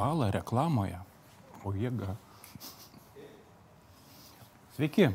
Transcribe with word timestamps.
Vala 0.00 0.30
reklamoje. 0.32 0.96
O 1.60 1.74
jėga. 1.76 2.14
Sveiki. 4.72 5.10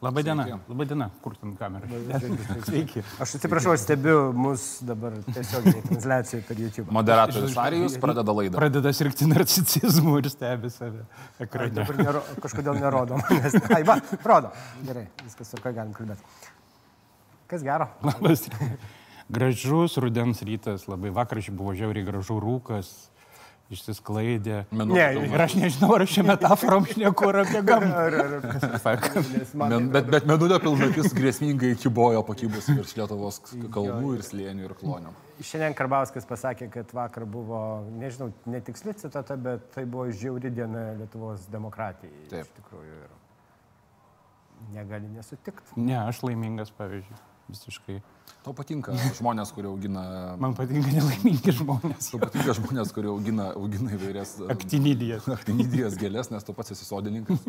Labai 0.00 0.22
diena. 0.24 0.46
Labai 0.64 0.86
diena. 0.88 1.10
Kur 1.20 1.34
ten 1.36 1.50
kamera? 1.58 1.84
Sveiki. 2.68 3.02
Aš 3.20 3.34
atsiprašau, 3.36 3.74
aš 3.76 3.82
stebiu 3.84 4.30
mus 4.32 4.64
dabar 4.88 5.18
tiesiog 5.26 5.66
transliacijoje 5.90 6.46
per 6.48 6.62
YouTube. 6.62 6.86
Moderatorius 6.96 7.58
Arijus 7.60 7.98
pradeda 8.00 8.36
laidą. 8.38 8.56
Pradeda 8.56 8.94
sirgti 8.96 9.28
narcisizmu 9.28 10.16
ir 10.22 10.30
stebi 10.32 10.72
save 10.72 11.04
ekrane. 11.44 11.74
dabar 11.82 12.00
nero, 12.00 12.24
kažkodėl 12.40 12.80
nerodo 12.80 13.20
manęs. 13.20 13.60
Ai, 13.76 13.82
va, 13.84 13.98
rodo. 14.24 14.54
Gerai, 14.88 15.04
viskas, 15.20 15.52
su 15.52 15.60
ką 15.60 15.74
galim 15.76 15.92
kalbėti. 15.92 16.48
Kas 17.52 17.66
gero? 17.66 17.90
Labas. 18.08 18.48
Gražus 19.28 20.00
rudens 20.00 20.40
rytas, 20.48 20.88
labai 20.88 21.12
vakar 21.12 21.44
buvo 21.52 21.76
žiauriai 21.76 22.08
gražu 22.08 22.40
rūkas, 22.40 22.88
išsisklaidė. 23.70 24.64
Minutė 24.74 24.98
Ne. 25.00 25.28
Ir 25.30 25.44
aš 25.44 25.54
nežinau, 25.58 25.92
ar 25.96 26.04
aš 26.04 26.16
čia 26.16 26.24
metaforom 26.26 26.86
šneku 26.90 27.28
ar 27.30 27.40
apie 27.44 27.62
gamtą. 27.66 28.02
Ar, 28.02 28.16
ar, 28.24 28.34
ar, 28.90 29.06
Men, 29.60 29.88
bet, 29.94 30.10
bet 30.10 30.26
menulio 30.28 30.58
pilnatis 30.62 31.14
grėsmingai 31.16 31.72
kibojo 31.80 32.22
pakybusi 32.26 32.76
virš 32.80 32.96
Lietuvos 32.98 33.40
kalnų 33.72 34.16
ir 34.18 34.26
slėnių 34.26 34.66
ir 34.66 34.76
klonių. 34.80 35.14
Šiandien 35.40 35.76
Karbauskas 35.78 36.26
pasakė, 36.28 36.68
kad 36.74 36.90
vakar 36.92 37.24
buvo, 37.24 37.62
nežinau, 37.96 38.28
netiksli 38.50 38.92
citata, 39.00 39.38
bet 39.40 39.70
tai 39.76 39.86
buvo 39.88 40.10
žiauri 40.12 40.52
diena 40.52 40.90
Lietuvos 40.98 41.46
demokratijai. 41.52 42.26
Taip. 42.32 42.50
Iš 42.50 42.60
tikrųjų. 42.60 43.00
Ir 43.06 43.18
negali 44.74 45.08
nesutikti. 45.14 45.78
Ne, 45.80 45.96
aš 46.02 46.20
laimingas, 46.26 46.72
pavyzdžiui, 46.76 47.16
visiškai. 47.52 48.00
Tau 48.40 48.54
patinka 48.56 48.94
žmonės, 49.18 49.52
kurie 49.52 49.68
augina... 49.68 50.02
Man 50.40 50.54
patinka 50.56 50.88
nelaimingi 50.94 51.52
žmonės. 51.58 52.12
Tau 52.14 52.22
patinka 52.22 52.56
žmonės, 52.56 52.94
kurie 52.96 53.10
augina, 53.12 53.50
augina 53.58 53.92
įvairias 53.98 54.38
Aktinidijas. 54.54 55.28
aktinidijas 55.34 55.98
gėlės, 56.00 56.32
nes 56.32 56.46
tu 56.46 56.56
pats 56.56 56.72
esi 56.72 56.88
sodininkas. 56.88 57.44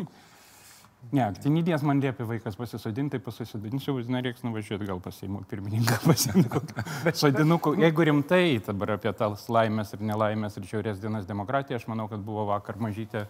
Ne, 1.10 1.24
aktinidijas 1.24 1.82
man 1.82 1.98
liepia 2.00 2.24
vaikas 2.28 2.54
pasisodinti, 2.56 3.16
tai 3.16 3.20
pasisodinčiau, 3.24 3.98
nereiks 4.14 4.44
nuvažiuoti 4.46 4.86
gal 4.86 5.00
pasiimu 5.02 5.42
pirmininką 5.50 5.98
pasiimti. 6.04 6.60
Bet 7.02 7.18
sodinukų, 7.18 7.74
jeigu 7.82 8.06
rimtai 8.06 8.44
dabar 8.62 8.94
apie 8.94 9.10
tas 9.18 9.48
laimės 9.50 9.96
ir 9.96 10.04
nelaimės 10.12 10.60
ir 10.60 10.68
šiaurės 10.70 11.02
dienas 11.02 11.26
demokratiją, 11.26 11.80
aš 11.80 11.88
manau, 11.90 12.06
kad 12.12 12.22
buvo 12.22 12.46
vakar 12.52 12.78
mažytė 12.80 13.24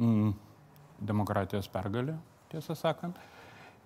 mm, 0.00 0.32
demokratijos 1.12 1.70
pergalė, 1.70 2.16
tiesą 2.50 2.74
sakant. 2.74 3.20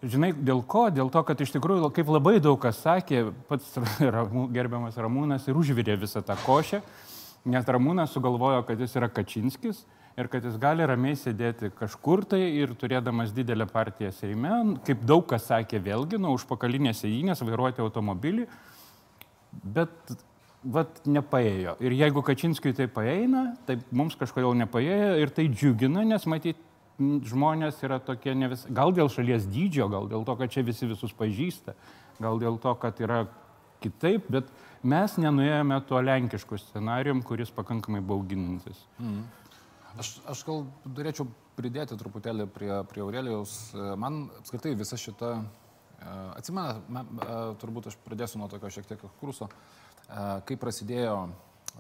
Žinai, 0.05 0.33
dėl 0.37 0.61
ko? 0.69 0.89
Dėl 0.93 1.09
to, 1.13 1.23
kad 1.25 1.41
iš 1.41 1.55
tikrųjų, 1.55 1.89
kaip 1.95 2.11
labai 2.13 2.37
daug 2.43 2.59
kas 2.61 2.81
sakė, 2.85 3.27
pats 3.49 3.77
Ramū, 4.17 4.47
gerbiamas 4.53 4.99
Ramūnas 5.01 5.49
ir 5.49 5.59
užvirė 5.61 5.97
visą 6.01 6.21
tą 6.27 6.37
košę, 6.45 6.83
nes 7.49 7.71
Ramūnas 7.77 8.13
sugalvojo, 8.13 8.65
kad 8.69 8.81
jis 8.81 8.97
yra 9.01 9.09
Kačinskis 9.13 9.85
ir 10.21 10.29
kad 10.31 10.45
jis 10.47 10.59
gali 10.61 10.85
ramiai 10.87 11.17
sėdėti 11.19 11.73
kažkur 11.79 12.25
tai 12.29 12.43
ir 12.61 12.75
turėdamas 12.79 13.33
didelę 13.35 13.67
partiją 13.71 14.13
Seime, 14.15 14.53
kaip 14.87 15.03
daug 15.09 15.25
kas 15.31 15.49
sakė 15.51 15.81
vėlgi, 15.83 16.21
nuo 16.23 16.35
užpakalinės 16.37 17.03
įinės 17.09 17.43
vairuoti 17.43 17.83
automobilį, 17.83 18.47
bet 19.75 20.15
vat 20.65 21.01
nepaėjo. 21.07 21.77
Ir 21.85 21.97
jeigu 21.97 22.23
Kačinskiui 22.25 22.75
tai 22.77 22.87
paeina, 22.93 23.51
tai 23.67 23.79
mums 23.93 24.17
kažkodėl 24.21 24.55
nepaėjo 24.65 25.17
ir 25.21 25.33
tai 25.35 25.49
džiugina, 25.53 26.05
nes 26.09 26.25
matyt, 26.31 26.57
m, 26.57 26.74
žmonės 26.99 27.81
yra 27.85 27.99
tokie 28.03 28.35
ne 28.39 28.49
vis... 28.53 28.67
Gal 28.71 28.93
dėl 28.95 29.11
šalies 29.11 29.47
dydžio, 29.51 29.89
gal 29.93 30.07
dėl 30.11 30.25
to, 30.27 30.37
kad 30.39 30.53
čia 30.53 30.63
visi 30.67 30.87
visus 30.87 31.15
pažįsta, 31.17 31.75
gal 32.23 32.39
dėl 32.39 32.59
to, 32.63 32.75
kad 32.79 33.01
yra 33.03 33.25
kitaip, 33.83 34.29
bet 34.33 34.49
mes 34.87 35.17
nenuėjome 35.21 35.81
tuo 35.89 36.01
lenkišku 36.05 36.59
scenarium, 36.61 37.23
kuris 37.27 37.51
pakankamai 37.55 38.01
bauginantis. 38.05 38.79
Aš, 39.99 40.17
aš 40.31 40.45
gal 40.47 40.65
norėčiau 40.87 41.27
pridėti 41.59 41.99
truputėlį 41.99 42.47
prie, 42.51 42.71
prie 42.91 43.03
Aurelijaus. 43.05 43.57
Man 44.01 44.25
apskritai 44.41 44.73
visa 44.79 44.99
šita, 44.99 45.35
e, 45.39 46.15
atsimena, 46.39 46.81
me- 46.89 47.05
e, 47.07 47.37
turbūt 47.63 47.91
aš 47.93 47.99
pradėsiu 48.07 48.41
nuo 48.41 48.49
tokio 48.51 48.71
šiek 48.75 48.89
tiek 48.91 49.05
kurso, 49.21 49.47
kai 50.45 50.57
prasidėjo 50.61 51.29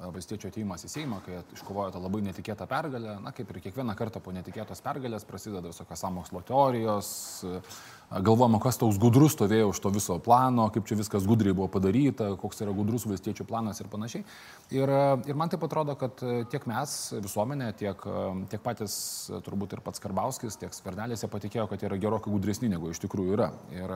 valstiečio 0.02 0.50
ateimas 0.50 0.84
į 0.86 0.90
Seimą, 0.90 1.20
kai 1.24 1.38
iškovojo 1.54 1.94
tą 1.94 2.02
labai 2.02 2.22
netikėtą 2.26 2.66
pergalę, 2.70 3.16
na 3.22 3.32
kaip 3.34 3.50
ir 3.50 3.60
kiekvieną 3.68 3.94
kartą 3.98 4.22
po 4.22 4.34
netikėtos 4.34 4.82
pergalės 4.84 5.26
prasideda 5.28 5.70
visokios 5.70 6.02
samokslo 6.02 6.42
teorijos, 6.46 7.10
galvojama, 8.20 8.60
kas 8.62 8.78
toks 8.80 8.98
gudrus 9.00 9.34
stovėjo 9.34 9.70
už 9.72 9.80
to 9.82 9.90
viso 9.94 10.16
plano, 10.22 10.68
kaip 10.74 10.86
čia 10.88 10.96
viskas 10.98 11.26
gudriai 11.28 11.54
buvo 11.56 11.68
padaryta, 11.72 12.30
koks 12.40 12.62
yra 12.64 12.74
gudrus 12.76 13.06
valstiečių 13.08 13.46
planas 13.48 13.80
ir 13.82 13.90
panašiai. 13.92 14.24
Ir, 14.74 14.92
ir 15.28 15.38
man 15.38 15.52
taip 15.52 15.64
atrodo, 15.66 15.96
kad 15.98 16.22
tiek 16.52 16.66
mes, 16.70 16.94
visuomenė, 17.24 17.72
tiek, 17.78 18.06
tiek 18.52 18.62
patys 18.64 18.96
turbūt 19.44 19.76
ir 19.76 19.82
pats 19.84 20.02
Karbauskis, 20.02 20.56
tiek 20.60 20.72
Skvernelėse 20.74 21.28
patikėjo, 21.32 21.66
kad 21.70 21.84
yra 21.84 21.98
gerokai 22.00 22.32
gudresni 22.32 22.70
negu 22.72 22.92
iš 22.92 23.02
tikrųjų 23.04 23.36
yra. 23.36 23.50
Ir 23.74 23.92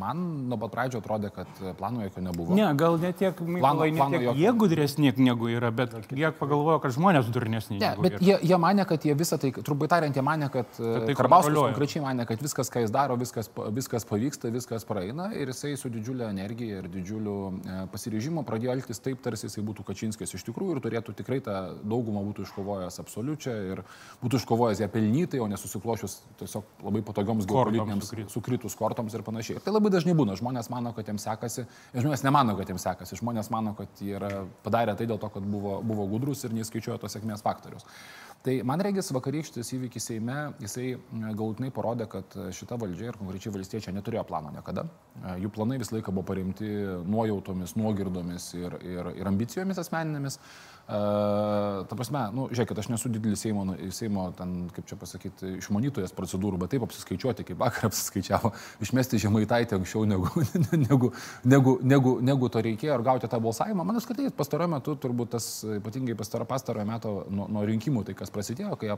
man 0.00 0.24
nuo 0.50 0.58
pat 0.64 0.74
pradžio 0.74 1.02
atrodė, 1.02 1.32
kad 1.34 1.62
plano 1.78 2.04
jokio 2.04 2.24
nebuvo. 2.28 2.58
Ne, 2.58 2.66
gal 2.78 2.98
ne 3.00 3.14
tiek, 3.16 3.38
Mykolai, 3.40 3.90
ne 3.90 4.00
plano 4.00 4.18
tiek 4.18 4.28
jokio. 4.28 4.36
jie 4.42 4.54
gudresni 4.64 5.14
negu 5.24 5.50
yra, 5.52 5.70
bet 5.74 5.96
jie 6.10 6.32
pagalvojo, 6.36 6.80
kad 6.84 6.96
žmonės 6.96 7.30
durnesni. 7.34 7.80
Ne, 7.82 7.94
bet 8.00 8.18
yra. 8.18 8.24
jie, 8.28 8.38
jie 8.50 8.60
mane, 8.60 8.86
kad 8.88 9.06
jie 9.06 9.16
visą 9.18 9.38
tai, 9.40 9.52
trumpai 9.54 9.88
tariant, 9.92 10.16
jie 10.16 10.24
mane, 10.24 10.50
kad 10.52 10.70
tai 10.74 11.14
tai 11.14 11.16
Karbauskis 11.18 11.56
konkrečiai 11.56 12.02
mane, 12.04 12.26
kad 12.28 12.42
viskas, 12.42 12.70
ką 12.72 12.84
jis 12.84 12.92
daro, 13.04 13.16
viskas, 13.20 13.50
viskas 13.74 14.06
pavyksta, 14.08 14.50
viskas 14.52 14.84
praeina 14.88 15.28
ir 15.36 15.50
jisai 15.52 15.74
su 15.78 15.90
didžiulė 15.92 16.28
energija 16.32 16.80
ir 16.80 16.88
didžiuliu 16.92 17.36
e, 17.52 17.76
pasiryžimu 17.92 18.44
pradėjo 18.48 18.74
elgtis 18.74 19.02
taip, 19.04 19.20
tarsi 19.24 19.48
jisai 19.48 19.64
būtų 19.66 19.84
Kačinskis 19.88 20.34
iš 20.38 20.44
tikrųjų 20.48 20.76
ir 20.76 20.82
turėtų 20.84 21.14
tikrai 21.20 21.40
tą 21.44 21.56
daugumą 21.84 22.24
būtų 22.30 22.46
iškovojęs 22.48 23.00
absoliučią 23.04 23.56
ir 23.72 23.84
būtų 24.22 24.40
iškovojęs 24.40 24.82
ją 24.84 24.90
pelnytai, 24.94 25.42
o 25.44 25.48
nesusiklošius 25.52 26.16
tiesiog 26.40 26.84
labai 26.86 27.04
patogioms 27.06 27.48
geopolitinėms 27.50 28.12
sukritus. 28.32 28.78
kortoms 28.78 29.14
ir 29.14 29.24
panašiai. 29.26 29.58
Ir 29.58 29.64
tai 29.64 29.74
labai 29.74 29.92
dažnai 29.94 30.16
būna. 30.16 30.38
Žmonės 30.40 30.70
mano, 30.72 30.94
kad 30.96 31.08
jiems 31.10 31.26
sekasi, 31.28 31.66
žmonės 31.94 32.24
nemano, 32.26 32.56
kad 32.58 32.72
jiems 32.72 32.86
sekasi. 32.88 33.20
Žmonės 33.20 33.50
mano, 33.54 33.74
kad 33.78 34.02
jie 34.02 34.16
yra 34.18 34.44
padarę 34.64 34.96
tai 34.98 35.08
dėl 35.10 35.20
to, 35.20 35.30
kad 35.34 35.44
buvo, 35.44 35.80
buvo 35.84 36.08
gudrus 36.10 36.44
ir 36.46 36.56
neįskaičiuoja 36.56 37.00
tos 37.02 37.16
sėkmės 37.16 37.44
faktorius. 37.44 37.86
Tai 38.44 38.52
man 38.68 38.82
regis 38.84 39.08
vakarykštis 39.16 39.70
įvykis 39.72 40.04
Seime, 40.10 40.34
jisai 40.60 40.98
galutinai 41.32 41.70
parodė, 41.72 42.04
kad 42.12 42.34
šita 42.52 42.76
valdžia 42.76 43.08
ir 43.08 43.16
konkrečiai 43.16 43.54
valstiečiai 43.54 43.94
neturėjo 43.96 44.26
plano 44.28 44.50
niekada. 44.52 44.84
E, 45.22 45.38
Jų 45.40 45.48
planai 45.54 45.78
visą 45.80 45.96
laiką 45.96 46.12
buvo 46.12 46.26
paremti 46.28 46.68
nuojautomis, 47.08 47.72
nuogirdomis 47.80 48.50
ir, 48.58 48.76
ir, 48.84 49.08
ir 49.16 49.30
ambicijomis 49.32 49.80
asmeninėmis. 49.80 50.36
Uh, 50.84 51.86
ta 51.88 51.96
prasme, 51.96 52.26
nu, 52.36 52.42
žiūrėkit, 52.52 52.76
aš 52.76 52.90
nesu 52.92 53.08
didelis 53.08 53.40
Seimo, 53.40 53.62
Seimo 53.88 54.26
ten, 54.36 54.66
kaip 54.76 54.84
čia 54.90 54.98
pasakyti, 55.00 55.54
išmanytojas 55.62 56.12
procedūrų, 56.12 56.58
bet 56.60 56.74
taip 56.74 56.84
apsiskaičiuoti, 56.84 57.46
kaip 57.48 57.62
vakar 57.62 57.86
apsiskaičiavo, 57.88 58.50
išmesti 58.84 59.22
žemaitaitį 59.22 59.78
anksčiau 59.78 60.04
negu, 60.12 60.28
negu, 60.84 61.10
negu, 61.48 61.76
negu, 61.80 62.12
negu 62.28 62.50
to 62.52 62.60
reikėjo 62.68 62.98
ir 62.98 63.06
gauti 63.06 63.30
tą 63.32 63.40
balsavimą. 63.46 63.86
Man 63.88 64.02
apskritai 64.02 64.28
pastaruoju 64.36 64.74
metu, 64.74 64.98
turbūt 65.00 65.32
tas 65.38 65.48
ypatingai 65.78 66.18
pastaro, 66.20 66.44
pastarojo 66.52 66.84
meto 66.92 67.14
nuo, 67.32 67.48
nuo 67.48 67.64
rinkimų, 67.64 68.04
tai 68.04 68.18
kas 68.20 68.34
prasidėjo, 68.34 68.76
kai 68.76 68.92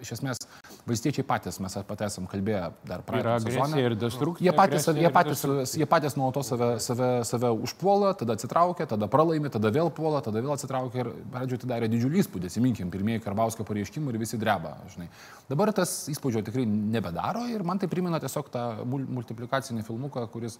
iš 0.00 0.12
esmės 0.16 0.40
valstiečiai 0.88 1.24
patys, 1.26 1.58
mes 1.62 1.76
apie 1.76 1.96
tai 2.00 2.08
esam 2.10 2.26
kalbėję 2.30 2.62
dar 2.88 3.02
praeitą 3.06 3.36
sezoną. 3.44 3.80
ir 3.80 3.96
destrukcija. 4.00 4.44
Jie 4.46 4.54
patys, 4.56 4.86
jie 4.96 5.10
patys, 5.14 5.44
jie 5.76 5.86
patys 5.86 6.16
nuolatos 6.18 6.50
save, 6.52 6.70
save, 6.80 7.10
save 7.28 7.50
užpuola, 7.66 8.14
tada 8.18 8.36
atsitraukia, 8.38 8.86
tada 8.90 9.08
pralaimi, 9.10 9.50
tada 9.52 9.72
vėl 9.74 9.90
puola, 9.94 10.22
tada 10.24 10.42
vėl 10.42 10.54
atsitraukia 10.56 11.04
ir 11.04 11.12
pradžioje 11.32 11.64
tai 11.64 11.72
darė 11.74 11.90
didžiulį 11.92 12.24
įspūdį. 12.24 12.50
Įsiminkim, 12.50 12.90
pirmieji 12.92 13.24
Karbauskio 13.24 13.66
pareiškimai 13.68 14.14
ir 14.14 14.20
visi 14.22 14.40
dreba. 14.40 14.76
Žinai. 14.94 15.08
Dabar 15.50 15.72
tas 15.76 16.08
įspūdžio 16.12 16.44
tikrai 16.46 16.64
nebedaro 16.66 17.46
ir 17.50 17.62
man 17.66 17.78
tai 17.78 17.88
primena 17.92 18.20
tiesiog 18.22 18.50
tą 18.52 18.64
mul- 18.84 19.08
multiplikacinį 19.20 19.84
filmuką, 19.86 20.26
kuris 20.32 20.58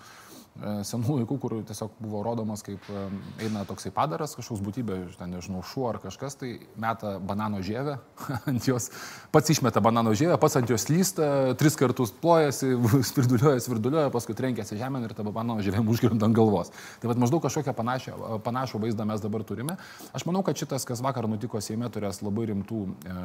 senų 0.84 1.20
laikų, 1.20 1.36
kur 1.40 1.54
tiesiog 1.64 1.94
buvo 2.02 2.20
rodomas, 2.24 2.60
kaip 2.64 2.84
e, 2.92 3.04
eina 3.46 3.62
toksai 3.68 3.92
padaras, 3.96 4.34
kažkoks 4.36 4.60
būtybė, 4.64 4.98
ten 5.16 5.32
nežinau, 5.32 5.62
šuo 5.64 5.86
ar 5.88 6.00
kažkas, 6.02 6.36
tai 6.40 6.50
meta 6.80 7.14
banano 7.18 7.62
žievę 7.64 7.96
ant 8.50 8.66
jos, 8.68 8.90
pats 9.32 9.52
išmeta 9.54 9.80
banano 9.84 10.12
žievę, 10.16 10.36
pats 10.42 10.58
ant 10.60 10.70
jos 10.70 10.84
slysta, 10.84 11.30
tris 11.60 11.78
kartus 11.80 12.12
plojasi, 12.12 12.74
svirduliuoja, 13.12 13.62
svirduliuoja, 13.64 14.12
paskui 14.12 14.36
trenkėsi 14.36 14.78
žemę 14.80 15.04
ir 15.06 15.16
tą 15.16 15.24
banano 15.30 15.64
žievę 15.64 15.80
užgirint 15.94 16.26
ant 16.26 16.36
galvos. 16.36 16.74
Tai 17.00 17.12
vad 17.12 17.22
maždaug 17.22 17.44
kažkokią 17.46 17.76
panašią, 17.76 18.18
panašų 18.44 18.82
vaizdą 18.84 19.08
mes 19.08 19.24
dabar 19.24 19.46
turime. 19.48 19.78
Aš 20.16 20.28
manau, 20.28 20.44
kad 20.44 20.60
šitas, 20.60 20.84
kas 20.88 21.00
vakar 21.04 21.30
nutiko 21.30 21.62
Seime, 21.64 21.88
turės 21.92 22.20
labai 22.24 22.50
rimtų 22.50 22.84
e, 22.84 23.24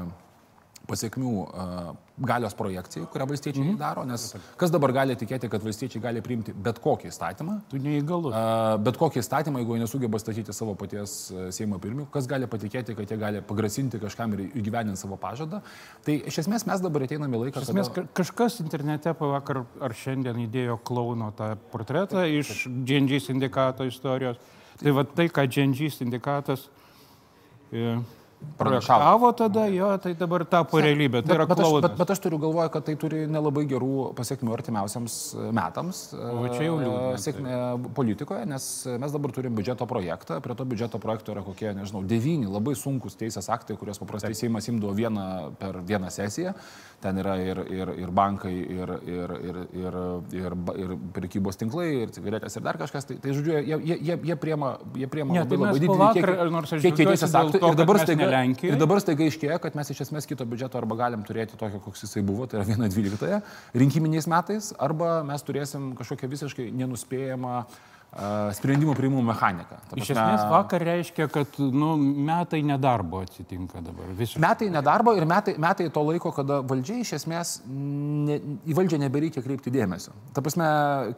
pasiekmių 0.87 1.31
galios 2.17 2.53
projekcijai, 2.55 3.07
kurią 3.11 3.25
valstiečiai 3.27 3.63
mm 3.63 3.71
-hmm. 3.73 3.77
daro, 3.79 4.03
nes 4.05 4.35
kas 4.57 4.71
dabar 4.71 4.91
gali 4.93 5.15
tikėti, 5.15 5.49
kad 5.49 5.63
valstiečiai 5.63 6.01
gali 6.01 6.21
priimti 6.21 6.53
bet 6.53 6.79
kokį 6.79 7.07
įstatymą, 7.11 7.59
Tu 7.69 7.77
neįgalus. 7.77 8.33
bet 8.83 8.97
kokį 8.97 9.19
įstatymą, 9.19 9.57
jeigu 9.59 9.75
jie 9.75 9.79
nesugeba 9.81 10.19
statyti 10.19 10.53
savo 10.53 10.75
paties 10.75 11.33
Seimo 11.49 11.79
pirmininkų, 11.79 12.11
kas 12.11 12.27
gali 12.27 12.47
patikėti, 12.47 12.95
kad 12.95 13.11
jie 13.11 13.17
gali 13.17 13.41
pagrasinti 13.41 13.99
kažkam 13.99 14.33
ir 14.33 14.39
įgyveninti 14.55 14.95
savo 14.97 15.17
pažadą. 15.17 15.61
Tai 16.05 16.13
iš 16.13 16.37
esmės 16.39 16.65
mes 16.65 16.81
dabar 16.81 17.01
ateiname 17.03 17.37
laiką, 17.37 17.61
Iš 17.61 17.69
esmės, 17.69 17.89
ka- 17.93 18.07
kažkas 18.13 18.59
internete 18.59 19.13
pavakar 19.13 19.65
ar 19.81 19.91
šiandien 19.93 20.35
įdėjo 20.47 20.79
klauno 20.83 21.31
tą 21.31 21.55
portretą 21.71 22.25
iš 22.39 22.67
GNG 22.67 23.19
sindikato 23.19 23.83
istorijos. 23.83 24.37
Tai 24.83 24.91
va 24.91 25.03
tai, 25.03 25.27
ką 25.27 25.47
GNG 25.47 25.89
sindikatas 25.91 26.69
pranašavo. 27.71 28.03
Projektavo 28.57 29.31
tada, 29.35 29.65
jo, 29.67 29.89
tai 29.99 30.13
dabar 30.15 30.45
tapo 30.47 30.79
realybė. 30.79 31.21
Tai 31.25 31.35
yra 31.35 31.45
Bet, 31.45 31.57
bet, 31.57 31.65
aš, 31.65 31.73
bet, 31.83 31.95
bet 31.99 32.11
aš 32.13 32.21
turiu 32.23 32.37
galvoje, 32.39 32.69
kad 32.71 32.85
tai 32.87 32.95
turi 32.99 33.25
nelabai 33.27 33.65
gerų 33.67 34.11
pasiekmių 34.15 34.53
artimiausiams 34.55 35.15
e, 35.35 35.47
metams 35.55 35.99
O 36.15 36.45
čia 36.53 36.67
jau 36.69 36.77
e, 36.77 36.85
liūdna, 36.85 37.19
sėkmė 37.19 37.57
politikoje, 37.97 38.45
nes 38.47 38.67
mes 39.01 39.15
dabar 39.15 39.33
turim 39.35 39.57
biudžeto 39.57 39.87
projektą, 39.89 40.39
prie 40.45 40.55
to 40.55 40.67
biudžeto 40.71 41.01
projekto 41.03 41.35
yra 41.35 41.43
kokie, 41.45 41.67
nežinau, 41.75 42.03
devyni 42.07 42.47
labai 42.47 42.77
sunkus 42.79 43.17
teisės 43.19 43.49
aktai, 43.51 43.75
kuriuos 43.79 43.99
paprastai 44.03 44.31
Seimas 44.37 44.69
imdavo 44.71 44.95
vieną 44.95 45.27
per 45.59 45.81
vieną 45.83 46.11
sesiją. 46.13 46.55
Ten 47.03 47.19
yra 47.21 47.35
ir, 47.43 47.59
ir, 47.69 47.91
ir 48.01 48.11
bankai, 48.15 48.53
ir, 48.55 48.93
ir, 49.05 49.33
ir, 49.35 49.59
ir, 49.75 49.97
ir, 50.39 50.55
ir 50.79 50.93
prekybos 51.13 51.59
tinklai, 51.59 51.89
ir 52.05 52.13
cigaretės, 52.15 52.55
ir 52.55 52.63
dar 52.65 52.79
kažkas. 52.79 53.05
Tai, 53.09 53.19
tai 53.21 53.35
žodžiu, 53.35 53.59
jie, 53.59 53.77
jie, 53.83 53.97
jie, 53.99 54.15
jie 54.31 54.37
priema, 54.39 54.71
jie 54.95 55.09
priema 55.11 55.35
Ne, 55.35 55.43
labai, 55.43 55.51
tai 55.51 55.65
labai 55.65 55.83
didelį 55.83 56.09
kiekį, 56.15 56.79
kiekį 56.87 57.07
teisės 57.11 57.35
aktų. 57.35 57.59
to, 57.59 57.73
Ir 57.75 57.79
dabar 57.83 58.01
ne 58.15 58.24
staiga, 58.25 58.43
Lenkijoj. 58.43 58.73
ir 58.73 58.81
dabar 58.81 59.01
staiga 59.03 59.29
iškėja, 59.29 59.57
kad 59.63 59.77
mes 59.79 59.91
iš 59.93 60.03
esmės 60.07 60.29
kito 60.29 60.45
biudžeto 60.49 60.79
arba 60.81 60.99
galim 61.05 61.25
turėti 61.27 61.57
tokio, 61.59 61.79
koks 61.85 62.05
jisai 62.07 62.25
buvo, 62.25 62.49
tai 62.49 62.61
yra 62.61 62.67
1.12 62.75 63.41
rinkiminiais 63.81 64.29
metais, 64.31 64.71
arba 64.81 65.19
mes 65.27 65.45
turėsim 65.45 65.93
kažkokią 65.99 66.31
visiškai 66.35 66.69
nenuspėjamą 66.75 67.57
uh, 67.63 67.83
sprendimų 68.15 68.93
priimimų 68.95 69.21
mechaniką. 69.27 69.77
Ta 69.89 69.97
Iš 69.99 70.11
esmės 70.13 70.43
vakar 70.47 70.83
reiškia, 70.87 71.25
kad 71.31 71.57
nu, 71.59 71.95
metai 71.99 72.61
nedarbo 72.63 73.19
atsitinka 73.25 73.81
dabar. 73.83 74.07
Visiškai. 74.15 74.39
Metai 74.39 74.69
nedarbo 74.71 75.11
ir 75.17 75.25
metai, 75.27 75.55
metai 75.59 75.89
to 75.91 76.03
laiko, 76.07 76.31
kada 76.35 76.61
valdžia 76.63 77.01
iš 77.03 77.11
esmės 77.19 77.51
ne, 77.67 78.37
į 78.63 78.77
valdžią 78.77 79.01
nebereikia 79.03 79.43
kreipti 79.43 79.73
dėmesio. 79.75 80.15
Ta 80.35 80.43
prasme, 80.45 80.69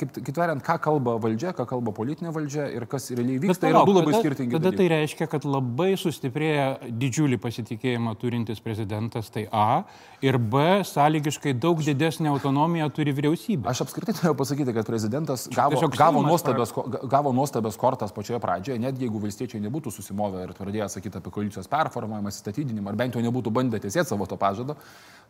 kaip, 0.02 0.18
tariant, 0.34 0.64
ką 0.66 0.80
kalba 0.88 1.18
valdžia, 1.22 1.54
ką 1.58 1.68
kalba 1.70 1.94
politinė 1.94 2.34
valdžia 2.34 2.66
ir 2.74 2.88
kas 2.90 3.12
realiai 3.14 3.44
vyksta, 3.46 3.68
tai 3.68 3.74
yra 3.76 3.86
du 3.86 3.94
labai 3.94 4.16
tada, 4.16 4.24
skirtingi 4.26 4.58
tada 4.58 4.72
dalykai. 4.72 4.82
tai 4.90 4.90
reiškia, 4.96 5.30
kad 5.36 5.46
labai 5.46 5.92
sustiprėja 6.02 6.68
didžiulį 6.90 7.38
pasitikėjimą 7.46 8.16
turintis 8.18 8.64
prezidentas, 8.64 9.30
tai 9.30 9.46
A, 9.54 9.84
ir 10.26 10.40
B, 10.42 10.82
sąlygiškai 10.88 11.54
daug 11.62 11.78
didesnį 11.86 12.34
autonomiją 12.34 12.90
turi 12.90 13.14
vyriausybė. 13.14 13.70
Aš 13.70 13.86
apskritai 13.86 14.18
norėjau 14.18 14.36
pasakyti, 14.42 14.74
kad 14.74 14.90
prezidentas 14.90 15.46
gavo, 15.54 15.78
gavo, 15.94 16.26
ko- 16.74 16.87
gavo 16.88 17.32
nuostabias 17.36 17.78
kortas 17.78 18.14
pačioje 18.16 18.40
pradžioje, 18.44 18.80
net 18.80 19.00
jeigu 19.02 19.20
valstiečiai 19.24 19.62
nebūtų 19.64 19.94
susimovę 19.94 20.46
ir 20.46 20.54
pradėję 20.58 20.90
sakyti 20.94 21.20
apie 21.20 21.34
koalicijos 21.34 21.70
performavimą, 21.72 22.34
įstatydinimą, 22.34 22.92
ar 22.92 23.00
bent 23.00 23.18
jau 23.18 23.24
nebūtų 23.26 23.54
bandę 23.54 23.82
tiesėti 23.84 24.10
savo 24.10 24.28
to 24.30 24.38
pažado, 24.40 24.78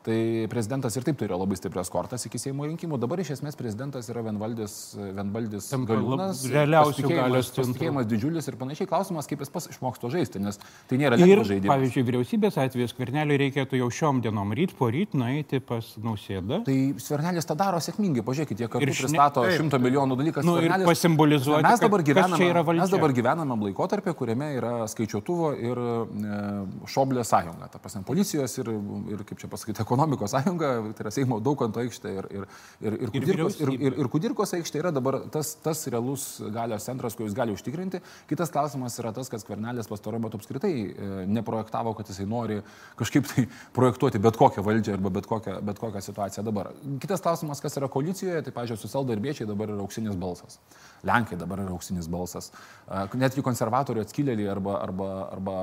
tai 0.07 0.48
prezidentas 0.48 0.95
ir 0.95 1.04
taip 1.04 1.18
turėjo 1.19 1.38
labai 1.42 1.57
stiprias 1.59 1.89
kortas 1.92 2.24
iki 2.30 2.39
Seimo 2.39 2.63
rinkimų. 2.69 2.95
Dabar 3.01 3.19
iš 3.19 3.33
esmės 3.36 3.57
prezidentas 3.59 4.07
yra 4.12 4.21
vienvaldis, 4.24 4.75
vienvaldis 4.95 5.68
galiūnas, 5.74 6.45
pasitikėjimas- 6.48 7.18
galios 7.27 7.50
centru. 7.51 7.63
pasitikėjimas 7.65 8.07
didžiulis 8.07 8.48
ir 8.48 8.56
panašiai. 8.62 8.88
Klausimas, 8.88 9.27
kaip 9.27 9.44
jis 9.44 9.51
pas 9.51 9.68
išmoksto 9.68 10.07
žaisti, 10.13 10.39
nes 10.39 10.59
tai 10.88 10.98
nėra 11.01 11.19
Ir, 11.19 11.44
žaidimas. 11.44 11.68
pavyzdžiui, 11.74 12.06
vyriausybės 12.07 12.56
atveju 12.63 12.88
skverneliui 12.94 13.38
reikėtų 13.44 13.81
jau 13.81 13.89
šiom 13.92 14.21
dienom 14.24 14.54
ryt 14.56 14.71
po 14.80 14.88
ryt 14.89 15.12
nueiti 15.13 15.59
pas 15.59 15.83
nausėdą. 16.00 16.63
Tai 16.63 16.77
Svernelis 17.04 17.45
tą 17.45 17.57
daro 17.59 17.77
sėkmingai, 17.83 18.24
pažiūrėkite, 18.24 18.63
jie 18.63 18.69
kartu 18.71 18.88
šne- 18.88 19.12
pristato 19.12 19.44
šimto 19.57 19.75
milijonų 19.83 20.15
dalyką. 20.21 20.44
Nu, 20.48 20.56
ir 20.62 20.69
Skvernelis- 20.71 20.88
pasimbolizuoti, 20.88 21.63
mes 21.68 21.80
dabar, 21.83 22.00
gyvename, 22.01 22.80
mes 22.80 22.89
dabar 22.95 23.12
gyvename 23.12 23.59
laikotarpį, 23.68 24.15
kuriame 24.15 24.56
yra 24.56 24.88
skaičiuotuvo 24.88 25.51
ir 25.59 25.77
e, 25.77 26.88
šoblė 26.88 27.24
sąjunga. 27.27 27.69
Ta 27.71 27.80
prasme, 27.80 28.04
policijos 28.07 28.57
ir, 28.59 28.71
ir, 29.12 29.24
kaip 29.27 29.38
čia 29.38 29.48
pasakyti, 29.51 29.83
ekonomikos 29.97 30.31
sąjunga, 30.31 30.94
tai 30.95 31.05
yra 31.05 31.11
Seimo 31.11 31.39
Daukanto 31.41 31.81
aikštė 31.81 32.11
ir, 32.13 32.27
ir, 32.29 32.45
ir, 32.81 32.97
ir, 33.01 33.11
kudirkos, 33.13 33.59
ir, 33.61 33.71
ir, 33.73 33.97
ir 34.01 34.09
Kudirkos 34.11 34.53
aikštė 34.57 34.81
yra 34.81 34.91
dabar 34.94 35.19
tas, 35.33 35.55
tas 35.63 35.81
realus 35.89 36.25
galios 36.53 36.85
centras, 36.85 37.15
kuris 37.17 37.35
gali 37.38 37.55
užtikrinti. 37.55 38.01
Kitas 38.29 38.51
klausimas 38.53 38.97
yra 39.01 39.13
tas, 39.15 39.29
kad 39.31 39.41
Skvernelis 39.41 39.89
pastaruoju 39.89 40.23
metu 40.23 40.39
apskritai 40.39 40.73
e, 40.73 41.09
neprojektavo, 41.33 41.95
kad 41.97 42.09
jisai 42.11 42.27
nori 42.29 42.59
kažkaip 42.99 43.27
tai 43.31 43.47
projektuoti 43.75 44.21
bet 44.21 44.38
kokią 44.38 44.63
valdžią 44.65 44.97
arba 44.97 45.13
bet 45.17 45.29
kokią, 45.29 45.57
bet 45.65 45.81
kokią 45.81 46.03
situaciją 46.05 46.45
dabar. 46.45 46.71
Kitas 47.01 47.23
klausimas, 47.25 47.61
kas 47.63 47.77
yra 47.81 47.89
koalicijoje, 47.91 48.44
tai, 48.45 48.53
pažiūrėjau, 48.55 48.83
susaldarbiečiai 48.85 49.49
dabar 49.49 49.73
yra 49.73 49.81
auksinis 49.85 50.17
balsas. 50.19 50.59
Lenkai 51.07 51.39
dabar 51.39 51.63
yra 51.65 51.73
auksinis 51.75 52.09
balsas. 52.11 52.51
E, 52.85 53.05
Netgi 53.17 53.45
konservatorių 53.45 54.05
atskilėliai 54.05 54.51
arba, 54.53 54.77
arba, 54.83 55.11
arba 55.33 55.57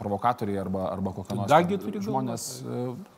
provokatoriai 0.00 0.60
arba, 0.60 0.88
arba 0.92 1.14
kokie 1.16 1.38
nors 1.38 1.52
žmonės. 2.08 2.48
e, 2.68 3.17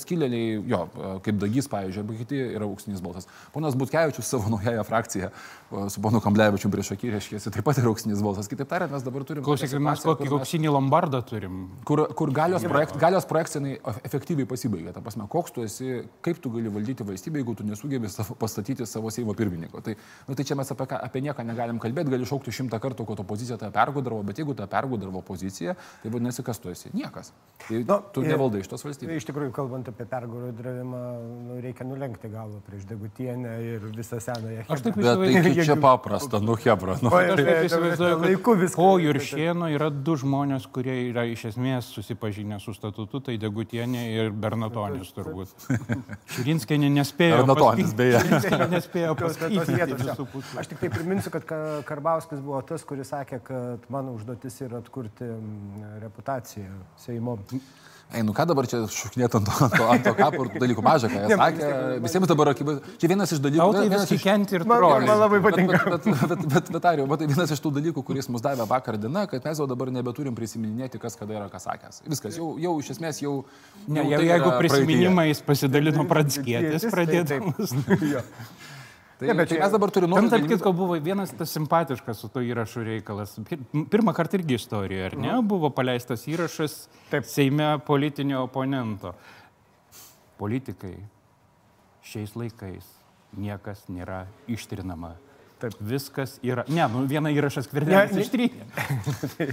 Skilėliai, 0.00 0.60
jo, 0.68 0.80
e, 0.96 1.10
kaip 1.24 1.38
Dagys, 1.40 1.68
pavyzdžiui, 1.70 2.02
arba 2.04 2.16
kiti 2.20 2.38
yra 2.56 2.66
auksinis 2.68 3.00
balsas. 3.04 3.26
Ponas 3.54 3.76
Butkevičius 3.78 4.28
savo 4.30 4.50
naująją 4.54 4.84
frakciją 4.88 5.30
e, 5.30 5.84
su 5.92 6.02
ponu 6.04 6.20
Kamblevičiu 6.24 6.70
prieš 6.72 6.92
akį, 6.96 7.10
reiškia, 7.16 7.40
taip 7.50 7.64
pat 7.66 7.80
yra 7.82 7.90
auksinis 7.92 8.22
balsas. 8.24 8.48
Kitaip 8.50 8.70
tariant, 8.70 8.92
mes 8.94 9.04
dabar 9.06 9.24
turim... 9.28 9.42
tokią 9.44 9.50
Klausykit, 9.60 9.82
mes 9.84 10.04
kokį 10.06 10.30
auksinį 10.38 10.72
lombardą 10.74 11.20
turim. 11.26 11.60
kur, 11.88 12.04
kur 12.18 12.32
galios, 12.36 12.64
projekt, 12.68 12.96
galios 13.00 13.28
projekcija 13.30 13.60
jinai 13.62 13.76
ef- 13.78 14.00
efektyviai 14.10 14.48
pasibaigia. 14.50 14.94
Ta 14.96 15.02
prasme, 15.04 15.26
koks 15.30 15.54
tu 15.56 15.64
esi, 15.66 16.00
kaip 16.26 16.40
tu 16.42 16.52
gali 16.56 16.72
valdyti 16.72 17.06
valstybę, 17.06 17.40
jeigu 17.42 17.54
tu 17.58 17.66
nesugebi 17.68 18.08
savo, 18.12 18.34
pastatyti 18.40 18.86
savo 18.86 19.10
Seimo 19.14 19.34
pirmininko. 19.38 19.80
Tai, 19.84 19.96
nu, 20.28 20.34
tai 20.38 20.44
čia 20.48 20.56
mes 20.58 20.70
apie, 20.72 20.86
ką, 20.90 21.00
apie 21.08 21.22
nieką 21.26 21.44
negalim 21.46 21.78
kalbėti, 21.82 22.12
gali 22.14 22.28
šaukti 22.28 22.54
šimtą 22.54 22.78
kartų, 22.82 23.06
kad 23.08 23.22
opozicija 23.24 23.58
tą 23.60 23.70
pergudravo, 23.74 24.22
bet 24.26 24.38
jeigu 24.40 24.54
tą 24.58 24.66
pergudravo 24.70 25.22
pozicija, 25.26 25.74
tai 26.02 26.12
vadinasi, 26.14 26.44
kas 26.46 26.60
tu 26.62 26.70
esi? 26.72 26.92
Niekas. 26.96 27.32
Tai, 27.66 27.80
Nu, 27.90 27.96
tu 28.14 28.22
nevaldai 28.22 28.60
iš 28.62 28.68
tos 28.70 28.84
valstybės. 28.86 29.18
Iš 29.18 29.24
tikrųjų, 29.30 29.49
kalbant 29.52 29.88
apie 29.88 30.04
pergudravimą, 30.06 31.00
nu, 31.48 31.60
reikia 31.64 31.84
nulenkti 31.88 32.28
galvą 32.32 32.60
prieš 32.66 32.84
degutienę 32.90 33.52
ir 33.64 33.86
visą 33.96 34.20
senąją. 34.20 34.64
Aš 34.68 34.80
taip 34.86 34.96
Bet 34.96 35.04
tai 35.04 35.28
įsivaizduoju. 35.30 35.64
čia 35.68 35.76
paprasta, 35.80 36.40
nu 36.40 36.56
hebra. 36.60 36.96
Nu. 37.02 37.10
Oi, 37.12 37.24
Aš 37.24 37.36
tai- 37.36 37.44
taip 37.44 37.50
tai- 37.50 37.66
įsivaizduoju, 37.70 38.18
laiku 38.24 38.42
kad 38.54 38.62
viską- 38.64 38.76
po 38.82 38.88
Juršieno 39.02 39.70
yra 39.76 39.90
du 39.90 40.16
žmonės, 40.16 40.66
kurie 40.72 40.96
yra 41.10 41.24
iš 41.30 41.44
esmės 41.52 41.90
susipažinę 41.94 42.60
su 42.60 42.74
statutu, 42.74 43.20
tai 43.20 43.36
Degutienė 43.38 44.04
ir 44.16 44.30
Bernatonis 44.32 45.12
turbūt. 45.16 45.54
Širinskinė 46.36 46.90
nespėjo. 46.94 47.40
Bernatonis, 47.42 47.94
beje. 47.94 48.20
Nespėjo 48.70 49.14
pasakyti. 49.18 49.78
Aš 50.60 50.66
tik 50.72 50.78
tai 50.84 50.88
priminsiu, 50.92 51.30
kad 51.34 51.44
Ka- 51.48 51.82
Karbauskis 51.88 52.40
buvo 52.44 52.60
tas, 52.62 52.84
kuris 52.84 53.10
sakė, 53.12 53.40
kad 53.44 53.86
mano 53.90 54.12
užduotis 54.18 54.60
yra 54.66 54.78
atkurti 54.82 55.24
mm, 55.24 56.00
reputaciją 56.02 56.70
Seimo. 57.00 57.38
Ei, 58.10 58.24
nu 58.26 58.32
ką 58.34 58.42
dabar 58.50 58.66
čia 58.66 58.80
šuknėt 58.90 59.34
ant 59.38 59.46
to, 59.46 59.52
ant 59.62 59.74
to, 59.78 59.84
ant 59.94 60.02
to 60.02 60.12
kapo 60.18 60.42
ir 60.42 60.48
tų 60.50 60.60
dalykų 60.64 60.82
mažą, 60.82 61.06
ką 61.12 61.20
jie 61.30 61.36
sakė. 61.38 61.68
Visiems 62.02 62.30
dabar 62.32 62.48
akivaizdu. 62.50 62.94
Čia 62.98 63.10
vienas 63.12 63.34
iš 63.36 63.42
dalykų. 63.44 63.66
Tai 63.76 63.84
vienas 63.84 64.10
iš- 64.10 64.18
kikenti 64.18 64.56
ir 64.58 64.64
Man, 64.66 64.82
man 65.06 65.20
labai 65.20 65.38
Bet, 65.44 65.54
patinka. 65.54 65.78
bet, 65.84 66.08
bet, 66.08 66.24
bet, 66.32 66.42
bet, 66.54 66.72
bet 66.74 66.88
Arijau, 66.90 67.06
matai, 67.12 67.28
vienas 67.30 67.54
iš 67.54 67.62
tų 67.62 67.70
dalykų, 67.78 68.02
kuris 68.08 68.26
mus 68.34 68.42
davė 68.42 68.66
vakar 68.66 68.98
diena, 68.98 69.26
kad 69.30 69.46
mes 69.46 69.62
jau 69.62 69.68
dabar 69.70 69.92
nebeturim 69.94 70.34
prisiminėti, 70.34 70.98
kas 70.98 71.14
kada 71.20 71.38
yra 71.38 71.46
ką 71.52 71.62
sakęs. 71.62 72.02
Viskas, 72.10 72.34
jau, 72.40 72.56
jau 72.58 72.74
iš 72.82 72.90
esmės 72.96 73.22
jau... 73.22 73.36
Ne, 73.86 74.02
jau 74.02 74.10
jau, 74.10 74.18
tai 74.18 74.26
jeigu 74.32 74.50
prisiminimais 74.58 75.44
pasidalino 75.46 76.08
pradskėtis, 76.10 76.90
pradėdamas. 76.90 77.76
Tai, 79.20 79.28
Ne, 79.28 79.34
bet 79.36 79.50
čia- 79.52 79.58
mes 79.60 79.72
dabar 79.72 79.90
turime 79.92 80.14
Ten, 80.16 80.24
nuolat 80.24 80.32
tarp 80.32 80.48
kitko, 80.48 80.72
buvo 80.72 80.94
vienas 80.96 81.30
tas 81.36 81.50
simpatiškas 81.52 82.16
su 82.22 82.28
to 82.32 82.40
įrašu 82.40 82.80
reikalas. 82.86 83.34
Pir- 83.44 83.60
Pirmą 83.92 84.14
kartą 84.16 84.38
irgi 84.40 84.56
istorijoje, 84.56 85.04
ar 85.10 85.16
ne? 85.20 85.34
Buvo 85.44 85.68
paleistas 85.70 86.24
įrašas 86.24 86.88
Taip. 87.10 87.24
Seime 87.28 87.78
politinio 87.84 88.46
oponento. 88.48 89.12
Politikai 90.40 90.96
šiais 92.02 92.32
laikais 92.34 92.86
niekas 93.36 93.84
nėra 93.92 94.24
ištrinama. 94.48 95.12
Taip. 95.60 95.74
Viskas 95.80 96.38
yra. 96.42 96.64
Ne, 96.72 96.86
nu 96.88 97.02
vieną 97.10 97.28
įrašą 97.36 97.62
skvernelis 97.66 98.12
Ne, 98.12 98.16
ne- 98.16 98.24
ištrynė. 98.24 98.64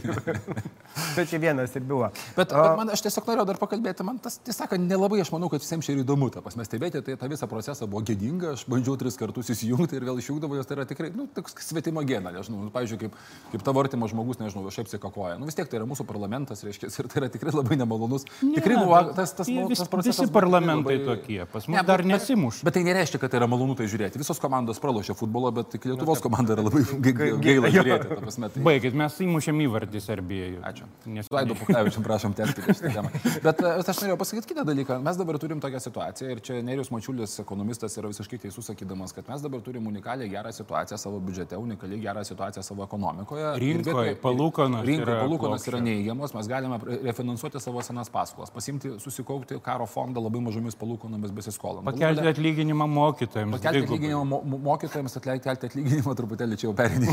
Tai 1.16 1.26
čia 1.30 1.38
vienas 1.42 1.74
ir 1.78 1.84
buvo. 1.86 2.08
Bet, 2.38 2.50
bet 2.54 2.78
man, 2.80 2.90
aš 2.94 3.02
tiesiog 3.06 3.28
norėjau 3.28 3.46
dar 3.50 3.58
pakalbėti, 3.62 4.06
man 4.08 4.18
tas, 4.24 4.38
tiesą 4.42 4.64
sakant, 4.66 4.86
nelabai 4.90 5.20
aš 5.22 5.30
manau, 5.34 5.50
kad 5.52 5.62
visiems 5.62 5.86
čia 5.86 5.94
yra 5.96 6.04
įdomu. 6.06 6.30
Ta 6.34 6.42
prasme, 6.46 6.66
stebėti, 6.66 7.02
tai 7.06 7.16
tą 7.20 7.30
visą 7.32 7.50
procesą 7.52 7.88
buvo 7.90 8.02
gėdinga, 8.08 8.54
aš 8.56 8.64
bandžiau 8.72 8.96
tris 9.02 9.18
kartus 9.20 9.52
įsijungti 9.54 9.98
ir 10.00 10.06
vėl 10.08 10.22
išjungdavau, 10.22 10.58
nes 10.58 10.70
tai 10.70 10.78
yra 10.78 10.86
tikrai, 10.90 11.12
nu, 11.16 11.28
toks 11.36 11.56
svetimo 11.68 12.02
gėda, 12.08 12.32
nežinau, 12.36 12.64
nu, 12.66 12.72
pavyzdžiui, 12.74 13.00
kaip, 13.04 13.18
kaip 13.54 13.66
tavo 13.68 13.84
artimas 13.84 14.14
žmogus, 14.14 14.40
nežinau, 14.42 14.66
šiaip 14.74 14.90
sikakoja. 14.92 15.38
Nu, 15.42 15.50
vis 15.50 15.58
tiek 15.60 15.70
tai 15.70 15.82
yra 15.82 15.90
mūsų 15.92 16.08
parlamentas, 16.10 16.64
reiškia, 16.66 16.90
ir 16.92 17.12
tai 17.12 17.22
yra 17.24 17.30
tikrai 17.36 17.54
labai 17.56 17.78
nemalonus. 17.84 18.26
tikrai 18.42 18.80
buvo 18.82 18.96
bet 19.10 19.14
tas, 19.20 19.36
tas, 19.38 19.48
tai 19.52 19.58
nu, 19.60 19.68
vis- 19.72 19.84
tas 19.84 19.92
procesas. 19.92 20.24
Visi 20.26 20.34
parlamentai 20.34 20.98
labai- 20.98 21.08
tokie. 21.12 21.42
Pas 21.52 21.68
Ne, 21.68 21.78
mus 21.78 21.86
dar 21.88 22.02
bet- 22.02 22.08
bet- 22.08 22.22
nesimuš. 22.22 22.64
Bet 22.66 22.74
tai 22.78 22.84
nereiškia, 22.88 23.20
kad 23.22 23.32
tai 23.32 23.42
yra 23.42 23.48
malonu 23.52 23.76
tai 23.78 23.86
žiūrėti. 23.92 24.18
Visos 24.24 24.40
komandos 24.42 24.80
pralošė 24.82 25.16
futbolą, 25.18 25.54
bet 25.54 25.70
tik 25.76 25.86
Lietuvos 25.98 26.22
komanda 26.24 26.54
yra 26.56 26.64
labai 26.68 26.84
ga- 27.02 27.14
ga- 27.18 27.30
gaila 27.44 27.72
žiūrėti. 27.76 28.50
tai- 28.54 28.64
Baigit, 28.64 28.94
mes 28.98 29.18
įmušėm 29.26 29.62
įvartį 29.68 30.02
Serbijai. 30.06 30.52
Ačiū. 30.70 30.86
Nes 31.18 31.28
Vaidu 31.32 31.56
Pukavičiam 31.58 32.04
prašom 32.06 32.34
tęsti 32.38 32.62
šitą 32.68 32.94
temą. 32.94 33.12
Bet 33.44 33.62
e, 33.62 33.74
aš 33.82 34.02
norėjau 34.04 34.18
pasakyti 34.22 34.52
kitą 34.54 34.66
dalyką. 34.68 35.00
Mes 35.04 35.18
dabar 35.20 35.40
turim 35.42 35.60
tokią 35.64 35.80
situaciją 35.84 36.30
ir 36.36 36.42
čia 36.46 36.62
Nerius 36.64 36.92
Mačiulis, 36.94 37.38
ekonomistas, 37.44 37.98
yra 37.98 38.12
visiškai 38.12 38.40
teisus 38.46 38.70
sakydamas, 38.70 39.14
kad 39.16 39.28
mes 39.32 39.42
dabar 39.42 39.62
turim 39.66 39.88
unikaliai 39.90 40.30
gerą 40.32 40.52
situaciją 40.54 40.98
savo 41.02 41.20
biudžete, 41.20 41.58
unikaliai 41.58 42.00
gerą 42.04 42.24
situaciją 42.28 42.64
savo 42.64 42.84
ekonomikoje. 42.86 43.54
Ir 43.58 43.82
Rinkoje 43.82 44.16
palūkanos 44.22 44.86
Rinkoje 44.88 45.18
palūkanos 45.24 45.68
yra 45.72 45.80
neįgiamos, 45.86 46.34
mes 46.38 46.48
galime 46.52 46.80
re- 46.84 47.00
refinansuoti 47.10 47.62
savo 47.64 47.82
senas 47.86 48.10
paskolas, 48.14 48.52
pasimti, 48.54 48.94
susikaupti 49.04 49.58
karo 49.64 49.86
fondą 49.90 50.22
labai 50.24 50.42
mažomis 50.46 50.76
palūkanomis 50.78 51.32
besiskolant. 51.36 51.86
Galų 51.88 51.98
Pakelti 51.98 52.32
atlyginimą 52.34 52.88
mokytojams. 52.92 53.56
Pakelti 53.58 53.84
atlyginimą 53.88 54.24
mo- 54.28 54.42
mo- 54.44 54.60
mokytojams, 54.70 55.18
atleisti 55.20 55.50
atlyginimą 55.54 55.87
palyginimą 55.88 56.14
truputėlį 56.20 56.58
čia 56.60 56.68
jau 56.68 56.74
gali. 56.76 57.08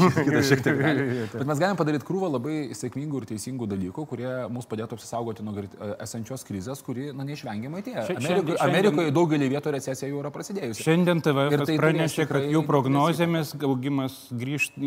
Bet 1.35 1.47
mes 1.49 1.59
galim 1.61 1.77
padaryti 1.79 2.07
krūvą 2.09 2.31
labai 2.35 2.57
sėkmingų 2.77 3.21
ir 3.23 3.27
teisingų 3.31 3.69
dalykų, 3.71 4.05
kurie 4.11 4.29
mums 4.53 4.67
padėtų 4.71 4.99
apsisaugoti 4.99 5.45
nuo 5.47 5.55
grit- 5.57 5.75
esančios 6.03 6.45
krizės, 6.47 6.83
kuri, 6.85 7.11
na, 7.17 7.27
neišvengiamai 7.29 7.83
atėjo. 7.85 8.05
Amerikoje, 8.19 8.59
Amerikoje 8.65 9.15
daugelį 9.15 9.49
vietų 9.55 9.75
recesija 9.77 10.11
jau 10.11 10.21
yra 10.23 10.33
prasidėjusi. 10.35 10.85
Šiandien 10.85 11.21
Ir 11.23 11.27
TVF 11.29 11.67
tai 11.69 11.77
pranešė, 11.81 12.27
kad 12.31 12.49
jų 12.55 12.65
prognozėmis 12.69 13.55
augimas, 13.65 14.19
grįžt, 14.35 14.79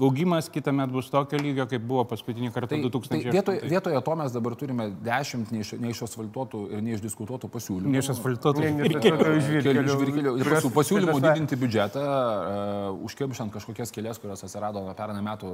augimas 0.00 0.50
kitą 0.52 0.74
metą 0.76 0.96
bus 0.96 1.10
tokio 1.12 1.40
lygio, 1.40 1.66
kaip 1.70 1.84
buvo 1.86 2.04
paskutinį 2.10 2.52
kartą 2.54 2.74
Tai, 2.76 2.80
tai 2.82 2.90
2000. 2.90 3.32
vietoje, 3.36 3.62
vietoje 3.70 4.02
to 4.06 4.16
mes 4.22 4.34
dabar 4.34 4.56
turime 4.58 4.88
dešimt 5.06 5.52
neiš- 5.54 5.76
neišasfaltuotų 5.82 6.64
ir 6.76 6.82
neišdiskutuotų 6.86 7.50
pasiūlymų. 7.52 7.94
Neišasfaltuotų 7.96 8.66
ir 8.66 8.98
kurios- 9.00 10.46
pasiū- 10.46 10.72
pasiūlymų 10.76 11.18
didinti 11.26 11.58
biudžetą, 11.60 12.02
uh, 12.02 13.06
užkimšant 13.36 13.52
kažkokias 13.52 13.92
kelias, 13.92 14.18
kurios 14.18 14.42
atsirado 14.44 14.80
pernai 14.96 15.22
metų 15.24 15.50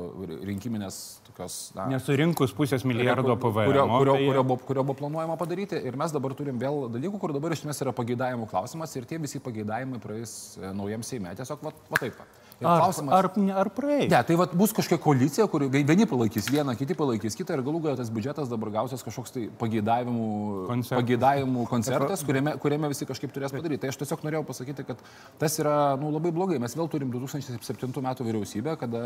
rinkiminės 0.46 0.98
tokios... 1.26 1.72
Na, 1.76 1.86
Nesurinkus 1.90 2.54
pusės 2.54 2.84
milijardo 2.86 3.34
PVM. 3.36 3.66
kurio, 3.66 3.86
kurio, 3.90 4.14
tai- 4.14 4.26
kurio, 4.28 4.44
buvo, 4.44 4.58
kurio 4.68 4.84
buvo 4.86 4.98
planuojama 5.00 5.36
padaryti. 5.40 5.80
Ir 5.82 5.96
mes 5.98 6.12
dabar 6.14 6.34
turim 6.38 6.58
vėl 6.60 6.86
dalykų, 6.92 7.18
kur 7.22 7.34
dabar 7.34 7.52
iš 7.56 7.64
esmės 7.64 7.82
yra 7.82 7.92
pageidavimų 7.96 8.48
klausimas 8.50 8.94
ir 8.96 9.04
tie 9.10 9.18
visi 9.18 9.40
pageidavimai 9.42 10.00
praeis 10.02 10.56
e, 10.60 10.70
naujam 10.76 11.02
Seime. 11.02 11.34
Tiesiog 11.38 11.62
va, 11.66 11.74
va 11.90 12.00
taip. 12.02 12.18
va. 12.18 12.41
Ir 12.62 12.66
Ar, 12.70 12.78
klausimas- 12.80 13.12
ar, 13.18 13.26
ar 13.58 13.68
praeis? 13.74 14.08
Ne, 14.10 14.20
tai 14.22 14.36
vat, 14.38 14.52
bus 14.54 14.70
kažkokia 14.72 15.00
koalicija, 15.02 15.48
kur 15.50 15.64
vie- 15.66 15.82
vieni 15.82 16.06
palaikys 16.06 16.46
vieną, 16.46 16.76
kiti 16.78 16.94
palaikys 16.94 17.34
kitą 17.34 17.56
ir 17.58 17.62
galų 17.66 17.80
galia 17.82 17.96
tas 17.98 18.08
biudžetas 18.14 18.48
dabar 18.48 18.70
gausias 18.70 19.02
kažkoks 19.02 19.32
tai 19.34 19.48
pageidavimų 19.58 20.66
Koncertas. 20.68 21.02
pageidavimų 21.02 21.66
koncertas, 21.68 22.22
kuriame, 22.22 22.54
kuriame 22.62 22.86
visi 22.92 23.04
kažkaip 23.08 23.32
turės 23.34 23.50
padaryti. 23.50 23.80
Tai 23.82 23.88
aš 23.90 23.96
tiesiog 23.98 24.22
norėjau 24.22 24.44
pasakyti, 24.46 24.86
kad 24.86 24.96
tas 25.42 25.58
yra 25.58 25.96
nu, 25.98 26.12
labai 26.14 26.30
blogai. 26.30 26.60
Mes 26.62 26.74
vėl 26.78 26.88
turim 26.88 27.10
2007 27.10 28.00
metų 28.06 28.22
vyriausybę, 28.30 28.76
kada 28.78 29.02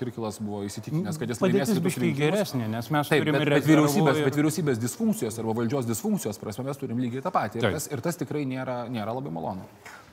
Kirkilas 0.00 0.40
buvo 0.42 0.64
įsitikinęs, 0.66 1.18
kad 1.18 1.28
jis 1.30 1.38
laimės 1.40 1.70
kitus 1.70 1.96
rinkimus. 2.02 2.18
geresnė, 2.18 2.68
nes 2.68 2.90
mes 2.90 3.08
Taip, 3.08 3.22
turime 3.22 3.38
bet, 3.38 3.46
ir 3.46 3.54
bet, 3.54 3.64
vyriausybės, 3.70 4.14
rezervų 4.18 4.24
bet 4.24 4.34
ir- 4.36 4.42
vyriausybės 4.42 4.78
disfunkcijos 4.82 5.38
arba 5.38 5.52
valdžios 5.54 5.86
disfunkcijos 5.86 6.38
prasme 6.42 6.64
mes 6.64 6.76
turim 6.76 6.98
lygiai 6.98 7.22
tą 7.22 7.30
patį. 7.30 7.56
Ir 7.56 7.62
Taip. 7.62 7.72
tas, 7.78 7.86
ir 7.92 8.00
tas 8.00 8.16
tikrai 8.16 8.44
nėra, 8.46 8.88
nėra 8.90 9.14
labai 9.14 9.30
malonu. 9.30 9.62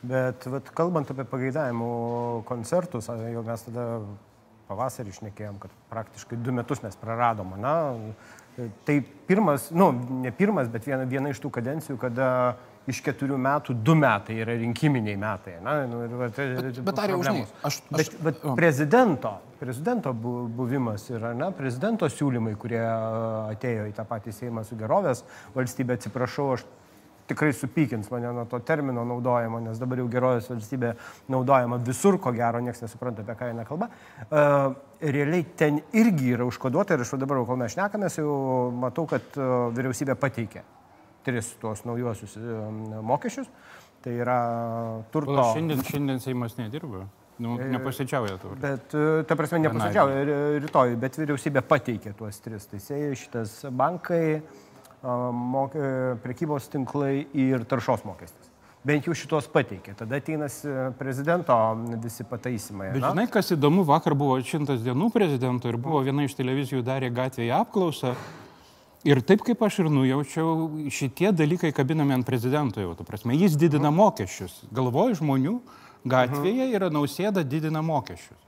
Bet 0.04 0.46
vat, 0.46 0.70
kalbant 0.78 1.10
apie 1.10 1.26
pageidavimų 1.26 2.44
koncertus, 2.48 3.08
jau 3.10 3.44
mes 3.48 3.64
tada 3.66 3.86
pavasarį 4.68 5.14
išnekėjom, 5.16 5.58
kad 5.64 5.74
praktiškai 5.90 6.38
du 6.44 6.54
metus 6.54 6.84
mes 6.84 6.96
praradom. 7.00 7.56
Na, 7.62 7.74
tai 8.86 9.00
pirmas, 9.30 9.70
nu, 9.72 9.92
ne 10.24 10.32
pirmas, 10.36 10.68
bet 10.70 10.86
viena, 10.88 11.06
viena 11.10 11.32
iš 11.34 11.42
tų 11.44 11.52
kadencijų, 11.58 11.98
kada 12.02 12.30
iš 12.88 13.02
keturių 13.04 13.36
metų 13.42 13.74
du 13.84 13.96
metai 14.00 14.38
yra 14.44 14.54
rinkiminiai 14.60 15.18
metai. 15.20 15.58
Na, 15.64 15.80
nu, 15.90 16.04
ir, 16.06 16.14
vat, 16.22 16.38
bet, 16.38 16.80
bet 16.88 17.02
ar 17.04 17.12
jau, 17.12 17.20
žinai, 17.26 17.44
aš- 17.68 17.82
aš- 17.82 17.82
bet, 17.92 18.14
bet 18.24 18.46
prezidento, 18.56 19.34
prezidento 19.60 20.14
bu- 20.14 20.48
buvimas 20.48 21.10
yra, 21.12 21.34
na, 21.36 21.50
prezidento 21.52 22.08
siūlymai, 22.08 22.56
kurie 22.56 22.80
atėjo 22.84 23.90
į 23.90 23.96
tą 23.98 24.06
patį 24.08 24.32
Seimą 24.36 24.64
su 24.68 24.78
gerovės 24.80 25.24
valstybė, 25.56 25.98
atsiprašau, 26.00 26.54
aš 26.56 26.64
tikrai 27.28 27.52
supykins 27.54 28.10
mane 28.12 28.32
nuo 28.34 28.46
to 28.50 28.60
termino 28.66 29.04
naudojimo, 29.08 29.60
nes 29.64 29.80
dabar 29.82 30.02
jau 30.02 30.08
gerovės 30.12 30.50
valstybė 30.52 30.94
naudojama 31.34 31.80
visur, 31.88 32.20
ko 32.24 32.34
gero, 32.36 32.62
niekas 32.64 32.86
nesupranta, 32.86 33.26
apie 33.26 33.36
ką 33.40 33.52
eina 33.52 33.66
kalba. 33.68 33.90
Uh, 34.28 34.72
realiai 35.02 35.46
ten 35.60 35.82
irgi 35.98 36.34
yra 36.38 36.48
užkoduota 36.48 36.96
ir 36.96 37.06
aš 37.06 37.16
dabar, 37.22 37.44
kol 37.48 37.60
mes 37.60 37.76
šnekamės, 37.76 38.20
jau 38.22 38.40
matau, 38.86 39.08
kad 39.10 39.40
uh, 39.40 39.68
vyriausybė 39.76 40.18
pateikė 40.20 40.66
tris 41.28 41.52
tuos 41.62 41.84
naujuosius 41.88 42.38
uh, 42.40 42.68
mokesčius. 43.04 43.52
Tai 44.04 44.14
yra 44.14 44.42
turto. 45.12 45.34
Pala, 45.34 45.54
Šiandien, 45.56 45.82
šiandien 45.84 46.22
Seimas 46.24 46.54
nedirba. 46.60 47.08
Nu, 47.42 47.58
nepasičiauja 47.58 48.38
to. 48.42 48.54
Bet, 48.58 48.94
ta 49.30 49.36
prasme, 49.38 49.60
nepasakčiau, 49.62 50.10
rytoj, 50.64 50.96
bet 51.02 51.20
vyriausybė 51.20 51.62
pateikė 51.70 52.16
tuos 52.18 52.40
tris. 52.42 52.66
Tai 52.72 53.02
šitas 53.20 53.60
bankai, 53.78 54.22
a, 54.40 54.67
mok, 55.04 55.76
e, 55.76 56.16
prekybos 56.24 56.70
tinklai 56.74 57.28
ir 57.38 57.66
taršos 57.70 58.06
mokestis. 58.08 58.54
Bent 58.88 59.08
jau 59.08 59.16
šitos 59.18 59.50
pateikė. 59.52 59.98
Tada 60.00 60.20
ateina 60.22 60.48
prezidento 60.96 61.56
visi 62.04 62.24
pataisimai. 62.24 62.94
Bet 62.94 63.04
na? 63.04 63.12
žinai, 63.12 63.26
kas 63.32 63.52
įdomu, 63.52 63.84
vakar 63.88 64.16
buvo 64.16 64.38
šimtas 64.40 64.80
dienų 64.86 65.10
prezidento 65.12 65.68
ir 65.68 65.80
buvo 65.82 66.00
viena 66.06 66.24
iš 66.24 66.38
televizijų 66.38 66.86
darė 66.88 67.10
gatvėje 67.12 67.52
apklausą. 67.58 68.14
Ir 69.08 69.22
taip 69.28 69.44
kaip 69.46 69.62
aš 69.64 69.82
ir 69.84 69.90
nujaučiau, 69.94 70.70
šitie 70.92 71.30
dalykai 71.36 71.74
kabinami 71.76 72.16
ant 72.16 72.28
prezidento 72.28 72.82
jau, 72.82 72.96
tu 72.98 73.06
prasme, 73.08 73.36
jis 73.38 73.58
didina 73.60 73.92
mokesčius. 73.94 74.64
Galvoju 74.74 75.20
žmonių 75.20 75.58
gatvėje 76.08 76.70
yra 76.76 76.90
nausėda 76.94 77.44
didina 77.48 77.84
mokesčius. 77.86 78.40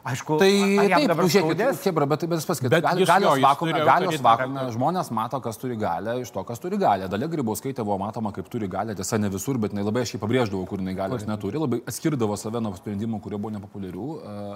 Aišku, 0.00 0.38
Tai 0.40 0.48
taip, 0.48 1.04
dabar 1.10 1.26
žiūrėkit? 1.28 1.80
Kebra, 1.84 2.06
bet, 2.08 2.22
bet 2.30 2.44
pasakyti, 2.48 2.70
Bet 2.72 2.84
gal, 2.86 3.00
galios 3.04 3.42
vakume, 3.44 3.74
galios 3.84 4.22
vakume, 4.24 4.62
žmonės 4.72 5.10
mato, 5.12 5.40
kas 5.44 5.60
turi 5.60 5.76
galę, 5.76 6.14
iš 6.22 6.30
to, 6.32 6.40
kas 6.48 6.62
turi 6.62 6.78
galę. 6.80 7.08
Dalia 7.12 7.28
Grybauskaitė 7.28 7.84
buvo 7.84 7.98
matoma, 8.00 8.32
kaip 8.32 8.48
turi 8.48 8.68
galę, 8.70 8.94
tiesa, 8.96 9.18
ne 9.20 9.28
visur, 9.32 9.58
bet 9.60 9.74
jinai 9.74 9.84
labai 9.84 10.06
aiškiai 10.06 10.22
pabrėždavo, 10.22 10.62
kur 10.70 10.80
jinai 10.80 10.96
galios 10.96 11.26
neturi, 11.28 11.60
labai 11.60 11.82
atskirdavo 11.84 12.38
save 12.40 12.62
nuo 12.64 12.72
sprendimų, 12.78 13.20
kurie 13.20 13.36
buvo 13.36 13.52
nepopuliarių. 13.58 14.08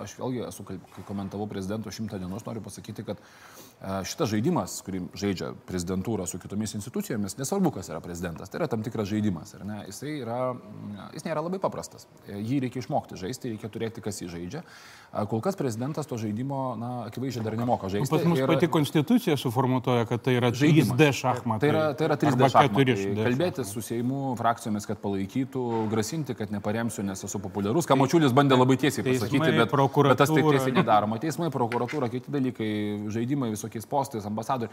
Aš 0.07 0.17
vėlgi 0.23 0.47
esu, 0.49 0.65
kai 0.65 0.79
komentavau 1.11 1.49
prezidento 1.51 1.93
šimtą 1.93 2.23
dienų, 2.23 2.41
aš 2.41 2.49
noriu 2.49 2.65
pasakyti, 2.65 3.05
kad 3.05 3.21
šitas 4.09 4.31
žaidimas, 4.33 4.79
kurį 4.87 5.03
žaidžia 5.19 5.51
prezidentūra 5.69 6.25
su 6.27 6.39
kitomis 6.41 6.73
institucijomis, 6.79 7.35
nesvarbu, 7.37 7.73
kas 7.75 7.91
yra 7.93 8.01
prezidentas, 8.01 8.49
tai 8.49 8.63
yra 8.63 8.69
tam 8.73 8.81
tikras 8.87 9.11
žaidimas, 9.11 9.53
ar 9.59 9.65
ne? 9.69 9.81
Jisai 9.91 10.15
yra, 10.23 10.39
jis 11.13 11.27
nėra 11.27 11.43
labai 11.45 11.59
paprastas. 11.61 12.07
E, 12.25 12.39
Jį 12.41 12.63
reikia 12.65 12.81
išmokti 12.81 13.19
žaisti, 13.21 13.51
reikia 13.53 13.69
turėti, 13.69 14.01
kas 14.05 14.23
jį 14.23 14.31
žaidžia. 14.33 14.63
Kol 15.31 15.43
kas 15.45 15.55
prezidentas 15.55 16.09
to 16.11 16.17
žaidimo, 16.19 16.75
na, 16.81 16.89
akivaizdžiai 17.11 17.45
dar 17.45 17.55
nemoka 17.61 17.91
žaisti. 17.93 18.11
Pas 18.11 18.25
mus 18.27 18.41
ir- 18.41 18.49
pati 18.51 18.67
konstitucija 18.73 19.37
suformuotoja, 19.37 20.07
kad 20.09 20.23
tai 20.25 20.35
yra 20.41 20.51
Žaidimas. 20.51 20.97
3D 20.97 21.11
šachmatai. 21.21 21.61
Tai 21.61 21.69
yra, 21.71 21.85
tai 21.95 22.09
yra 22.09 22.17
3D 22.17 22.33
arba 22.33 22.49
šachmatai. 22.49 22.85
4D 22.97 23.27
Kalbėti 23.29 23.65
su 23.69 23.83
Seimu 23.85 24.35
frakcijomis, 24.41 24.87
kad 24.89 24.99
palaikytų, 25.05 25.63
grasinti, 25.93 26.35
kad 26.35 26.51
neparemsiu, 26.51 27.05
nes 27.07 27.23
esu 27.29 27.39
populiarus. 27.39 27.87
Ką 27.87 27.99
Mačiulis 28.01 28.33
bandė 28.35 28.59
labai 28.59 28.77
tiesiai 28.81 29.05
pasakyti, 29.07 29.39
bet, 29.39 29.55
bet 29.61 29.69
tas 29.69 29.77
prokuratūra. 29.77 30.57
tiesiai 30.59 30.75
nedaroma. 30.81 31.21
Teismai, 31.23 31.51
prokuratūra, 31.55 32.11
kiti 32.11 32.33
dalykai, 32.35 32.73
žaidimai 33.15 33.53
visokiais 33.75 33.87
postais, 33.87 34.25
ambasadoriai. 34.25 34.73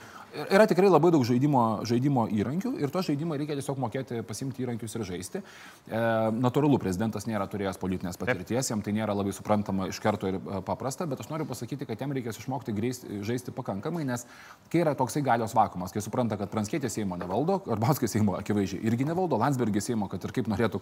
Yra 0.51 0.67
tikrai 0.67 0.89
labai 0.89 1.12
daug 1.12 1.24
žaidimo, 1.25 1.84
žaidimo 1.88 2.27
įrankių 2.29 2.75
ir 2.79 2.91
to 2.91 3.01
žaidimo 3.01 3.36
reikia 3.36 3.58
tiesiog 3.58 3.79
mokėti 3.81 4.22
pasimti 4.27 4.63
įrankius 4.63 4.96
ir 4.96 5.03
žaisti. 5.08 5.41
E, 5.89 6.01
natūralu, 6.38 6.79
prezidentas 6.79 7.27
nėra 7.27 7.48
turėjęs 7.51 7.79
politinės 7.81 8.20
patirties, 8.22 8.70
jam 8.72 8.81
tai 8.81 8.93
nėra 8.93 9.15
labai 9.17 9.34
suprantama 9.34 9.89
iš 9.89 10.00
karto 10.03 10.29
ir 10.29 10.38
e, 10.39 10.62
paprasta, 10.65 11.08
bet 11.10 11.24
aš 11.24 11.31
noriu 11.31 11.48
pasakyti, 11.50 11.88
kad 11.89 12.01
jam 12.01 12.13
reikės 12.13 12.39
išmokti 12.41 12.75
greisti, 12.75 13.22
žaisti 13.25 13.53
pakankamai, 13.55 14.05
nes 14.08 14.25
kai 14.72 14.84
yra 14.84 14.96
toksai 14.98 15.24
galios 15.25 15.55
vakumas, 15.58 15.93
kai 15.93 16.03
supranta, 16.03 16.38
kad 16.39 16.51
Pranskėtė 16.51 16.91
Seimo 16.91 17.17
nevaldo, 17.20 17.60
Karbauskis 17.65 18.15
Seimo 18.15 18.38
akivaizdžiai 18.39 18.84
irgi 18.88 19.08
nevaldo, 19.08 19.39
Landsbergis 19.41 19.89
Seimo, 19.89 20.10
kad 20.12 20.24
ir 20.27 20.36
kaip 20.36 20.50
norėtų 20.51 20.81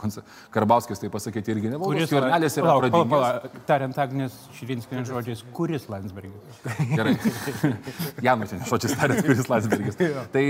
Karbauskis 0.54 1.02
tai 1.02 1.12
pasakyti, 1.14 1.54
irgi 1.56 1.74
nevaldo, 1.74 1.96
Kuris 1.96 2.10
Skvernelis 2.12 2.58
yra 2.60 2.76
palauk. 2.90 3.58
Tariant 3.70 3.98
Agnės 4.02 4.36
Širinskinės 4.58 5.10
žodžiais, 5.10 5.44
kuris 5.56 5.88
Landsbergis? 5.92 6.62
Gerai. 6.96 7.16
Janutinė, 8.24 8.66
žodžiais 8.70 8.96
tariant, 9.00 9.22
kuris 9.26 9.50
Landsbergis. 9.52 9.98
tai, 10.36 10.44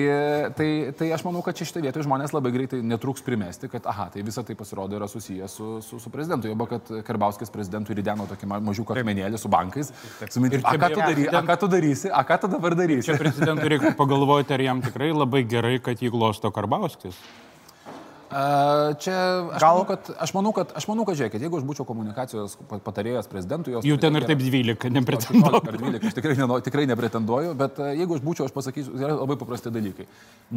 tai, 0.57 0.69
tai 0.99 1.09
aš 1.15 1.23
manau, 1.27 1.41
kad 1.45 1.57
čia 1.57 1.67
šitą 1.69 1.83
vietą 1.85 2.03
žmonės 2.05 2.33
labai 2.35 2.51
greitai 2.55 2.81
netruks 2.85 3.23
primesti, 3.25 3.69
kad, 3.71 3.85
aha, 3.89 4.09
tai 4.13 4.23
visa 4.25 4.43
tai 4.45 4.55
pasirodo 4.59 4.97
yra 4.99 5.09
susijęs 5.11 5.57
su, 5.59 5.69
su, 5.85 5.99
su 6.01 6.13
prezidentu. 6.13 6.49
Joba, 6.51 6.69
kad 6.75 6.93
Karbauskis 7.07 7.53
prezidentui 7.53 7.97
įdeno 7.97 8.27
tokį 8.29 8.49
ma- 8.49 8.61
mažiuką 8.69 8.97
akmenėlį 8.97 9.41
su 9.41 9.51
bankais. 9.51 9.91
Su 10.29 10.43
mintim, 10.43 10.63
čia 10.63 10.75
a, 10.75 10.81
ką 10.81 10.93
tu 10.95 11.03
dary, 11.03 11.27
a 11.29 11.43
ką 11.45 11.59
tu 11.63 11.71
darysi, 11.71 12.13
a 12.13 12.23
ką 12.27 12.39
tu 12.43 12.51
dabar 12.55 12.77
darysi. 12.79 13.09
Čia 13.09 13.19
prezidentui 13.19 13.73
reikia 13.75 13.93
pagalvoti, 13.97 14.55
ar 14.55 14.65
jam 14.69 14.81
tikrai 14.85 15.11
labai 15.15 15.43
gerai, 15.49 15.77
kad 15.83 16.01
jį 16.01 16.11
glosto 16.15 16.51
Karbauskis. 16.53 17.17
Čia 18.29 19.49
aš 19.57 19.61
Gal- 19.63 19.73
manau, 19.73 19.85
kad, 19.89 20.09
aš 20.21 20.33
manau, 20.37 20.51
kad, 20.53 20.71
aš 20.77 20.85
manau, 20.85 21.05
kad 21.07 21.17
žiūrėkit, 21.17 21.41
jeigu 21.41 21.57
aš 21.57 21.63
būčiau 21.65 21.85
komunikacijos 21.89 22.57
pa- 22.69 22.77
patarėjas 22.85 23.25
prezidentui, 23.31 23.73
jos 23.73 23.87
Jų 23.87 23.97
ten 23.97 24.13
ir 24.19 24.25
taip 24.29 24.37
12, 24.37 24.77
16 24.77 24.93
nepretenduoju. 24.93 25.61
ar 25.65 25.77
12, 25.81 26.05
aš 26.11 26.17
tikrai, 26.19 26.35
neno, 26.37 26.59
tikrai 26.61 26.85
nepretenduoju, 26.91 27.55
bet 27.57 27.79
e, 27.81 27.87
jeigu 28.03 28.19
aš 28.19 28.21
būčiau, 28.27 28.45
aš 28.45 28.53
pasakysiu, 28.53 28.93
yra 29.01 29.15
labai 29.17 29.37
paprasti 29.41 29.73
dalykai. 29.73 30.05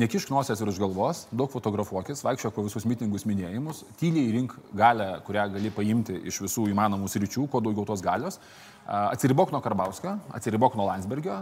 Nekišk 0.05 0.35
nosies 0.35 0.61
ir 0.61 0.69
už 0.69 0.81
galvos, 0.85 1.25
daug 1.33 1.49
fotografuokis, 1.53 2.21
vaikščiok 2.27 2.53
po 2.59 2.67
visus 2.69 2.85
mitingus 2.85 3.25
minėjimus, 3.25 3.87
tyliai 4.03 4.35
rink 4.37 4.53
galę, 4.77 5.15
kurią 5.25 5.49
gali 5.57 5.73
paimti 5.73 6.19
iš 6.29 6.43
visų 6.45 6.69
įmanomų 6.75 7.09
sričių, 7.09 7.49
kuo 7.49 7.65
daugiau 7.65 7.89
tos 7.89 8.05
galios. 8.05 8.37
Atsiribok 8.83 9.53
nuo 9.55 9.61
Karbauskio, 9.63 10.17
atsiribok 10.35 10.75
nuo 10.75 10.89
Landsbergio, 10.89 11.37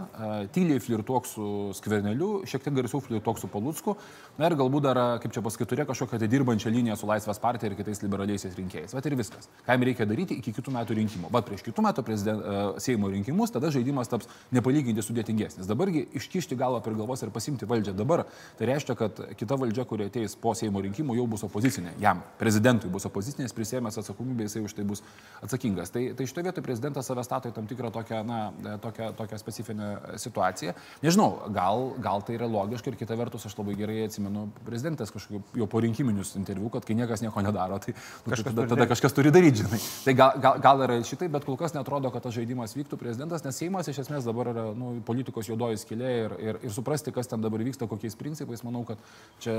tyliai 0.53 0.77
flirtuok 0.77 1.25
su 1.25 1.45
Skverneliu, 1.73 2.43
šiek 2.45 2.61
tiek 2.61 2.75
garsiau 2.77 3.01
flirtuok 3.01 3.39
su 3.41 3.49
Palutsku, 3.49 3.95
na 4.37 4.45
ir 4.45 4.53
galbūt 4.59 4.85
dar, 4.85 4.99
kaip 5.23 5.33
čia 5.33 5.41
pasakyti, 5.41 5.71
turėk 5.73 5.89
kažkokią 5.89 6.20
atidirbančią 6.21 6.71
liniją 6.71 6.95
su 6.99 7.09
Laisvės 7.09 7.41
partija 7.41 7.71
ir 7.71 7.77
kitais 7.79 8.01
liberaliaisiais 8.03 8.55
rinkėjais. 8.57 8.93
Vat 8.95 9.07
ir 9.09 9.15
viskas. 9.19 9.49
Ką 9.65 9.75
jam 9.75 9.85
reikia 9.87 10.07
daryti 10.09 10.37
iki 10.39 10.53
kitų 10.55 10.73
metų 10.75 10.97
rinkimų. 11.01 11.31
Vat 11.33 11.47
prieš 11.47 11.65
kitų 11.65 11.85
metų 11.87 12.05
prezident, 12.05 12.45
Seimo 12.81 13.09
rinkimus, 13.11 13.51
tada 13.53 13.71
žaidimas 13.73 14.09
taps 14.11 14.29
nepalyginti 14.53 15.03
sudėtingesnis. 15.05 15.69
Dabargi 15.69 16.05
iškišti 16.17 16.57
galvą 16.59 16.81
per 16.85 16.95
galvos 16.97 17.23
ir 17.25 17.31
pasimti 17.33 17.67
valdžią 17.69 17.95
dabar, 17.97 18.25
tai 18.59 18.69
reiškia, 18.71 18.95
kad 18.99 19.21
kita 19.39 19.57
valdžia, 19.59 19.85
kuri 19.89 20.07
ateis 20.09 20.35
po 20.39 20.53
Seimo 20.57 20.81
rinkimų, 20.83 21.17
jau 21.19 21.27
bus 21.29 21.45
opozicinė. 21.47 21.95
Jam, 22.01 22.23
prezidentui 22.39 22.91
bus 22.91 23.07
opozicinė, 23.09 23.47
jis 23.47 23.57
prisėmęs 23.57 23.99
atsakomybę, 24.01 24.47
jisai 24.47 24.63
už 24.65 24.75
tai 24.77 24.85
bus 24.87 25.03
atsakingas. 25.43 25.93
Tai, 25.93 26.03
tai 26.17 26.27
šitoje 26.29 26.49
vietoje 26.49 26.65
prezidentas 26.65 27.09
savęs 27.09 27.27
stato 27.29 27.51
į 27.51 27.55
tam 27.55 27.67
tikrą 27.69 27.91
tokią, 27.93 28.21
na, 28.27 28.39
tokią, 28.83 29.11
tokią 29.19 29.39
specifinę 29.41 29.91
situaciją. 30.21 30.75
Nežinau, 31.03 31.29
gal, 31.55 31.91
gal 32.03 32.25
tai 32.25 32.37
yra 32.37 32.49
logiška 32.51 32.91
ir 32.91 32.99
kita 32.99 33.17
vertus 33.19 33.47
aš 33.49 33.57
labai 33.59 33.75
gerai 33.79 34.05
atsimenu 34.07 34.47
prezidentas 34.67 35.13
kažkokiu 35.13 35.41
jau 35.61 35.67
po 35.69 35.81
rinkiminius 36.11 36.35
interviu, 36.35 36.69
kad 36.69 36.85
kai 36.85 36.95
niekas 36.95 37.21
nieko 37.21 37.41
nedaro, 37.41 37.79
tai 37.79 37.93
nu, 37.93 38.31
kažkas 38.31 38.53
tada, 38.53 38.67
tada 38.67 38.87
kažkas 38.87 39.13
turi 39.15 39.31
daryti, 39.31 39.63
žinai. 39.63 39.79
Tai 40.05 40.13
gal, 40.13 40.39
gal, 40.41 40.59
gal 40.61 40.83
yra 40.85 40.97
šitai, 41.03 41.29
bet 41.31 41.45
kol 41.45 41.57
kas 41.57 41.73
netrodo, 41.73 42.11
kad 42.11 42.23
tas 42.23 42.35
žaidimas 42.35 42.75
vyktų 42.75 42.99
prezidentas, 42.99 43.43
nes 43.45 43.57
Seimas 43.57 43.87
iš 43.87 44.01
esmės 44.03 44.25
dabar 44.27 44.51
yra 44.53 44.65
nu, 44.77 44.93
politikos 45.07 45.49
juodoji 45.49 45.81
skilė 45.81 46.11
ir, 46.25 46.35
ir, 46.39 46.59
ir 46.67 46.73
suprasti, 46.73 47.13
kas 47.15 47.31
ten 47.31 47.43
dabar 47.43 47.63
vyksta, 47.63 47.87
kokiais 47.89 48.17
principais, 48.19 48.63
manau, 48.67 48.83
kad 48.87 49.01
čia, 49.43 49.55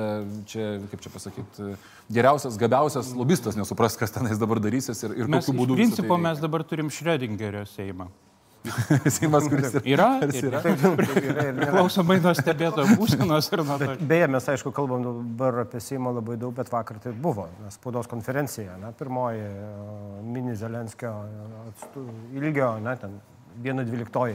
čia 0.48 0.68
kaip 0.92 1.04
čia 1.04 1.14
pasakyti, 1.14 1.70
geriausias, 2.12 2.58
gabiausias 2.60 3.14
lobistas 3.16 3.58
nesupras, 3.58 3.98
kas 4.00 4.14
tenais 4.14 4.40
dabar 4.40 4.60
darysis 4.62 5.02
ir, 5.06 5.16
ir 5.24 5.30
mes, 5.30 5.46
kokiu 5.46 5.62
būdu. 5.62 5.78
Iš 5.78 5.86
principo 5.86 6.18
tai 6.18 6.28
mes 6.28 6.42
dabar 6.42 6.66
turim 6.68 6.92
Šredingerio 6.92 7.64
Seimą. 7.76 8.10
Seimas, 9.14 9.48
kuris 9.50 9.74
yra. 9.82 10.08
Yra. 10.22 10.60
Priklausomai 10.62 12.18
nuo 12.22 12.34
stebėtojo 12.38 12.96
būsenos 13.00 13.50
ir 13.50 13.64
nuo 13.66 13.78
to. 13.80 13.96
Beje, 14.12 14.28
mes 14.30 14.46
aišku 14.54 14.72
kalbam 14.74 15.02
dabar 15.06 15.64
apie 15.64 15.82
Seimą 15.82 16.14
labai 16.18 16.38
daug, 16.40 16.54
bet 16.56 16.70
vakar 16.72 17.00
tai 17.02 17.14
buvo 17.26 17.48
spaudos 17.74 18.10
konferencija, 18.10 18.78
na, 18.80 18.92
pirmoji 18.96 19.42
mini 20.28 20.54
Zelenskio 20.58 21.12
ilgio, 22.38 22.76
na, 22.84 22.94
ten 23.00 23.18
1.12 23.62 24.34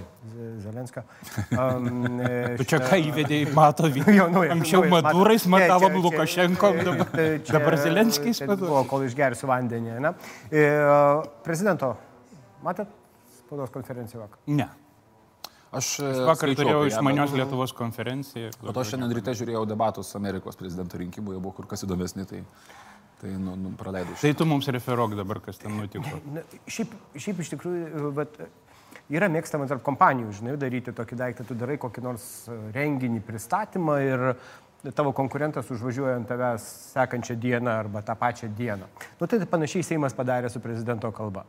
Zelenskio. 0.66 1.04
Um, 1.58 2.20
tu 2.60 2.66
čia 2.70 2.78
ką 2.84 3.00
įvedėjai, 3.10 3.48
mato 3.56 3.88
vyną. 3.90 4.28
Anksčiau 4.54 4.84
Madurais 4.92 5.48
matavom 5.50 5.98
Lukašenkom, 6.04 6.84
dabar, 6.86 7.24
dabar 7.48 7.78
Zelenskis. 7.82 8.44
Buvo, 8.52 8.84
kol 8.90 9.08
išgersiu 9.08 9.50
vandenį. 9.50 9.98
Ne? 10.04 10.14
E, 10.52 10.68
prezidento, 11.48 11.96
matėt 12.66 12.92
spaudos 13.48 13.74
konferenciją 13.74 14.26
vakar? 14.26 14.44
Ne. 14.52 14.68
Aš 15.78 15.98
vakar 16.28 16.54
turėjau 16.56 16.86
išmanios 16.88 17.34
Lietuvos 17.36 17.74
konferenciją. 17.76 18.54
O 18.64 18.76
to 18.76 18.86
šiandien 18.88 19.16
ryte 19.18 19.34
žiūrėjau 19.36 19.66
debatus 19.68 20.14
Amerikos 20.20 20.60
prezidento 20.60 21.00
rinkimų, 21.00 21.36
jie 21.36 21.42
buvo 21.42 21.58
kur 21.58 21.72
kas 21.72 21.88
įdomesni. 21.88 22.28
Tai... 22.30 22.44
Tai 23.18 23.32
nu, 23.34 23.56
nu, 23.58 23.72
praleidau. 23.74 24.14
Tai 24.22 24.30
tu 24.38 24.46
mums 24.46 24.68
referuok 24.70 25.16
dabar, 25.18 25.40
kas 25.42 25.58
ten 25.58 25.74
nutiko. 25.74 26.20
Na, 26.30 26.44
šiaip, 26.70 26.92
šiaip 27.18 27.40
iš 27.42 27.50
tikrųjų, 27.56 28.12
bet 28.14 28.36
yra 29.10 29.26
mėgstama 29.34 29.66
tarp 29.66 29.82
kompanijų, 29.88 30.36
žinai, 30.38 30.54
daryti 30.62 30.94
tokį 30.94 31.18
daiktą, 31.24 31.48
tu 31.50 31.58
darai 31.58 31.80
kokį 31.82 32.04
nors 32.06 32.28
renginį, 32.76 33.24
pristatymą 33.26 33.98
ir 34.06 34.26
tavo 34.94 35.16
konkurentas 35.18 35.72
užvažiuoja 35.74 36.20
ant 36.20 36.30
tavęs 36.30 36.68
sekančią 36.94 37.40
dieną 37.42 37.74
arba 37.74 38.04
tą 38.06 38.14
pačią 38.22 38.52
dieną. 38.54 38.86
Nu, 39.18 39.26
tai 39.26 39.42
panašiai 39.50 39.90
Seimas 39.90 40.14
padarė 40.14 40.54
su 40.54 40.62
prezidento 40.62 41.10
kalba. 41.10 41.48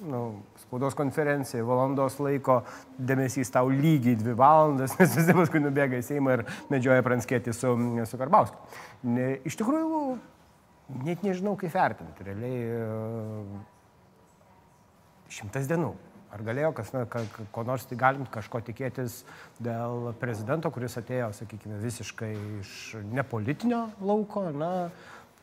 Nu, 0.00 0.40
spaudos 0.70 0.94
konferencija, 0.94 1.64
valandos 1.66 2.20
laiko, 2.22 2.60
dėmesys 2.94 3.50
tau 3.50 3.72
lygiai 3.74 4.14
dvi 4.14 4.36
valandas, 4.38 4.94
nes 5.00 5.16
visi 5.18 5.34
paskui 5.34 5.62
nubėga 5.64 5.98
į 5.98 6.04
Seimą 6.06 6.36
ir 6.36 6.44
medžioja 6.70 7.02
pranskėti 7.02 7.50
su, 7.56 7.74
su 8.06 8.20
Karbauskiu. 8.20 8.78
Ne, 9.10 9.32
iš 9.50 9.58
tikrųjų, 9.58 10.04
net 11.02 11.26
nežinau, 11.26 11.56
kaip 11.58 11.74
vertinti. 11.74 12.28
Realiai 12.28 13.58
šimtas 15.34 15.66
dienų. 15.70 15.90
Ar 16.30 16.44
galėjo 16.46 16.70
kas, 16.78 16.92
na, 16.94 17.02
ka, 17.10 17.24
ko 17.50 17.64
nors 17.66 17.88
tai 17.90 17.96
galim 17.98 18.22
kažko 18.30 18.60
tikėtis 18.62 19.24
dėl 19.58 20.12
prezidento, 20.20 20.70
kuris 20.70 20.94
atėjo, 21.00 21.32
sakykime, 21.34 21.80
visiškai 21.82 22.30
iš 22.60 22.74
nepolitinio 23.10 23.88
lauko, 23.98 24.44
na, 24.54 24.70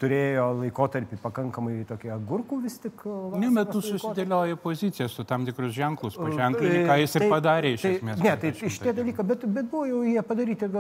turėjo 0.01 0.45
laikotarpį 0.60 1.17
pakankamai 1.21 1.79
tokie 1.89 2.12
agurkų 2.13 2.60
vis 2.63 2.77
tik. 2.83 3.05
Ne, 3.41 3.49
bet 3.55 3.71
tu 3.73 3.81
susidėlioji 3.86 4.60
poziciją 4.62 5.07
su 5.12 5.25
tam 5.27 5.47
tikrus 5.47 5.73
ženklus, 5.77 6.19
paženklinį, 6.19 6.83
ką 6.89 6.99
jis 7.01 7.17
ir 7.17 7.25
tai, 7.25 7.31
padarė 7.33 7.73
iš 7.75 7.86
tai, 7.86 7.93
esmės. 7.97 8.21
Ne, 8.25 8.36
tai 8.43 8.53
šitie 8.60 8.93
dalykai, 8.99 9.27
bet, 9.33 9.47
bet 9.57 9.71
buvo 9.73 9.88
jau 9.89 10.03
jie 10.05 10.23
padaryti 10.29 10.71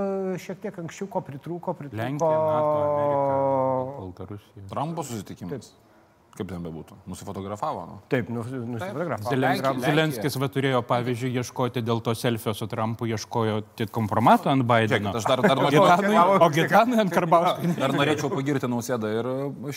šiek 0.45 0.63
tiek 0.67 0.79
anksčiau, 0.83 1.09
ko 1.17 1.23
pritrūko, 1.31 1.75
pritrūko. 1.81 2.03
Lenkija, 2.03 2.39
NATO, 2.45 2.77
Amerika, 2.85 3.97
Baltarusija. 3.97 4.69
Trumpo 4.71 5.05
susitikimas. 5.07 5.73
Taip. 5.73 5.86
Kaip 6.37 6.51
ten 6.51 6.61
bebūtų? 6.61 6.95
Nusifotografavo? 7.09 7.83
Nu. 7.89 7.95
Taip, 8.11 8.27
nusifotografavo. 8.29 9.31
Zelenskis, 9.31 9.79
Zelenskis 9.81 10.35
va 10.37 10.49
turėjo, 10.53 10.83
pavyzdžiui, 10.85 11.31
ieškoti 11.41 11.81
dėl 11.81 12.01
to 12.05 12.13
selfio 12.17 12.53
su 12.53 12.67
Trumpu, 12.69 13.07
ieškojo 13.09 13.55
tik 13.79 13.89
kompromato 13.95 14.51
ant 14.51 14.65
Bideno. 14.67 15.15
Aš 15.17 15.25
dar, 15.25 15.41
dar 15.41 15.57
norėčiau, 15.57 16.37
o 16.45 16.49
Gitanui 16.53 16.99
ant 17.01 17.13
Karbauskio. 17.13 17.73
Dar 17.79 17.95
norėčiau 17.95 18.29
pagirti 18.33 18.69
nausėdą 18.69 19.11
ir 19.15 19.29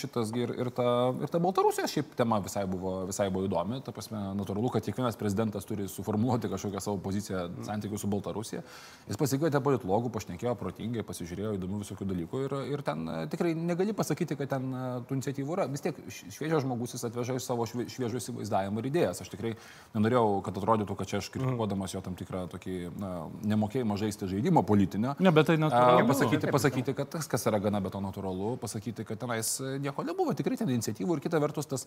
šitas, 0.03 0.35
ir, 0.37 0.53
ir, 0.61 0.73
ta, 0.77 0.89
ir 1.25 1.33
ta 1.33 1.41
Baltarusijos 1.41 1.95
šiaip 1.95 2.13
tema 2.19 2.43
visai 2.45 2.67
buvo, 2.69 2.95
visai 3.09 3.31
buvo 3.33 3.49
įdomi. 3.49 3.81
Ta 3.87 3.95
prasme, 3.97 4.21
natūralu, 4.37 4.75
kad 4.75 4.85
kiekvienas 4.85 5.17
prezidentas 5.21 5.69
turi 5.69 5.89
suformuoluoti 5.89 6.53
kažkokią 6.53 6.85
savo 6.85 7.01
poziciją 7.07 7.47
santykių 7.67 8.01
su 8.01 8.11
Baltarusija. 8.13 8.65
Jis 9.09 9.21
pasikvietė 9.21 9.63
politologų, 9.65 10.13
pašnekėjo 10.19 10.55
protingai, 10.61 11.07
pasižiūrėjo 11.09 11.57
įdomių 11.57 11.83
visokių 11.87 12.11
dalykų 12.13 12.45
ir, 12.45 12.57
ir 12.77 12.85
ten 12.85 13.09
tikrai 13.33 13.57
negali 13.57 13.97
pasakyti, 13.97 14.37
kad 14.43 14.53
ten 14.53 14.71
tų 15.09 15.21
iniciatyvų 15.21 15.57
yra. 15.57 15.69
Vis 15.71 15.85
tiek 15.85 15.97
šviežia 16.11 16.50
šviežias 16.51 16.67
žmogus, 16.67 16.95
jis 16.95 17.05
atveža 17.07 17.37
iš 17.39 17.45
savo 17.47 17.67
šviežio 17.67 18.19
įsivaizdavimą 18.19 18.83
ir 18.83 18.89
idėjas. 18.91 19.23
Aš 19.23 19.31
tikrai 19.31 19.55
nenorėjau, 19.95 20.41
kad 20.47 20.59
atrodytų, 20.59 20.97
kad 20.99 21.11
čia 21.11 21.21
aš 21.21 21.31
kritikuodamas 21.35 21.95
jo 21.95 22.03
tam 22.03 22.17
tikrą 22.19 22.47
tokį 22.51 22.77
na, 22.99 23.11
nemokėjimą 23.53 23.99
žaisti 24.01 24.29
žaidimo 24.31 24.63
politinio. 24.67 25.15
Ne, 25.23 25.33
bet 25.35 25.51
tai 25.51 25.57
natūralu. 25.61 26.09
Pasakyti, 26.11 26.51
pasakyti, 26.51 26.95
kad 26.99 27.11
tas, 27.13 27.29
kas 27.31 27.47
yra 27.47 27.61
gana 27.63 27.81
beto 27.85 28.01
natūralu, 28.03 28.57
pasakyti, 28.63 29.07
kad 29.07 29.21
tenais 29.23 29.53
nieko 29.83 30.05
nebuvo, 30.07 30.35
tikrai 30.37 30.59
ten 30.61 30.73
iniciatyvų 30.75 31.19
ir 31.19 31.25
kita 31.25 31.41
vertus 31.43 31.71
tas, 31.71 31.87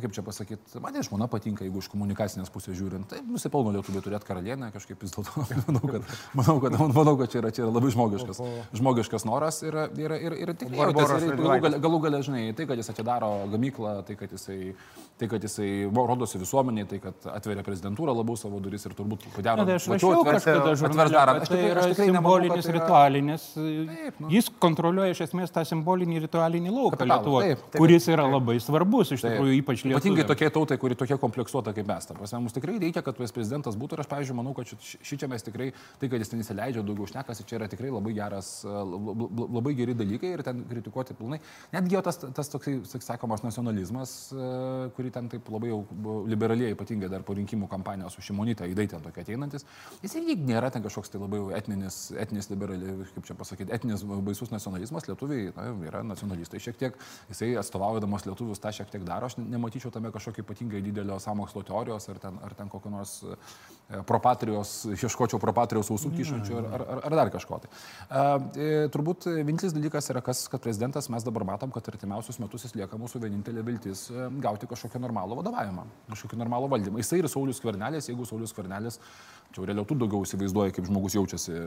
kaip 0.00 0.16
čia 0.16 0.24
pasakyti, 0.26 0.82
man 0.82 0.98
žmona 1.00 1.30
patinka, 1.30 1.64
jeigu 1.64 1.80
iš 1.80 1.90
komunikacinės 1.92 2.50
pusės 2.52 2.76
žiūrint, 2.78 3.08
tai 3.10 3.22
nusipelno 3.24 3.72
lietuvių 3.76 4.02
turėti 4.04 4.28
karalienę, 4.28 4.72
kažkaip 4.74 5.00
vis 5.00 5.14
dėlto 5.14 5.46
manau, 5.68 5.84
kad, 5.94 6.10
manau, 6.36 6.56
kad, 6.64 6.76
manau, 6.96 7.14
kad 7.20 7.32
čia 7.32 7.40
yra, 7.40 7.52
čia 7.54 7.64
yra 7.64 7.72
labai 7.72 7.92
žmogiškas, 7.94 8.42
žmogiškas 8.76 9.26
noras 9.28 9.62
ir, 9.64 9.78
ir, 10.00 10.16
ir, 10.18 10.36
ir 10.44 10.54
tikrai 10.60 10.90
galų 10.92 11.80
galų 11.80 12.00
galę, 12.04 12.22
žinai, 12.26 12.44
tai, 12.56 12.66
kad 12.68 12.80
jis 12.80 12.90
atidaro 12.92 13.30
gamyklą, 13.50 13.99
tai, 14.06 14.16
kad 14.20 14.32
jisai, 14.34 14.74
tai, 15.20 15.28
kad 15.30 15.44
jisai 15.44 15.70
rodosi 15.94 16.40
visuomeniai, 16.40 16.88
tai, 16.90 17.00
kad 17.02 17.28
atveria 17.32 17.64
prezidentūrą 17.66 18.14
labiau 18.16 18.38
savo 18.40 18.60
duris 18.62 18.86
ir 18.88 18.94
turbūt 18.98 19.26
padaro. 19.34 19.66
Na, 19.68 19.76
aš 19.78 19.88
rašiau 19.92 20.24
kažkada 20.26 20.74
žurnalą. 20.80 21.36
Tai 21.50 21.60
yra 21.60 21.86
simbolinis, 21.94 22.64
nemanau, 22.66 22.76
ritualinis. 22.78 23.46
Taip, 23.54 24.20
nu. 24.22 24.30
Jis 24.32 24.50
kontroliuoja 24.62 25.14
iš 25.16 25.24
esmės 25.28 25.54
tą 25.54 25.64
simbolinį 25.68 26.24
ritualinį 26.26 26.74
lauką 26.74 27.08
Lietuvoje, 27.10 27.58
kuris 27.76 28.08
yra 28.12 28.26
labai 28.30 28.58
svarbus 28.62 29.14
iš 29.16 29.24
tikrųjų, 29.26 29.56
ypač 29.60 29.84
Lietuvoje. 29.84 30.00
Ypatingai 30.00 30.26
tokie 30.28 30.50
tautai, 30.54 30.78
kuri 30.80 30.98
tokia 30.98 31.18
kompleksuota 31.20 31.74
kaip 31.76 31.88
mes. 31.90 32.08
Prasme, 32.10 32.42
mums 32.44 32.56
tikrai 32.56 32.78
reikia, 32.82 33.04
kad 33.06 33.18
prezidentas 33.20 33.78
būtų 33.80 33.98
ir 33.98 34.04
aš, 34.04 34.10
pavyzdžiui, 34.10 34.36
manau, 34.38 34.54
kad 34.56 34.70
ši 34.70 35.20
čia 35.20 35.28
mes 35.30 35.44
tikrai, 35.46 35.70
tai, 36.00 36.10
kad 36.10 36.22
jis 36.22 36.32
ten 36.32 36.42
įsileidžia 36.44 36.84
daugiau 36.86 37.08
šnekasi, 37.10 37.46
čia 37.48 37.58
yra 37.60 37.68
tikrai 37.70 37.92
labai 37.92 38.14
geras, 38.16 38.50
labai 38.64 39.74
geri 39.78 39.96
dalykai 39.98 40.34
ir 40.36 40.44
ten 40.46 40.64
kritikuoti 40.70 41.16
pilnai. 41.18 41.40
Netgi 41.74 41.96
jo 41.96 42.02
tas, 42.06 42.20
tas 42.36 42.52
toksai, 42.52 42.78
sakomas, 43.04 43.44
nacionalizmas, 43.46 43.89
kurį 44.96 45.12
ten 45.14 45.28
taip 45.32 45.48
labai 45.52 45.70
jau 45.70 45.80
liberaliai, 46.30 46.74
ypatingai 46.74 47.10
dar 47.12 47.24
po 47.26 47.34
rinkimų 47.36 47.68
kampanijos 47.70 48.16
su 48.16 48.24
Šimonytė, 48.24 48.68
įdai 48.72 48.86
ten 48.92 49.04
tokia 49.04 49.24
ateinantis, 49.24 49.66
jis 50.04 50.16
irgi 50.20 50.36
nėra 50.48 50.70
ten 50.72 50.84
kažkoks 50.84 51.12
tai 51.12 51.20
labai 51.22 51.42
etninis, 51.58 52.00
etninis 52.20 52.50
liberaliai, 52.52 53.08
kaip 53.14 53.28
čia 53.28 53.36
pasakyti, 53.38 53.74
etninis 53.76 54.04
baisus 54.26 54.52
nacionalizmas, 54.54 55.08
lietuviai 55.10 55.50
na, 55.56 55.68
yra 55.90 56.02
nacionalistai 56.06 56.62
šiek 56.62 56.80
tiek, 56.80 56.98
jisai 57.32 57.52
atstovaudamas 57.60 58.26
lietuvius 58.28 58.62
tą 58.62 58.72
šiek 58.76 58.90
tiek 58.92 59.06
daro, 59.08 59.30
aš 59.30 59.38
nematyčiau 59.40 59.92
tame 59.94 60.12
kažkokio 60.14 60.44
ypatingai 60.46 60.82
didelio 60.84 61.18
samokslo 61.22 61.64
teorijos 61.66 62.08
ar 62.12 62.22
ten, 62.22 62.40
ar 62.46 62.56
ten 62.58 62.70
kokio 62.72 62.92
nors 62.92 63.20
e, 63.24 63.38
propatrijos, 64.06 64.72
ieškočiau 64.94 65.40
propatrijos 65.42 65.90
ausų 65.90 66.12
kyšančių 66.14 66.58
ar, 66.60 66.84
ar, 66.84 67.02
ar 67.08 67.16
dar 67.20 67.30
kažko. 67.34 67.58
Tai. 67.64 67.70
E, 68.54 68.68
turbūt 68.94 69.26
vienintelis 69.32 69.74
dalykas 69.74 70.10
yra, 70.12 70.22
kas, 70.24 70.44
kad 70.52 70.62
prezidentas 70.62 71.10
mes 71.12 71.26
dabar 71.26 71.46
matom, 71.48 71.72
kad 71.74 71.88
artimiausius 71.90 72.38
metus 72.42 72.68
jis 72.68 72.76
lieka 72.78 72.98
mūsų 73.00 73.22
vienintelė 73.24 73.64
viltis 73.66 74.06
e, 74.12 74.28
gauti 74.44 74.70
kažkokią 74.70 75.02
normalų 75.02 75.40
vadovavimą, 75.40 75.86
kažkokį 76.12 76.40
normalų 76.44 76.70
valdymą. 76.76 77.02
Jisai 77.02 77.22
ir 77.22 77.30
Saulis 77.32 77.62
Kvernelis, 77.62 78.10
jeigu 78.12 78.28
Saulis 78.28 78.54
Kvernelis, 78.56 79.00
čia 79.54 79.66
realiau 79.66 79.88
tu 79.88 79.98
daugiau 79.98 80.22
įsivaizduoji, 80.26 80.76
kaip 80.76 80.90
žmogus 80.90 81.18
jaučiasi 81.18 81.58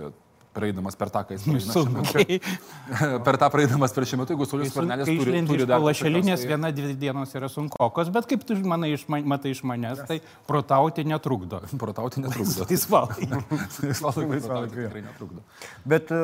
praeidamas 0.53 0.97
per 0.99 1.11
tą, 1.13 1.23
kai 1.27 1.37
jis 1.37 1.45
praeina. 1.47 1.73
Sunkiai. 1.73 2.39
per 3.25 3.39
tą 3.41 3.49
praeidamas 3.53 3.95
per 3.95 4.07
šiuo 4.09 4.21
metu, 4.21 4.35
jeigu 4.35 4.47
Saulis 4.49 4.71
Skvernelis 4.73 5.09
Kai 5.09 5.17
turi, 5.19 5.41
turi 5.49 5.67
dar 5.69 5.83
lašelinės, 5.83 6.43
tai- 6.43 6.51
viena, 6.53 6.71
dvi 6.75 6.95
dienos 6.99 7.33
yra 7.37 7.49
sunkokos, 7.51 8.11
bet 8.13 8.29
kaip 8.29 8.45
tu 8.47 8.57
manai, 8.67 8.93
iš, 8.97 9.07
man- 9.11 9.25
matai 9.33 9.53
iš 9.55 9.63
manęs, 9.67 10.03
tai 10.09 10.19
protauti 10.49 11.05
netrukdo. 11.07 11.63
Protauti 11.83 12.23
netrukdo. 12.23 12.67
Protauti 12.67 13.27
jo. 13.27 14.87
tikrai 14.87 15.03
netrukdo. 15.07 15.41
Bet 15.89 16.11
e, 16.13 16.21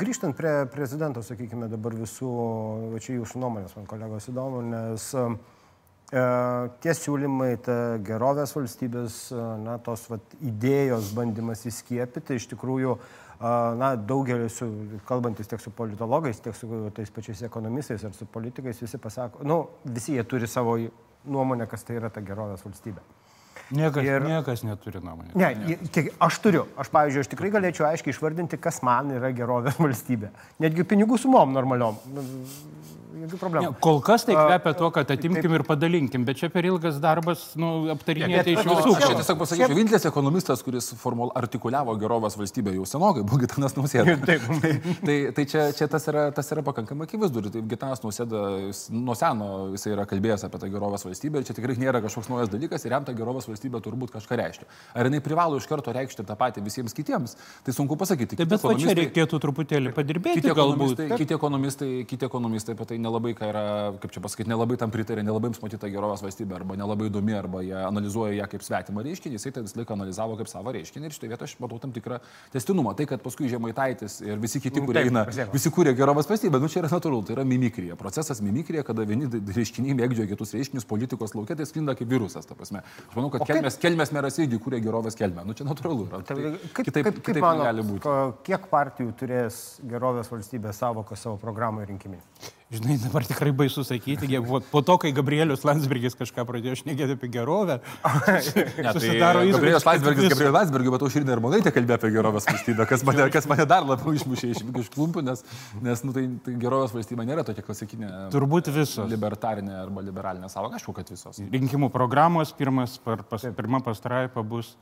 grįžtant 0.00 0.36
prie 0.38 0.52
prezidento, 0.72 1.24
sakykime, 1.26 1.70
dabar 1.72 1.96
visų, 1.96 2.32
čia 3.02 3.16
jūsų 3.18 3.42
nuomonės, 3.42 3.74
man 3.78 3.88
kolegos 3.90 4.28
įdomu, 4.32 4.62
nes 4.68 5.08
e, 5.16 5.26
tie 6.84 6.94
siūlymai, 6.96 7.54
ta 7.64 7.78
gerovės 8.04 8.54
valstybės, 8.56 9.18
e, 9.32 9.42
na, 9.64 9.78
tos 9.82 10.04
vat, 10.12 10.36
idėjos 10.44 11.12
bandymas 11.16 11.64
įskiepyti, 11.68 12.38
iš 12.40 12.50
tikrųjų, 12.52 12.96
e, 12.98 13.21
na, 13.78 13.94
daugelis, 13.96 14.56
su, 14.60 14.68
kalbantis 15.08 15.48
tiek 15.50 15.60
su 15.60 15.70
politologais, 15.74 16.40
tiek 16.44 16.54
su 16.56 16.68
tais 16.94 17.10
pačiais 17.10 17.42
ekonomistais 17.48 18.04
ar 18.04 18.14
su 18.14 18.26
politikais, 18.26 18.78
visi 18.82 18.98
pasako, 19.02 19.42
nu, 19.44 19.58
visi 19.84 20.14
jie 20.16 20.24
turi 20.24 20.46
savo 20.46 20.76
nuomonę, 21.24 21.66
kas 21.70 21.84
tai 21.86 21.98
yra 22.00 22.10
ta 22.10 22.22
gerovės 22.24 22.62
valstybė. 22.66 23.02
Niekas, 23.72 24.04
Ir- 24.04 24.24
niekas 24.26 24.62
neturi 24.68 25.00
nuomonės. 25.00 25.34
Ne, 25.38 25.48
ne. 25.56 25.76
Kiek, 25.92 26.10
aš 26.20 26.38
turiu. 26.44 26.66
Aš, 26.76 26.90
pavyzdžiui, 26.92 27.22
aš 27.24 27.30
tikrai 27.32 27.50
galėčiau 27.54 27.86
aiškiai 27.88 28.12
išvardinti, 28.12 28.58
kas 28.60 28.82
man 28.84 29.12
yra 29.16 29.30
gerovės 29.32 29.78
valstybė. 29.80 30.28
Netgi 30.60 30.84
pinigų 30.88 31.18
sumom 31.20 31.54
normaliom. 31.56 31.96
Jokių 33.12 33.36
Ne, 33.36 33.38
problemų. 33.40 33.72
kol 33.84 34.00
kas 34.04 34.24
tai 34.24 34.34
kvepia 34.38 34.72
tuo, 34.78 34.90
kad 34.94 35.10
atimkim 35.12 35.52
ir 35.58 35.62
padalinkim, 35.68 36.24
bet 36.24 36.38
čia 36.40 36.48
per 36.52 36.64
ilgas 36.64 36.96
darbas, 37.02 37.42
nu, 37.60 37.88
aptarinėti 37.92 38.54
iš 38.56 38.62
visų. 38.64 38.94
Aš 38.96 39.14
tiesiog 39.20 39.38
pasakysiu, 39.42 39.68
vienintelis 39.72 40.06
ekonomistas, 40.08 40.62
kuris 40.64 40.88
formul 40.96 41.32
artikuliavo 41.36 41.94
gerovės 42.00 42.36
valstybę 42.40 42.72
jau 42.76 42.86
senokai, 42.88 43.22
buvo 43.26 43.40
Gitanas 43.42 43.76
Nausėda. 43.76 44.16
Taip. 44.28 44.46
tai, 45.04 45.16
tai 45.36 45.44
čia, 45.50 45.66
čia 45.76 45.88
tas, 45.92 46.06
yra, 46.08 46.28
tas 46.32 46.48
yra 46.54 46.64
pakankamai 46.66 47.06
akivaizdu. 47.08 47.42
Ir 47.44 47.50
taip 47.58 47.68
Gitanas 47.70 48.02
Nausėda 48.04 48.42
jis 48.68 48.86
nuo 48.94 49.14
seno 49.18 49.50
jisai 49.74 49.92
yra 49.96 50.06
kalbėjęs 50.08 50.46
apie 50.48 50.62
tą 50.62 50.70
gerovės 50.72 51.04
valstybę 51.06 51.42
ir 51.42 51.48
čia 51.48 51.56
tikrai 51.58 51.76
nėra 51.80 52.00
kažkoks 52.04 52.30
naujas 52.32 52.50
dalykas 52.52 52.86
ir 52.88 52.96
jam 52.96 53.04
ta 53.04 53.12
gerovės 53.16 53.48
valstybė 53.50 53.82
turbūt 53.84 54.14
kažką 54.16 54.38
reiškia. 54.40 54.66
Ar 54.96 55.10
jinai 55.10 55.20
privalo 55.24 55.60
iš 55.60 55.68
karto 55.70 55.92
reikšti 55.94 56.24
tą 56.28 56.36
patį 56.40 56.64
visiems 56.64 56.94
kitiems, 56.96 57.36
tai 57.66 57.74
sunku 57.76 57.96
pasakyti. 58.00 58.36
Tai 58.36 58.46
Kiti 58.46 58.54
bet 58.54 58.64
va 58.64 58.74
čia 58.80 58.96
reikėtų 58.98 59.40
truputėlį 59.42 59.92
padirbėti 59.96 60.40
Kiti 60.40 60.54
galbūt. 60.54 60.96
ekonomistai, 60.96 61.08
kiti, 61.20 61.34
ekonomistai, 61.36 61.90
kiti 62.08 62.28
ekonomistai 62.28 62.76
apie 62.76 62.86
tai 62.92 62.98
nelabai, 63.02 63.34
ką 63.38 63.50
yra, 63.50 63.64
kaip 64.02 64.14
čia 64.14 64.22
pasakyti, 64.24 64.50
nelabai 64.52 64.78
tam 64.80 64.92
pritarė, 64.94 65.24
nelabai 65.26 65.50
jums 65.50 65.62
matyta 65.64 65.90
gerovės 65.92 66.22
valstybė, 66.24 66.56
arba 66.60 66.78
nelabai 66.78 67.10
įdomi, 67.10 67.36
arba 67.38 67.62
jie 67.66 67.76
analizuoja 67.82 68.36
ją 68.38 68.48
kaip 68.54 68.66
svetimą 68.66 69.04
reiškinį, 69.06 69.38
jisai 69.38 69.54
tai 69.56 69.64
visą 69.66 69.80
laiką 69.80 69.96
analizavo 69.96 70.38
kaip 70.40 70.50
savo 70.50 70.72
reiškinį 70.74 71.08
ir 71.08 71.16
šitoje 71.16 71.32
vietoje 71.32 71.50
aš 71.50 71.56
matau 71.62 71.80
tam 71.82 71.92
tikrą 71.94 72.20
testinumą. 72.54 72.94
Tai, 72.98 73.06
kad 73.10 73.22
paskui 73.24 73.50
Žemaitaitis 73.52 74.20
ir 74.24 74.40
visi 74.42 74.60
kiti, 74.62 74.82
Nu, 74.82 74.88
kurie 74.88 75.04
eina, 75.06 75.24
visi 75.52 75.70
kūrė 75.72 75.94
gerovės 75.98 76.28
valstybę, 76.30 76.60
nu 76.62 76.70
čia 76.72 76.80
yra 76.82 76.90
natūralu, 76.92 77.24
tai 77.26 77.36
yra 77.36 77.44
mimikrija. 77.48 77.96
Procesas 78.00 78.42
mimikrija, 78.44 78.84
kada 78.86 79.06
vieni 79.08 79.28
reiškiniai 79.28 79.96
mėgdžioja 79.98 80.30
kitus 80.32 80.54
reiškinius 80.56 80.88
politikos 80.88 81.36
laukia, 81.36 81.56
tai 81.58 81.66
sklinda 81.68 81.94
kaip 81.98 82.10
virusas, 82.10 82.48
ta 82.48 82.56
prasme. 82.58 82.82
Aš 82.82 83.18
manau, 83.18 83.30
kad 83.34 83.46
kelmės, 83.48 83.78
kelmės 83.82 84.14
meras 84.14 84.38
irgi 84.42 84.60
kūrė 84.62 84.82
gerovės 84.84 85.18
kelmę. 85.18 85.44
Nu 85.48 85.56
čia 85.58 85.66
natūralu 85.68 86.08
yra. 86.08 86.22
Tai, 86.26 86.38
kaip, 86.38 86.88
kitaip, 86.88 86.96
kaip, 86.96 87.20
kaip 87.20 87.22
kitaip 87.28 87.44
manot, 87.44 87.66
negali 87.66 87.86
būti. 87.92 88.16
kiek 88.48 88.66
partijų 88.72 89.14
turės 89.20 89.62
gerovės 89.88 90.32
valstybės 90.32 90.82
savoką 90.82 91.18
savo 91.18 91.38
programą 91.42 91.86
rinkiminį? 91.88 92.60
Žinai, 92.72 92.94
dabar 93.02 93.24
tikrai 93.28 93.50
baisu 93.52 93.82
sakyti, 93.84 94.24
buvo- 94.40 94.62
po 94.70 94.80
to, 94.80 94.94
kai 94.96 95.10
Gabrielius 95.12 95.60
Landsbergis 95.68 96.14
kažką 96.16 96.44
pradėjo 96.48 96.78
šnekėti 96.80 97.16
apie 97.18 97.28
gerovę, 97.28 97.80
Ne, 97.82 98.92
susidaro 98.96 99.42
tai 99.42 99.50
įspūdis, 99.50 99.58
Gabrielius 99.58 99.84
Landsbergis, 99.84 100.28
Gabrielius 100.32 100.56
Landsbergis, 100.56 100.92
bet 100.94 101.04
Aušrinė 101.04 101.34
ir 101.36 101.42
Monaitė 101.44 101.72
kalbėjo 101.76 101.98
apie 102.00 102.10
gerovės 102.14 102.46
valstybę, 102.48 102.86
kas 102.88 103.04
mane, 103.04 103.26
kas 103.34 103.48
mane 103.50 103.66
dar 103.68 103.84
labiau 103.84 104.14
išmušė 104.16 104.50
iš, 104.54 104.62
iš 104.84 104.88
klumpių, 104.94 105.24
nes, 105.28 105.44
nes 105.84 106.04
nu, 106.06 106.14
tai, 106.16 106.24
tai 106.48 106.54
gerovės 106.64 106.96
valstybė 106.96 107.28
nėra 107.28 107.44
tokia 107.44 107.66
klasikinė 107.66 108.10
Turbūt 108.32 108.72
visos. 108.72 109.04
libertarinė 109.12 109.76
arba 109.82 110.00
liberalinė 110.08 110.48
savo, 110.48 110.72
aišku, 110.72 110.96
kad 110.96 111.12
visos. 111.12 111.42
Rinkimų 111.52 111.92
programos 111.92 112.56
pirmas, 112.56 112.96
par, 113.04 113.20
pas, 113.28 113.44
pirma 113.52 113.82
pastraipa 113.84 114.40
bus 114.42 114.72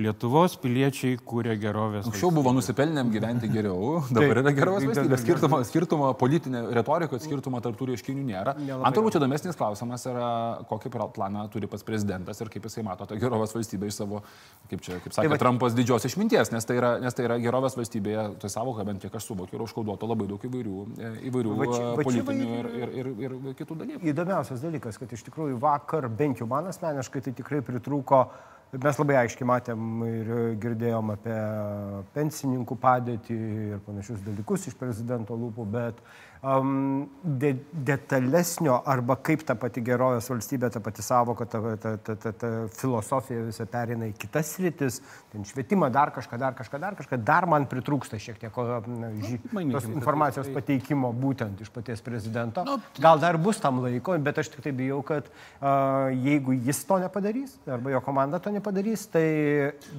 Lietuvos 0.00 0.54
piliečiai 0.60 1.18
kūrė 1.28 1.54
gerovės. 1.60 2.06
Anksčiau 2.08 2.30
buvo 2.34 2.52
nusipelnėm 2.56 3.10
gyventi 3.12 3.50
geriau, 3.52 4.00
dabar 4.16 4.40
yra 4.42 4.52
gerovės 4.56 4.84
Taip, 4.86 4.92
valstybė. 4.94 5.10
taip, 5.12 5.22
Skirtumo, 5.24 5.58
skirtumo 5.68 6.10
politinė 6.20 6.62
retorika, 6.76 7.18
skirtumo 7.20 7.60
tarp 7.64 7.76
tų 7.78 7.90
reiškinių 7.92 8.24
nėra. 8.30 8.54
Man 8.80 8.96
turbūt 8.96 9.18
įdomesnis 9.20 9.58
klausimas 9.58 10.06
yra, 10.08 10.30
kokį 10.70 10.92
planą 11.16 11.44
turi 11.52 11.68
pats 11.70 11.84
prezidentas 11.86 12.40
ir 12.40 12.50
kaip 12.52 12.66
jisai 12.68 12.84
mato 12.86 13.06
tą 13.10 13.18
gerovės 13.20 13.52
valstybę 13.56 13.90
iš 13.90 13.98
savo, 14.00 14.22
kaip 14.72 14.84
čia, 14.86 14.98
kaip 15.04 15.16
sakė, 15.16 15.28
va- 15.28 15.36
tai 15.36 15.42
Trumpas 15.44 15.76
didžios 15.76 16.06
išminties, 16.08 16.52
nes 16.54 16.64
tai 16.68 16.78
yra, 16.80 16.94
nes 17.02 17.16
tai 17.16 17.26
yra 17.28 17.38
gerovės 17.42 17.76
valstybėje, 17.78 18.26
tai 18.42 18.50
savo, 18.52 18.74
bent 18.84 19.02
kiek 19.04 19.14
aš 19.20 19.28
suvokiu, 19.30 19.58
yra 19.60 19.66
užkoduota 19.68 20.08
labai 20.08 20.28
daug 20.30 20.46
įvairių, 20.48 20.76
e, 20.96 21.12
įvairių 21.30 21.56
Va 21.60 21.66
čia- 21.68 21.82
e, 21.82 21.90
va 21.98 22.04
čia 22.04 22.06
politinių 22.08 22.48
va 22.48 22.60
ir, 22.60 22.70
ir, 23.02 23.10
ir, 23.26 23.36
ir 23.50 23.58
kitų 23.60 23.76
dalykų. 23.82 24.06
Įdomiausias 24.14 24.64
dalykas, 24.64 24.98
kad 25.02 25.12
iš 25.12 25.26
tikrųjų 25.28 25.58
vakar, 25.60 26.08
bent 26.08 26.40
jau 26.40 26.48
man 26.48 26.70
asmeniškai, 26.72 27.22
tai 27.26 27.32
tikrai 27.36 27.60
pritrūko, 27.66 28.24
mes 28.78 28.98
labai 29.02 29.16
aiškiai 29.24 29.48
matėm 29.50 30.02
ir 30.06 30.28
girdėjom 30.62 31.10
apie 31.16 31.38
pensininkų 32.14 32.76
padėtį 32.78 33.38
ir 33.74 33.80
panašius 33.86 34.22
dalykus 34.22 34.68
iš 34.70 34.76
prezidento 34.78 35.34
lūpų, 35.34 35.66
bet 35.74 35.98
um, 36.42 37.08
de, 37.22 37.54
detalesnio 37.72 38.78
arba 38.86 39.16
kaip 39.20 39.42
ta 39.46 39.54
pati 39.58 39.82
gerovės 39.84 40.28
valstybė, 40.30 40.70
ta 40.72 40.80
pati 40.84 41.02
savoka, 41.04 41.46
ta, 41.50 41.60
ta, 41.82 41.92
ta, 42.06 42.14
ta, 42.16 42.32
ta 42.32 42.50
filosofija 42.76 43.42
visą 43.48 43.66
perina 43.70 44.08
į 44.10 44.14
kitas 44.20 44.52
rytis, 44.62 45.00
ten 45.32 45.44
švietimą, 45.46 45.90
dar 45.92 46.12
kažką, 46.14 46.38
dar 46.40 46.56
kažką, 46.58 46.80
dar 46.82 46.96
kažką, 46.98 47.18
dar 47.26 47.46
man 47.50 47.66
pritrūksta 47.70 48.18
šiek 48.20 48.40
tiek 48.40 48.56
o, 48.60 48.64
na, 48.88 49.10
ži, 49.20 49.38
manykim, 49.52 49.74
tos 49.76 49.88
informacijos 49.92 50.48
tai- 50.48 50.56
pateikimo 50.60 51.12
būtent 51.16 51.60
iš 51.64 51.70
paties 51.74 52.00
prezidento. 52.04 52.64
Gal 53.00 53.20
dar 53.22 53.38
bus 53.38 53.60
tam 53.62 53.82
laiko, 53.84 54.16
bet 54.18 54.40
aš 54.42 54.52
tik 54.54 54.64
tai 54.64 54.72
bijau, 54.76 55.02
kad 55.06 55.28
uh, 55.28 56.08
jeigu 56.14 56.56
jis 56.56 56.82
to 56.88 56.98
nepadarys, 57.04 57.56
arba 57.68 57.92
jo 57.94 58.00
komanda 58.04 58.40
to 58.42 58.50
nepadarys, 58.54 59.06
tai 59.12 59.26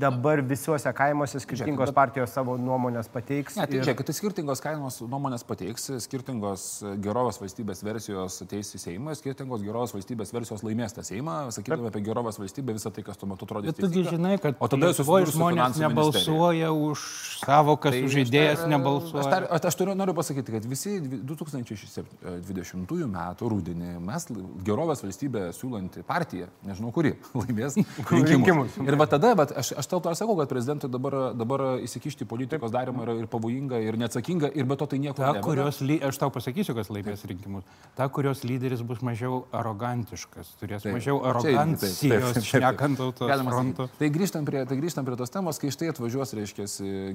dabar 0.02 0.42
visuose 0.42 0.90
kaimuose 0.98 1.40
skirtingos 1.44 1.90
bet- 1.92 1.96
partijos 2.02 2.34
savo 2.34 2.58
nuomonės 2.58 3.10
pateiks. 3.12 3.58
Ne, 3.60 3.68
tai 3.68 3.78
ir- 3.80 3.86
žiūrėk, 3.86 4.04
tai 4.10 4.18
skirtingos 4.18 4.62
kainos 4.64 5.02
nuomonės 5.06 5.46
pateiks, 5.48 5.90
skirtingos 6.02 6.30
gerovės 7.04 7.40
valstybės 7.42 7.84
versijos 7.84 8.38
ateis 8.46 8.70
į 8.78 8.80
Seimą, 8.86 9.16
skirtingos 9.18 9.62
gerovės 9.66 9.92
valstybės 9.96 10.32
versijos 10.32 10.64
laimės 10.64 10.96
tą 10.96 11.04
Seimą, 11.04 11.50
sakydami 11.52 11.90
apie 11.92 12.02
gerovės 12.06 12.40
valstybę 12.40 12.76
visą 12.78 12.92
tai, 12.96 13.04
kas 13.04 13.18
tuo 13.20 13.28
metu 13.28 13.46
atrodė. 13.46 13.74
Bet 13.74 13.82
tu 13.82 14.04
žinai, 14.08 14.38
kad 14.42 14.56
O 14.62 14.68
tada 14.72 14.94
su 14.94 15.04
žmonės 15.04 15.80
nebalsuoja 15.82 16.72
už 16.72 17.00
savokas, 17.44 17.92
Tai 17.92 18.04
už 18.08 18.16
idėjas 18.24 18.64
dar- 18.64 18.70
nebalsuoja. 18.70 19.24
Aš, 19.26 19.32
dar, 19.34 19.48
aš, 19.58 19.66
aš 19.72 19.76
turiu, 19.82 19.96
noriu 19.98 20.14
pasakyti, 20.16 20.52
kad 20.56 20.66
visi 20.70 21.00
dvi- 21.02 21.22
2020 21.26 23.08
metų 23.12 23.50
rūdienį 23.52 23.92
mes 24.04 24.28
gerovės 24.66 25.02
valstybę 25.04 25.48
siūlanti 25.56 26.04
partija, 26.08 26.48
nežinau 26.68 26.92
kuri, 26.96 27.16
laimės 27.42 27.78
rinkimus. 28.12 28.78
Ir 28.86 28.98
va 29.00 29.08
tada, 29.10 29.34
bet 29.40 29.54
aš, 29.58 29.74
aš 29.82 29.90
tau 29.92 30.00
to 30.04 30.14
sakau, 30.18 30.38
kad 30.40 30.52
prezidentui 30.52 30.90
dabar, 30.92 31.34
dabar 31.38 31.66
įsikišti 31.84 32.28
politikos 32.30 32.72
darimą 32.74 33.06
yra 33.08 33.18
ir 33.20 33.28
pavojinga, 33.32 33.82
ir 33.84 33.98
neatsakinga, 34.02 34.52
ir 34.56 34.70
be 34.70 34.78
to 34.80 34.88
tai 34.94 35.02
nieko 35.02 35.18
Ta, 35.22 35.34
kurios, 35.44 35.82
aš 35.82 36.21
tau 36.22 36.32
pasakysiu, 36.34 36.76
kas 36.78 36.92
laimės 36.94 37.26
rinkimus. 37.30 37.66
Ta, 37.98 38.08
kurios 38.14 38.44
lyderis 38.48 38.84
bus 38.86 39.02
mažiau 39.06 39.44
arogantiškas, 39.58 40.54
turės 40.62 40.86
Taip. 40.86 40.96
mažiau 40.96 41.20
arogancijos, 41.32 42.38
šnekant 42.46 43.00
sakyti. 43.82 43.98
Tai 44.00 44.10
grįžtam, 44.14 44.48
prie, 44.48 44.64
tai 44.70 44.78
grįžtam 44.80 45.08
prie 45.08 45.18
tos 45.20 45.34
temos, 45.34 45.60
kai 45.62 45.72
štai 45.74 45.90
atvažiuos, 45.92 46.34
reiškia, 46.38 46.68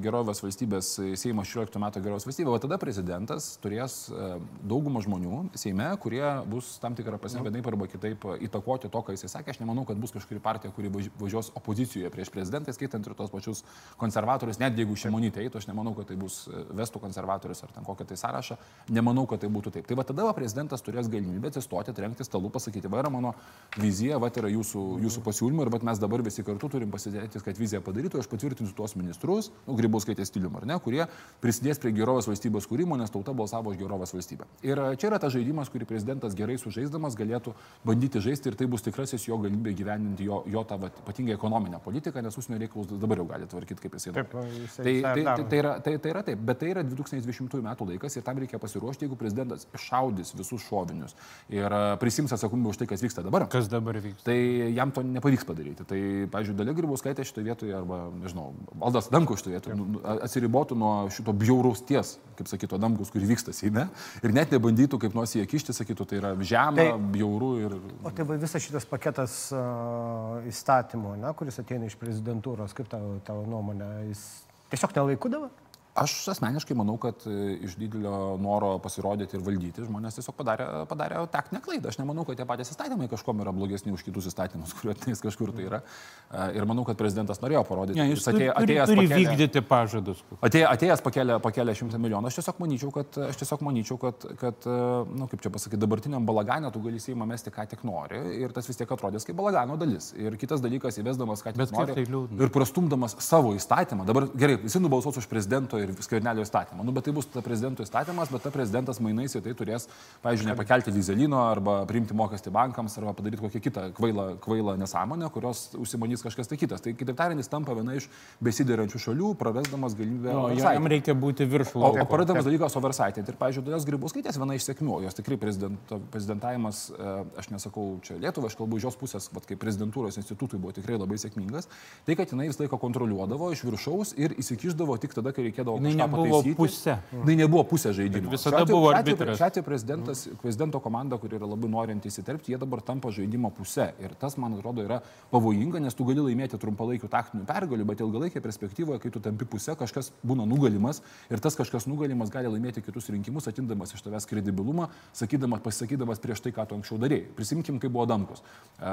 gerovės 0.02 0.42
valstybės 0.44 0.90
Seimo 1.20 1.44
16 1.46 1.80
metų 1.82 2.02
gerovės 2.04 2.26
valstybė, 2.28 2.52
o 2.52 2.60
tada 2.62 2.78
prezidentas 2.82 3.48
turės 3.62 3.98
e, 4.10 4.28
daugumą 4.66 5.02
žmonių 5.04 5.42
Seime, 5.58 5.88
kurie 6.02 6.24
bus 6.50 6.76
tam 6.82 6.96
tikrą 6.98 7.20
prasme 7.22 7.44
vienaip 7.46 7.66
arba 7.70 7.88
kitaip 7.90 8.26
įtakoti 8.48 8.90
to, 8.92 9.02
ką 9.06 9.14
jisai 9.16 9.30
sakė. 9.32 9.54
Aš 9.54 9.62
nemanau, 9.62 9.86
kad 9.88 9.98
bus 10.00 10.14
kažkuri 10.14 10.42
partija, 10.42 10.72
kuri 10.74 10.90
važi- 10.92 11.12
važiuos 11.20 11.52
opozicijoje 11.58 12.10
prieš 12.14 12.32
prezidentą, 12.34 12.74
skaitant 12.74 13.06
ir 13.06 13.16
tos 13.18 13.32
pačius 13.32 13.62
konservatorius, 14.00 14.60
net 14.62 14.78
jeigu 14.78 14.96
šimonytė 14.98 15.46
eitų, 15.46 15.62
aš 15.62 15.68
nemanau, 15.70 15.94
kad 15.96 16.10
tai 16.10 16.18
bus 16.20 16.44
e, 16.50 16.64
vestų 16.76 17.02
konservatorius 17.02 17.62
ar 17.66 17.74
ten 17.76 17.86
kokią 17.86 18.08
tai 18.10 18.18
sąrašą, 18.20 18.58
nemanau, 18.96 19.26
kad 19.30 19.42
tai 19.42 19.50
būtų 19.52 19.72
taip. 19.74 19.86
Tai 19.88 19.98
va 19.98 20.04
tada 20.08 20.26
va, 20.26 20.32
prezidentas 20.36 20.84
turės 20.84 21.10
galimybę 21.12 21.50
atsistoti, 21.52 21.94
trenkti 21.96 22.26
stalų, 22.26 22.50
pasakyti, 22.54 22.90
va 22.92 23.02
yra 23.02 23.12
mano 23.12 23.34
vizija, 23.80 24.20
va 24.22 24.30
yra 24.32 24.50
jūsų, 24.52 24.84
jūsų 25.04 25.22
pasiūlymai 25.26 25.66
ir 25.66 25.72
va 25.74 25.80
mes 25.90 26.00
dabar 26.02 26.24
visi 26.26 26.44
kartu 26.46 26.70
turim 26.72 26.92
pasidėti, 26.92 27.42
kad 27.44 27.60
viziją 27.60 27.82
padarytų, 27.86 28.20
aš 28.22 28.30
patvirtinsiu 28.32 28.74
tuos 28.76 28.96
ministrus, 28.98 29.50
nu, 29.66 29.76
grybus 29.78 30.06
skaitė 30.06 30.26
stilium 30.28 30.56
ar 30.60 30.66
ne, 30.68 30.78
kurie 30.82 31.04
prisidės 31.44 31.80
prie 31.82 31.92
gerovės 31.96 32.28
valstybės 32.30 32.68
kūrimo, 32.70 32.98
nes 33.00 33.12
tauta 33.12 33.34
balsavo 33.36 33.72
už 33.72 33.80
gerovės 33.80 34.14
valstybę. 34.16 34.48
Ir 34.66 34.80
e, 34.80 34.88
čia 35.00 35.10
yra 35.10 35.20
tas 35.22 35.34
žaidimas, 35.34 35.70
kurį 35.72 35.88
prezidentas 35.88 36.36
gerai 36.38 36.58
sužaisdamas 36.60 37.16
galėtų 37.18 37.54
bandyti 37.86 38.22
žaisti 38.24 38.52
ir 38.52 38.58
tai 38.58 38.68
bus 38.70 38.84
tikrasis 38.86 39.28
jo 39.28 39.38
galimybė 39.42 39.74
gyveninti 39.76 40.26
jo, 40.28 40.42
jo 40.50 40.64
tą 40.68 40.80
vat, 40.86 41.00
ypatingai 41.04 41.36
ekonominę 41.36 41.80
politiką, 41.84 42.24
nes 42.24 42.38
užsienio 42.38 42.60
reikalus 42.62 42.90
dabar 42.92 43.22
jau 43.22 43.28
gali 43.28 43.50
tvarkyti 43.50 43.84
kaip 43.84 43.98
jisai. 43.98 44.14
Taip, 44.16 44.36
jisai 44.56 44.86
Tai, 44.86 44.94
tai, 45.02 45.24
tai, 45.24 45.44
tai, 45.50 45.58
yra, 45.58 45.72
tai, 45.80 45.96
tai 45.98 46.10
yra 46.12 46.22
taip, 46.26 46.42
bet 46.48 46.60
tai 46.60 46.70
yra 46.72 46.82
2020 46.86 47.64
metų 47.66 47.88
laikas 47.90 48.16
ir 48.18 48.24
tam 48.26 48.38
reikia 48.42 48.60
pasiruošti. 48.62 48.85
Pasiruošti, 48.86 49.04
jeigu 49.06 49.16
prezidentas 49.18 49.66
iššaudys 49.74 50.34
visus 50.36 50.64
šovinius 50.66 51.14
ir 51.48 51.66
e, 51.66 51.96
prisims 52.00 52.32
atsakomybę 52.32 52.70
už 52.70 52.78
tai, 52.78 52.86
kas 52.86 53.02
vyksta 53.02 53.22
dabar. 53.22 53.46
Kas 53.50 53.68
dabar 53.68 53.98
vyksta? 53.98 54.24
Tai 54.24 54.36
jam 54.74 54.92
to 54.92 55.02
nepavyks 55.02 55.46
padaryti. 55.46 55.84
Tai, 55.84 55.98
pavyzdžiui, 56.32 56.56
Dalia 56.56 56.74
Grybauskaitė 56.76 57.26
šitoje 57.26 57.46
vietoje, 57.46 57.74
arba, 57.76 58.06
nežinau, 58.22 58.52
Valdas 58.78 59.10
Damkus 59.10 59.42
šitoje 59.42 59.58
vietoje 59.58 59.78
nu, 59.78 60.00
atsiribotų 60.26 60.78
nuo 60.78 60.92
šito 61.14 61.34
bjauraus 61.36 61.82
ties, 61.86 62.16
kaip 62.38 62.50
sakytų 62.50 62.80
Damkus, 62.82 63.12
kuri 63.14 63.28
vyksta 63.32 63.54
Seime, 63.56 63.88
ir 64.22 64.34
net 64.34 64.54
nebandytų 64.54 65.00
kaip 65.02 65.16
nors 65.16 65.34
jį 65.36 65.46
kišti, 65.50 65.74
sakytų, 65.76 66.08
tai 66.08 66.20
yra 66.22 66.34
žemė, 66.40 66.82
tai, 66.82 66.88
bjauru 67.16 67.52
ir... 67.62 67.76
O 68.06 68.14
tai 68.14 68.26
visas 68.36 68.64
šitas 68.64 68.88
paketas 68.88 69.38
uh, 69.54 70.42
įstatymų, 70.48 71.16
ne, 71.22 71.32
kuris 71.38 71.62
ateina 71.62 71.88
iš 71.88 71.98
prezidentūros, 72.00 72.76
kaip 72.76 72.90
tavo, 72.92 73.16
tavo 73.26 73.46
nuomonė, 73.48 73.90
jis 74.10 74.26
tiesiog 74.72 74.94
nelaiku 74.96 75.30
dabar? 75.32 75.65
Aš 75.96 76.14
asmeniškai 76.34 76.76
manau, 76.76 76.98
kad 77.00 77.24
e, 77.28 77.56
iš 77.64 77.76
didelio 77.80 78.36
noro 78.42 78.74
pasirodyti 78.84 79.38
ir 79.38 79.44
valdyti 79.44 79.86
žmonės 79.86 80.18
tiesiog 80.18 80.36
padarė, 80.36 80.66
padarė 80.90 81.22
taktinę 81.32 81.62
klaidą. 81.64 81.88
Aš 81.92 82.00
nemanau, 82.00 82.26
kad 82.28 82.36
tie 82.36 82.46
patys 82.48 82.72
įstatymai 82.74 83.08
kažkom 83.12 83.40
yra 83.44 83.54
blogesni 83.56 83.94
už 83.94 84.04
kitus 84.06 84.28
įstatymus, 84.30 84.74
kuriuo 84.78 84.96
ateis 84.96 85.24
kažkur 85.24 85.54
tai 85.56 85.66
yra. 85.70 85.80
E, 86.28 86.50
ir 86.58 86.68
manau, 86.68 86.84
kad 86.88 86.98
prezidentas 87.00 87.40
norėjo 87.40 87.64
parodyti. 87.68 88.00
Ne, 88.00 88.10
jis 88.12 88.28
atėjo, 88.28 88.52
turi, 88.52 88.76
atėjęs 88.76 88.92
turi 88.92 89.06
pakėlė, 89.06 89.30
vykdyti 89.32 89.64
pažadus. 89.70 90.22
Atėjęs, 90.40 90.68
atėjęs 90.74 91.04
pakėlė, 91.06 91.38
pakėlė 91.48 91.76
šimtą 91.80 92.02
milijonų. 92.02 92.30
Aš 92.30 92.40
tiesiog 92.42 92.60
manyčiau, 92.64 92.92
kad, 92.94 93.20
aš 93.30 93.40
tiesiog 93.40 93.64
manyčiau, 93.66 93.98
kad, 94.02 94.28
kad 94.42 94.68
na, 94.68 94.76
e, 95.06 95.16
nu, 95.22 95.30
kaip 95.32 95.42
čia 95.44 95.52
pasakyti, 95.54 95.80
dabartiniam 95.80 96.28
balaganė 96.28 96.70
tu 96.74 96.82
gali 96.84 97.00
įsijimą 97.00 97.26
mesti 97.32 97.52
ką 97.54 97.66
tik 97.72 97.84
nori 97.86 98.20
ir 98.42 98.52
tas 98.56 98.68
vis 98.68 98.78
tiek 98.78 98.92
atrodys 98.92 99.26
kaip 99.26 99.38
balagano 99.38 99.78
dalis. 99.80 100.12
Ir 100.18 100.36
kitas 100.40 100.62
dalykas, 100.64 101.00
įvesdamas 101.00 101.44
ką 101.44 101.54
tik 101.54 101.64
Bet 101.64 101.74
nori. 101.74 101.96
Tai 101.96 102.46
ir 102.46 102.52
prastumdamas 102.54 103.16
savo 103.24 103.54
įstatymą. 103.56 104.06
Dabar 104.08 104.28
gerai, 104.36 104.58
visi 104.62 104.82
nubalsuos 104.82 105.18
už 105.20 105.28
prezidento 105.30 105.80
ir 105.86 106.02
skvernelio 106.04 106.44
įstatymą. 106.46 106.84
Nu, 106.86 106.94
bet 106.96 107.06
tai 107.06 107.14
bus 107.16 107.28
ta 107.30 107.42
prezidento 107.44 107.84
įstatymas, 107.84 108.30
bet 108.32 108.44
ta 108.46 108.52
prezidentas 108.54 109.00
mainais 109.04 109.36
į 109.36 109.42
tai 109.44 109.54
turės, 109.58 109.88
pavyzdžiui, 110.24 110.50
nepakelti 110.50 110.94
dizelino 110.94 111.42
arba 111.46 111.78
priimti 111.88 112.16
mokestį 112.16 112.52
bankams 112.54 112.96
arba 113.00 113.14
padaryti 113.16 113.42
kokią 113.42 113.62
kitą 113.64 113.86
kvailą, 113.96 114.26
kvailą 114.44 114.76
nesąmonę, 114.80 115.30
kurios 115.34 115.68
užsimanys 115.78 116.24
kažkas 116.26 116.50
tai 116.50 116.58
kitas. 116.60 116.84
Tai 116.84 116.94
kitaip 116.96 117.18
tariant, 117.18 117.40
jis 117.40 117.50
tampa 117.52 117.76
viena 117.76 117.96
iš 117.98 118.08
besiderančių 118.44 119.02
šalių, 119.06 119.32
prarasdamas 119.40 119.96
galimybę. 119.98 120.34
O 120.36 120.50
jam 120.54 120.90
reikia 120.90 121.16
būti 121.18 121.46
viršų. 121.48 121.80
O, 121.80 121.92
o 122.02 122.06
pradedamas 122.10 122.46
dalykas 122.46 122.76
oversaitinti. 122.78 123.32
Ir, 123.32 123.38
pavyzdžiui, 123.40 123.64
Dalios 123.66 123.86
Grybauskaitės 123.88 124.38
viena 124.40 124.56
iš 124.56 124.68
sėkmių, 124.68 125.00
jos 125.06 125.18
tikrai 125.18 125.38
prezidentavimas, 125.40 126.86
e, 126.92 127.14
aš 127.42 127.50
nesakau 127.52 127.86
čia 128.06 128.18
Lietuvą, 128.20 128.50
aš 128.50 128.58
kalbu 128.58 128.80
iš 128.80 128.88
jos 128.88 128.98
pusės, 129.00 129.28
vat, 129.34 129.46
kaip 129.48 129.60
prezidentūros 129.62 130.18
institutui 130.20 130.60
buvo 130.60 130.74
tikrai 130.76 130.98
labai 131.00 131.18
sėkmingas, 131.20 131.70
tai 132.06 132.16
kad 132.18 132.32
jinai 132.32 132.48
visą 132.50 132.64
laiką 132.64 132.78
kontroliuodavo 132.82 133.50
iš 133.54 133.64
viršaus 133.66 134.14
ir 134.20 134.36
įsikišdavo 134.40 134.96
tik 135.02 135.16
tada, 135.16 135.32
kai 135.36 135.48
reikėdavo 135.48 135.75
kažką 135.82 136.08
pataisyti 136.12 136.54
pusė. 136.58 136.96
Tai 137.12 137.36
nebuvo 137.38 137.64
pusė 137.68 137.92
žaidimo. 137.96 138.32
Visada 138.32 138.62
šiuo 138.62 138.70
buvo 138.70 138.90
arbitras. 138.94 139.38
Šiuo 139.40 139.48
atveju 139.50 139.66
prezidentas, 139.66 140.24
prezidento 140.42 140.80
komanda, 140.82 141.18
kuri 141.22 141.38
yra 141.38 141.48
labai 141.48 141.70
norinti 141.72 142.10
įsiterpti, 142.10 142.54
jie 142.54 142.60
dabar 142.60 142.82
tampa 142.86 143.12
žaidimo 143.14 143.50
pusė. 143.54 143.90
Ir 144.02 144.16
tas, 144.18 144.38
man 144.40 144.56
atrodo, 144.58 144.84
yra 144.86 145.00
pavojinga, 145.32 145.80
nes 145.84 145.96
tu 145.96 146.06
gali 146.08 146.24
laimėti 146.24 146.60
trumpalaikių 146.62 147.10
taktinių 147.12 147.46
pergalių, 147.48 147.86
bet 147.88 148.02
ilgalaikėje 148.04 148.44
perspektyvoje, 148.44 149.00
kai 149.02 149.12
tu 149.14 149.22
tampi 149.24 149.48
pusė, 149.48 149.76
kažkas 149.78 150.12
būna 150.26 150.46
nugalimas 150.48 151.02
ir 151.30 151.42
tas 151.42 151.56
kažkas 151.58 151.88
nugalimas 151.90 152.32
gali 152.34 152.50
laimėti 152.50 152.84
kitus 152.84 153.10
rinkimus, 153.12 153.48
atindamas 153.50 153.94
iš 153.94 154.04
tavęs 154.06 154.28
kredibilumą, 154.30 154.88
sakydamas, 155.16 155.62
pasisakydamas 155.64 156.22
prieš 156.22 156.44
tai, 156.44 156.54
ką 156.56 156.66
tu 156.68 156.78
anksčiau 156.78 157.00
darėjai. 157.02 157.26
Prisimkim, 157.36 157.80
kaip 157.82 157.92
buvo 157.94 158.06
Damkus. 158.08 158.42
E, 158.42 158.92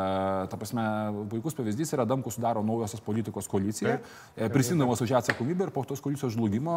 ta 0.50 0.60
prasme, 0.60 0.86
puikus 1.32 1.58
pavyzdys 1.58 1.94
yra 1.96 2.08
Damkus 2.10 2.38
sudaro 2.38 2.64
naujosios 2.66 3.04
politikos 3.04 3.48
koaliciją, 3.52 3.98
e, 4.36 4.50
prisimdamas 4.54 5.02
už 5.02 5.14
ją 5.14 5.22
atsakomybę 5.22 5.70
ir 5.70 5.74
po 5.76 5.86
tos 5.88 6.02
koalicijos 6.04 6.34
žlugimo, 6.36 6.73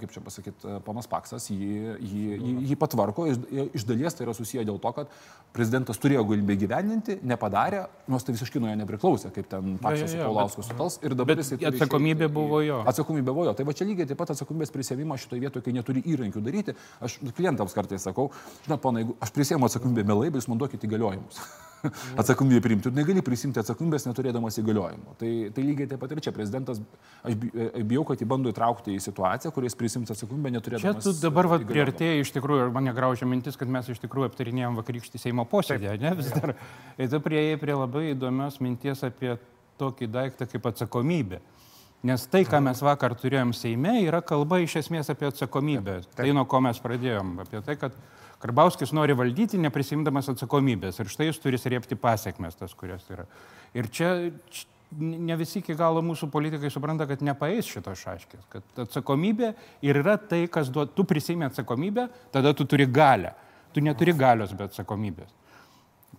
kaip 0.00 0.12
čia 0.14 0.22
pasakyti, 0.24 0.66
e, 0.66 0.80
ponas 0.86 1.08
Paksas 1.10 1.48
jį, 1.52 1.70
jį, 2.00 2.24
jį, 2.34 2.54
jį 2.70 2.76
patvarko, 2.80 3.26
iš, 3.30 3.40
iš 3.76 3.86
dalies 3.88 4.16
tai 4.16 4.26
yra 4.26 4.34
susiję 4.36 4.64
dėl 4.68 4.80
to, 4.82 4.92
kad 4.96 5.14
prezidentas 5.56 6.00
turėjo 6.02 6.24
galimybę 6.28 6.56
gyveninti, 6.60 7.18
nepadarė, 7.26 7.84
nors 8.10 8.26
tai 8.26 8.34
visiškai 8.36 8.62
nuo 8.62 8.70
jo 8.72 8.80
nepriklausė, 8.82 9.32
kaip 9.34 9.48
ten 9.50 9.78
Paksas 9.82 10.14
su 10.14 10.20
Paulausku 10.20 10.66
sutals 10.66 11.00
ir 11.04 11.16
dabar 11.18 11.40
jisai... 11.40 11.60
Atsakomybė 11.70 12.26
išėti, 12.26 12.34
buvo 12.36 12.60
jo. 12.66 12.82
Atsakomybė 12.90 13.32
buvo 13.32 13.48
jo. 13.50 13.56
Tai 13.58 13.66
va 13.68 13.76
čia 13.76 13.88
lygiai 13.88 14.10
taip 14.10 14.20
pat 14.20 14.34
atsakomybės 14.34 14.74
prisėmimas 14.74 15.24
šitoje 15.24 15.46
vietoje, 15.46 15.66
kai 15.66 15.76
neturi 15.76 16.04
įrankių 16.14 16.44
daryti. 16.44 16.76
Aš 17.04 17.18
klientams 17.38 17.76
kartais 17.76 18.06
sakau, 18.06 18.30
žinot, 18.66 18.82
ponai, 18.84 19.04
jeigu 19.04 19.18
aš 19.22 19.34
prisėmu 19.36 19.70
atsakomybę 19.70 20.06
mielai, 20.12 20.30
bet 20.30 20.42
jūs 20.42 20.50
man 20.52 20.62
duokite 20.62 20.88
įgaliojimus. 20.90 21.42
atsakomybę 22.20 22.60
priimti. 22.64 22.88
Tu 22.88 22.94
negali 22.96 23.22
prisimti 23.24 23.60
atsakomybės 23.62 24.06
neturėdamas 24.08 24.58
įgaliojimų. 24.62 25.14
Tai, 25.20 25.30
tai 25.56 25.64
lygiai 25.66 25.90
taip 25.90 26.02
pat 26.02 26.14
ir 26.14 26.22
čia 26.24 26.34
prezidentas, 26.36 26.80
aš 27.24 27.36
e, 27.50 27.84
bijau, 27.84 28.04
kad 28.08 28.20
jį 28.20 28.28
bando 28.30 28.52
įtraukti 28.52 28.96
į 28.96 29.04
situaciją, 29.04 29.52
kuris 29.56 29.78
prisims 29.78 30.12
atsakomybę 30.14 30.52
neturėdamas. 30.56 31.00
Čia 31.00 31.06
tu 31.06 31.14
dabar 31.22 31.50
va, 31.50 31.60
prieartėjai 31.70 32.24
iš 32.24 32.34
tikrųjų, 32.36 32.66
ir 32.66 32.74
mane 32.74 32.94
graužia 32.96 33.28
mintis, 33.30 33.58
kad 33.60 33.70
mes 33.70 33.88
iš 33.92 34.02
tikrųjų 34.04 34.30
aptarinėjom 34.32 34.80
vakarykštį 34.80 35.22
Seimo 35.22 35.46
posėdį, 35.48 35.94
ne 36.02 36.14
vis 36.18 36.32
dar. 36.34 36.56
Ir 37.00 37.10
tu 37.12 37.22
prieėjai 37.24 37.62
prie 37.62 37.78
labai 37.78 38.10
įdomios 38.14 38.60
minties 38.64 39.04
apie 39.06 39.36
tokį 39.80 40.10
daiktą 40.12 40.48
kaip 40.50 40.70
atsakomybė. 40.72 41.40
Nes 42.08 42.22
tai, 42.32 42.46
ką 42.48 42.62
mes 42.64 42.80
vakar 42.80 43.12
turėjom 43.18 43.52
Seime, 43.52 43.98
yra 44.06 44.22
kalba 44.24 44.62
iš 44.64 44.78
esmės 44.80 45.10
apie 45.12 45.26
atsakomybę. 45.28 45.98
Taip. 46.06 46.14
Tai 46.22 46.30
nuo 46.36 46.46
ko 46.48 46.62
mes 46.64 46.80
pradėjom. 46.80 47.34
Apie 47.44 47.60
tai, 47.66 47.76
kad 47.80 47.96
Karbauskis 48.40 48.94
nori 48.96 49.12
valdyti, 49.16 49.60
neprisimdamas 49.60 50.30
atsakomybės. 50.32 51.00
Ir 51.02 51.10
štai 51.12 51.28
jis 51.28 51.40
turi 51.42 51.58
srėpti 51.60 51.98
pasiekmes 52.00 52.56
tas, 52.56 52.72
kurias 52.78 53.04
yra. 53.12 53.26
Ir 53.76 53.90
čia 53.92 54.14
ne 54.98 55.36
visi 55.38 55.60
iki 55.60 55.76
galo 55.78 56.00
mūsų 56.02 56.30
politikai 56.32 56.70
supranta, 56.72 57.06
kad 57.06 57.20
nepaeis 57.24 57.68
šitos 57.68 58.00
šaškės. 58.00 58.46
Kad 58.50 58.80
atsakomybė 58.86 59.52
ir 59.86 60.00
yra 60.02 60.16
tai, 60.18 60.46
kas 60.52 60.72
duoda, 60.72 60.92
tu 60.96 61.04
prisimi 61.04 61.46
atsakomybę, 61.46 62.08
tada 62.32 62.54
tu 62.56 62.64
turi 62.64 62.88
galę. 62.88 63.34
Tu 63.74 63.84
neturi 63.84 64.16
galios 64.16 64.56
be 64.56 64.66
atsakomybės. 64.66 65.36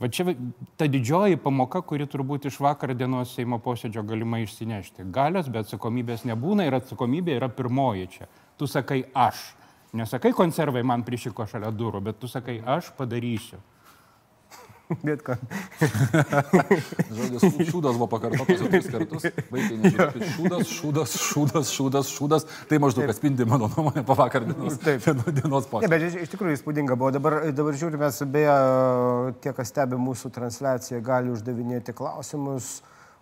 Va 0.02 0.08
čia 0.10 0.32
ta 0.80 0.88
didžioji 0.90 1.38
pamoka, 1.42 1.82
kuri 1.86 2.08
turbūt 2.10 2.48
iš 2.50 2.62
vakar 2.64 2.96
dienos 2.98 3.36
Seimo 3.36 3.60
posėdžio 3.62 4.02
galima 4.08 4.40
išsinešti. 4.42 5.06
Galios, 5.14 5.50
bet 5.52 5.68
atsakomybės 5.68 6.24
nebūna 6.30 6.66
ir 6.66 6.78
atsakomybė 6.80 7.36
yra 7.38 7.52
pirmoji 7.54 8.08
čia. 8.16 8.30
Tu 8.58 8.70
sakai 8.72 9.04
aš. 9.14 9.52
Nesakai 9.92 10.32
konservai 10.32 10.86
man 10.88 11.04
prišiko 11.04 11.46
šalia 11.52 11.72
durų, 11.76 12.00
bet 12.06 12.20
tu 12.22 12.30
sakai, 12.32 12.62
aš 12.64 12.94
padarysiu. 12.96 13.60
Bet 15.08 15.22
ką. 15.24 15.38
Žodis 17.16 17.46
šūdas 17.70 17.96
buvo 17.96 18.08
pakartotas 18.12 18.60
tris 18.66 18.90
kartus. 18.92 19.26
Vaikai 19.54 19.78
nežinokit, 19.80 20.26
šūdas, 20.36 20.74
šūdas, 20.76 21.16
šūdas, 21.16 21.72
šūdas, 21.72 22.12
šūdas. 22.12 22.48
Tai 22.68 22.80
maždaug 22.84 23.12
atspindi 23.12 23.48
mano 23.48 23.70
nuomonę 23.72 24.04
po 24.08 24.18
vakar 24.20 24.44
dienos, 24.50 24.76
Taip. 24.84 25.08
dienos 25.38 25.70
posėdžio. 25.72 25.88
Ne, 25.88 25.92
bet 25.94 26.08
iš, 26.10 26.20
iš 26.26 26.36
tikrųjų 26.36 26.60
įspūdinga 26.60 27.00
buvo. 27.00 27.14
Dabar, 27.16 27.40
dabar 27.56 27.80
žiūrime, 27.80 28.12
beje, 28.36 28.56
tie, 29.44 29.56
kas 29.56 29.72
stebi 29.72 30.00
mūsų 30.02 30.34
transliaciją, 30.36 31.00
gali 31.08 31.32
uždavinėti 31.36 31.96
klausimus. 31.96 32.80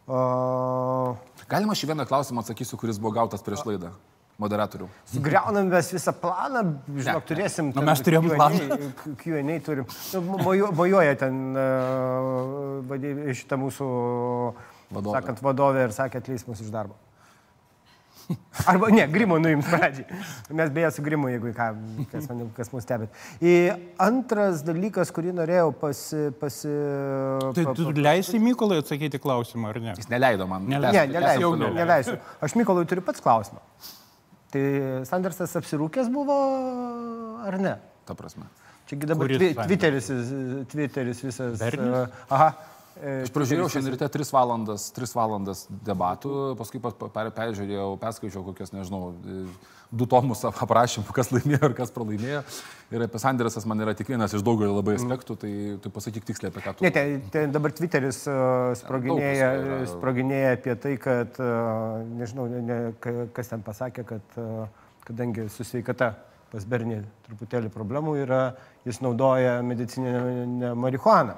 Uh... 0.10 1.14
Galima 1.52 1.78
šį 1.78 1.94
vieną 1.94 2.10
klausimą 2.10 2.42
atsakysiu, 2.42 2.82
kuris 2.82 2.98
buvo 2.98 3.14
gautas 3.22 3.46
prieš 3.46 3.68
laidą 3.70 3.94
moderatorių. 4.40 4.88
Sugriaunam 5.12 5.68
mes 5.74 5.92
visą 5.94 6.14
planą, 6.16 6.64
žinok, 6.88 7.28
turėsim. 7.28 7.74
Nu, 7.76 7.84
mes 7.90 8.04
turėjom 8.06 8.30
planą. 8.32 8.80
Q&A 9.20 9.60
turim. 9.66 9.90
Nu, 10.16 10.40
mojuoja 10.80 11.20
ten 11.20 11.44
uh, 11.60 13.36
šitą 13.36 13.60
mūsų, 13.60 13.92
vadovė. 14.96 15.20
sakant, 15.20 15.44
vadovė 15.46 15.90
ir 15.90 15.96
sakė, 15.96 16.24
atleis 16.24 16.48
mus 16.48 16.64
iš 16.64 16.72
darbo. 16.74 16.98
Arba 18.70 18.92
ne, 18.94 19.08
grimo 19.10 19.40
nuims 19.42 19.66
pradžiai. 19.66 20.20
Mes 20.54 20.70
beje 20.74 20.92
su 20.94 21.04
grimu, 21.04 21.32
jeigu 21.34 21.50
ką, 21.58 21.70
kas, 22.12 22.28
man, 22.30 22.44
kas 22.54 22.70
mus 22.70 22.86
stebėt. 22.86 23.16
Ir 23.42 23.80
antras 24.06 24.62
dalykas, 24.66 25.10
kurį 25.16 25.34
norėjau 25.40 25.72
pasi... 25.82 26.28
pasi 26.38 26.70
tai 27.58 27.66
tu 27.74 27.90
leisi 27.98 28.42
Mykolai 28.44 28.84
atsakyti 28.84 29.22
klausimą, 29.22 29.74
ar 29.74 29.82
ne? 29.82 29.96
Jis 29.98 30.12
neleido 30.14 30.46
man. 30.50 30.68
Neleido. 30.70 30.94
Ne, 31.00 31.18
neleisiu, 31.18 31.56
neleisiu. 31.80 32.20
Aš 32.46 32.54
Mykolai 32.60 32.86
turiu 32.90 33.06
pats 33.06 33.26
klausimą. 33.26 33.64
Tai 34.50 34.64
Sandersas 35.06 35.54
apsirūkęs 35.60 36.10
buvo 36.14 36.38
ar 37.46 37.60
ne? 37.62 37.76
Ta 38.08 38.16
prasme. 38.18 38.48
Čiagi 38.90 39.06
dabar 39.06 39.30
twi 39.30 39.52
Twitteris, 39.54 40.08
Twitteris 40.72 41.20
visas. 41.22 41.62
Uh, 41.62 42.08
aha. 42.34 42.50
E, 42.98 43.24
aš 43.24 43.34
pražiūrėjau 43.36 43.70
šiandien 43.76 43.94
ryte 43.96 44.08
3 44.18 44.32
valandas, 44.36 44.90
3 44.96 45.14
valandas 45.16 45.66
debatų, 45.88 46.32
paskui 46.60 46.82
peržiūrėjau, 46.82 47.92
perskaičiau 48.02 48.44
kokias, 48.48 48.74
nežinau, 48.76 49.14
du 49.90 50.08
tomus 50.10 50.42
aprašymų, 50.50 51.14
kas 51.16 51.32
laimėjo 51.34 51.70
ir 51.70 51.76
kas 51.78 51.94
pralaimėjo. 51.96 52.42
Ir 52.94 53.06
apie 53.06 53.22
Sandersas 53.22 53.66
man 53.70 53.82
yra 53.86 53.94
tik 53.98 54.10
vienas 54.12 54.34
iš 54.34 54.44
daugelio 54.46 54.76
labai 54.76 54.96
mm. 54.96 55.04
aspektų, 55.04 55.38
tai 55.42 55.52
tu 55.84 55.92
pasakyk 55.94 56.28
tiksliai 56.28 56.52
apie 56.54 56.64
ką 56.66 56.76
tu. 56.76 56.86
Ne, 56.86 56.92
tai, 56.94 57.06
tai 57.34 57.46
dabar 57.54 57.74
Twitteris 57.78 58.24
uh, 58.30 58.72
sproginėja, 58.78 59.50
yra... 59.62 59.80
sproginėja 59.94 60.56
apie 60.58 60.76
tai, 60.82 60.96
kad, 61.02 61.38
uh, 61.42 62.02
nežinau, 62.20 62.50
ne, 62.52 62.64
ne, 62.66 62.80
kas 63.36 63.54
ten 63.54 63.66
pasakė, 63.66 64.06
kad 64.10 64.42
uh, 64.42 64.66
kadangi 65.10 65.48
su 65.54 65.66
sveikata 65.66 66.14
pas 66.50 66.66
Bernį 66.66 67.04
truputėlį 67.28 67.70
problemų 67.74 68.16
yra, 68.24 68.42
jis 68.88 69.02
naudoja 69.06 69.60
medicininę 69.66 70.74
marihuaną. 70.78 71.38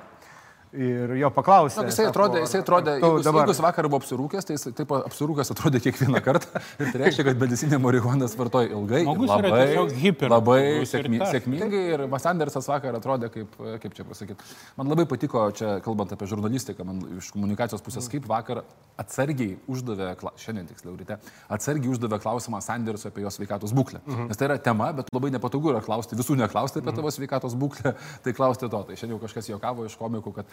Ir 0.74 1.14
jo 1.20 1.30
paklausė. 1.36 1.82
Na, 1.82 1.90
jisai 1.92 2.08
atrodė, 2.10 2.42
jisai 2.46 2.62
atrodė, 2.64 2.96
jeigu, 3.00 3.22
dabar 3.26 3.50
jis 3.52 3.62
vakar 3.64 3.88
buvo 3.92 4.00
apsirūkęs, 4.02 4.48
tai 4.48 4.56
jis 4.56 4.68
taip 4.78 4.94
apsirūkęs 4.96 5.52
atrodė 5.54 5.82
kiekvieną 5.84 6.22
kartą. 6.24 6.62
Ir 6.82 6.92
tai 6.94 7.02
reiškia, 7.04 7.26
kad 7.28 7.42
medicinė 7.42 7.80
marihuanas 7.82 8.36
vartoja 8.40 8.72
ilgai. 8.72 9.02
ir 9.04 9.48
labai, 9.52 9.66
hiper- 10.04 10.32
labai 10.32 10.60
ir 10.80 10.88
sėkmi, 10.90 11.20
tas. 11.22 11.34
sėkmingai. 11.36 11.82
Ir 11.96 12.06
Mas 12.12 12.28
Andersas 12.30 12.70
vakar 12.72 12.96
atrodė 13.00 13.32
kaip, 13.34 13.58
kaip 13.84 13.98
čia 13.98 14.06
pasakyti. 14.08 14.48
Man 14.80 14.92
labai 14.92 15.08
patiko, 15.10 15.44
čia 15.56 15.76
kalbant 15.84 16.14
apie 16.16 16.30
žurnalistiką, 16.32 16.88
man 16.88 17.04
iš 17.20 17.32
komunikacijos 17.36 17.84
pusės, 17.84 18.08
kaip 18.12 18.28
vakar 18.32 18.64
atsargiai 19.02 19.58
uždavė, 19.72 20.14
šiandien 20.40 20.70
tiksliau 20.70 20.96
ryte, 21.00 21.18
atsargiai 21.52 21.92
uždavė 21.94 22.22
klausimą 22.22 22.62
Sandersui 22.64 23.10
apie 23.12 23.26
jo 23.26 23.32
sveikatos 23.34 23.74
būklę. 23.76 24.02
Nes 24.30 24.40
tai 24.40 24.48
yra 24.50 24.60
tema, 24.62 24.92
bet 24.96 25.10
labai 25.16 25.32
nepatogu 25.34 25.72
yra 25.74 25.82
klausti, 25.84 26.18
visų 26.20 26.38
neklausti 26.40 26.82
apie 26.82 26.94
tavo 26.96 27.12
sveikatos 27.14 27.56
būklę, 27.60 27.96
tai 28.24 28.36
klausti 28.38 28.70
to. 28.72 28.84
Tai 28.88 28.98
šiandien 28.98 29.18
jau 29.18 29.22
kažkas 29.26 29.50
juokavo 29.52 29.88
iš 29.90 29.98
komikų, 30.00 30.36
kad 30.38 30.52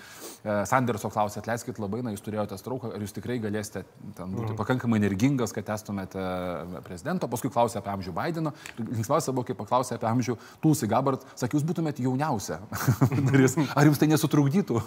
Sanderso 0.70 1.10
klausė, 1.10 1.40
atleiskit 1.42 1.80
labai, 1.82 1.98
na, 2.06 2.12
jūs 2.14 2.22
turėjote 2.24 2.56
strauką, 2.60 2.92
ar 2.94 3.02
jūs 3.02 3.12
tikrai 3.16 3.40
galėsite 3.42 3.82
ten 4.16 4.30
būti 4.32 4.54
pakankamai 4.56 5.00
energingas, 5.00 5.50
kad 5.52 5.66
testumėte 5.66 6.22
prezidento, 6.86 7.26
paskui 7.28 7.50
klausė 7.52 7.80
apie 7.80 7.90
amžių 7.92 8.14
Bideno. 8.16 8.52
Linksmiausia 8.78 9.34
buvo, 9.34 9.44
kai 9.48 9.56
paklausė 9.58 9.96
apie 9.98 10.06
amžių 10.08 10.36
Tulsi 10.62 10.86
Gabbard, 10.88 11.26
sakė, 11.36 11.58
jūs 11.58 11.66
būtumėte 11.68 12.04
jauniausia. 12.06 12.60
Ar 13.78 13.88
jums 13.90 13.98
tai 14.00 14.08
nesutrukdytų 14.12 14.78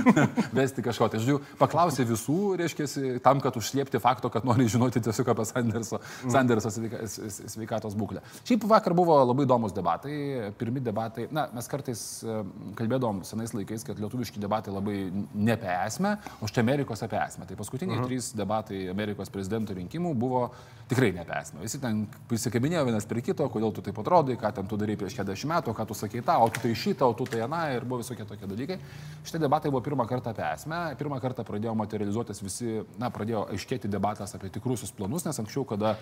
vesti 0.58 0.84
kažko? 0.84 1.10
Tai, 1.12 1.20
žodžiu, 1.20 1.38
paklausė 1.60 2.06
visų, 2.08 2.38
reiškia, 2.62 2.88
tam, 3.24 3.42
kad 3.44 3.60
užslėpti 3.60 4.00
fakto, 4.02 4.30
kad 4.32 4.48
nori 4.48 4.66
žinoti 4.72 5.02
tiesiog 5.04 5.30
apie 5.34 5.46
Sanderso, 5.48 6.00
Sanderso 6.32 6.72
sveika, 6.72 7.02
s- 7.04 7.42
sveikatos 7.52 7.92
būklę. 7.98 8.24
Šiaip 8.48 8.64
vakar 8.72 8.96
buvo 8.96 9.20
labai 9.28 9.44
įdomus 9.46 9.76
debatai, 9.76 10.16
pirmi 10.58 10.80
debatai. 10.84 11.28
Na, 11.34 11.46
mes 11.54 11.68
kartais 11.70 12.00
e, 12.24 12.40
kalbėdom 12.78 13.20
senais 13.28 13.52
laikais, 13.54 13.84
kad 13.86 14.00
lietuviški 14.00 14.40
debatai 14.42 14.63
labai 14.72 15.10
ne 15.34 15.52
apie 15.52 15.72
esmę, 15.86 16.16
o 16.40 16.48
štai 16.48 16.64
Amerikos 16.64 17.02
apie 17.02 17.18
esmę. 17.20 17.46
Tai 17.46 17.56
paskutiniai 17.56 17.98
-huh. 17.98 18.06
trys 18.06 18.32
debatai 18.36 18.88
Amerikos 18.88 19.30
prezidento 19.30 19.74
rinkimų 19.74 20.14
buvo 20.14 20.50
tikrai 20.88 21.12
ne 21.12 21.20
apie 21.20 21.38
esmę. 21.40 21.60
Visi 21.60 21.80
ten 21.80 22.06
prisikabinėjo 22.28 22.84
vienas 22.84 23.06
prie 23.06 23.22
kito, 23.22 23.46
kodėl 23.48 23.72
tu 23.74 23.82
taip 23.82 23.98
atrodai, 23.98 24.36
ką 24.36 24.52
ten 24.52 24.66
tu 24.66 24.76
darai 24.76 24.96
prieš 24.96 25.16
40 25.16 25.48
metų, 25.48 25.74
ką 25.74 25.86
tu 25.86 25.94
sakei 25.94 26.22
tą, 26.22 26.38
o 26.44 26.48
tu 26.48 26.60
tai 26.60 26.74
šitą, 26.74 27.08
o 27.08 27.14
tu 27.14 27.24
tai 27.24 27.40
aną 27.40 27.62
ir 27.76 27.84
buvo 27.84 28.02
visokie 28.02 28.24
tokie 28.24 28.46
dalykai. 28.46 28.78
Šitie 29.24 29.38
debatai 29.38 29.70
buvo 29.70 29.82
pirmą 29.82 30.06
kartą 30.06 30.30
apie 30.30 30.44
esmę, 30.52 30.96
pirmą 30.98 31.20
kartą 31.20 31.44
pradėjo 31.44 31.74
materializuotis 31.74 32.42
visi, 32.42 32.82
na, 32.98 33.10
pradėjo 33.10 33.46
aiškėti 33.54 33.88
debatas 33.88 34.34
apie 34.34 34.50
tikrusius 34.50 34.92
planus, 34.92 35.24
nes 35.24 35.38
anksčiau, 35.38 35.64
kada, 35.64 35.96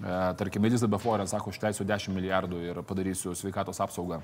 e, 0.00 0.34
tarkim, 0.36 0.64
Elizabeth 0.64 1.04
Warren 1.04 1.28
sako, 1.28 1.50
aš 1.50 1.58
teisiu 1.58 1.84
10 1.84 2.16
milijardų 2.16 2.62
ir 2.70 2.82
padarysiu 2.82 3.34
sveikatos 3.34 3.80
apsaugą 3.80 4.22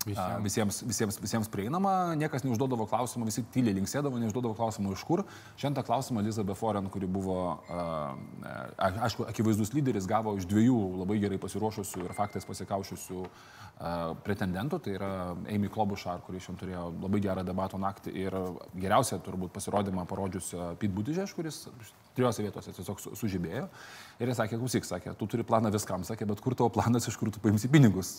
A, 0.00 0.38
Visiems, 0.40 0.78
visiems, 0.88 1.18
visiems 1.20 1.48
prieinama, 1.52 2.14
niekas 2.16 2.40
neužduodavo 2.46 2.86
klausimų, 2.88 3.26
visi 3.28 3.42
tyliai 3.52 3.74
linksėdavo, 3.76 4.16
neužduodavo 4.22 4.54
klausimų 4.56 4.94
iš 4.96 5.02
kur. 5.04 5.22
Šiandien 5.60 5.76
tą 5.76 5.84
klausimą 5.90 6.22
Elizabeth 6.24 6.62
Warren, 6.64 6.88
kuri 6.88 7.04
buvo, 7.06 7.36
aišku, 8.80 9.26
akivaizdus 9.28 9.74
lyderis, 9.76 10.08
gavo 10.08 10.32
iš 10.40 10.46
dviejų 10.48 10.78
labai 11.02 11.18
gerai 11.20 11.36
pasiruošusių 11.42 12.06
ir 12.06 12.14
faktais 12.16 12.48
pasikaušiusių 12.48 13.26
pretendentų, 14.24 14.78
tai 14.84 14.96
yra 14.96 15.10
Amy 15.52 15.68
Klobuchar, 15.72 16.20
kuri 16.24 16.40
šiandien 16.40 16.60
turėjo 16.64 16.86
labai 17.04 17.20
gerą 17.24 17.44
debato 17.48 17.78
naktį 17.80 18.12
ir 18.24 18.36
geriausią 18.80 19.20
turbūt 19.24 19.52
pasirodymą 19.54 20.04
parodžiusią 20.10 20.74
Pete 20.80 20.92
Buttigieg, 20.96 21.28
kuris 21.36 21.62
trijose 22.16 22.44
vietose 22.44 22.72
tiesiog 22.76 23.00
su- 23.00 23.14
sužibėjo. 23.16 23.68
Ir 24.20 24.28
jis 24.28 24.36
sakė, 24.36 24.58
klausyk, 24.60 24.84
sakė, 24.84 25.14
tu 25.16 25.24
turi 25.32 25.44
planą 25.48 25.70
viskam, 25.72 26.02
sakė, 26.04 26.26
bet 26.28 26.42
kur 26.44 26.52
tavo 26.52 26.68
planas, 26.74 27.06
iš 27.08 27.16
kur 27.16 27.30
tu 27.32 27.40
paimsi 27.40 27.70
pinigus. 27.72 28.18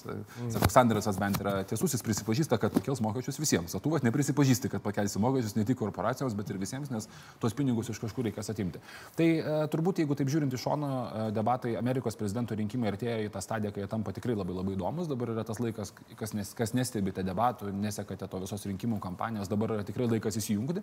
Sako, 0.50 0.70
Sandersas 0.74 1.20
bent 1.22 1.38
yra 1.44 1.60
tiesus, 1.70 1.94
jis 1.94 2.02
prisipažįsta, 2.02 2.58
kad 2.62 2.74
pakels 2.74 3.04
mokesčius 3.06 3.38
visiems. 3.38 3.76
O 3.78 3.82
tu 3.84 3.92
vat 3.94 4.02
neprisipažįsti, 4.08 4.72
kad 4.74 4.82
pakelsi 4.82 5.22
mokesčius 5.22 5.54
ne 5.60 5.66
tik 5.68 5.78
korporacijoms, 5.78 6.34
bet 6.38 6.50
ir 6.50 6.58
visiems, 6.62 6.90
nes 6.90 7.06
tuos 7.44 7.54
pinigus 7.54 7.92
iš 7.94 8.00
kažkur 8.02 8.26
reikės 8.26 8.50
atimti. 8.50 8.82
Tai 9.20 9.28
e, 9.28 9.60
turbūt, 9.70 10.02
jeigu 10.02 10.18
taip 10.18 10.32
žiūrint 10.34 10.58
iš 10.58 10.66
šono, 10.66 10.90
e, 10.90 11.28
debatai 11.38 11.76
Amerikos 11.78 12.18
prezidento 12.18 12.58
rinkimai 12.58 12.90
artėja 12.96 13.20
į 13.28 13.30
tą 13.36 13.46
stadiją, 13.46 13.74
kai 13.76 13.86
jie 13.86 13.92
tampa 13.94 14.16
tikrai 14.18 14.40
labai 14.40 14.58
labai 14.58 14.74
įdomus. 14.80 15.10
Dabar 15.12 15.36
yra 15.36 15.46
tas 15.46 15.62
laikas, 15.62 15.94
kas, 16.18 16.34
nes, 16.34 16.56
kas 16.58 16.74
nestebite 16.78 17.22
debatų, 17.28 17.70
nesekate 17.78 18.26
to 18.26 18.42
visos 18.42 18.66
rinkimų 18.72 18.98
kampanijos, 19.06 19.54
dabar 19.54 19.78
yra 19.78 19.86
tikrai 19.86 20.10
laikas 20.16 20.42
įsijungti, 20.42 20.82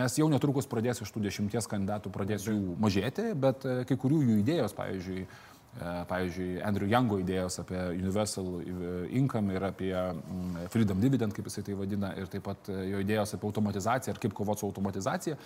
nes 0.00 0.18
jau 0.22 0.32
netrukus 0.32 0.72
pradės 0.72 1.04
iš 1.04 1.12
tų 1.12 1.26
dešimties 1.28 1.68
kandidatų 1.68 2.16
pradės 2.16 2.48
jų 2.48 2.78
mažėti, 2.80 3.28
bet 3.44 3.68
e, 3.68 3.76
kai 3.88 4.00
kurių 4.00 4.24
jų 4.24 4.40
idėjos, 4.54 4.74
pavyzdžiui, 4.78 5.26
Pavyzdžiui, 6.08 6.60
Andrew 6.62 6.86
Youngo 6.88 7.18
idėjos 7.18 7.58
apie 7.62 7.78
Universal 7.98 8.46
Income 9.10 9.56
ir 9.56 9.64
apie 9.66 9.90
mm, 9.92 10.68
Freedom 10.70 11.00
Dividend, 11.02 11.34
kaip 11.34 11.48
jisai 11.50 11.64
tai 11.66 11.74
vadina, 11.78 12.12
ir 12.18 12.28
taip 12.30 12.44
pat 12.46 12.70
e, 12.70 12.76
jo 12.92 13.00
idėjos 13.02 13.34
apie 13.34 13.48
automatizaciją 13.48 14.14
ir 14.14 14.20
kaip 14.22 14.36
kovoti 14.38 14.62
su 14.62 14.68
automatizacija, 14.68 15.36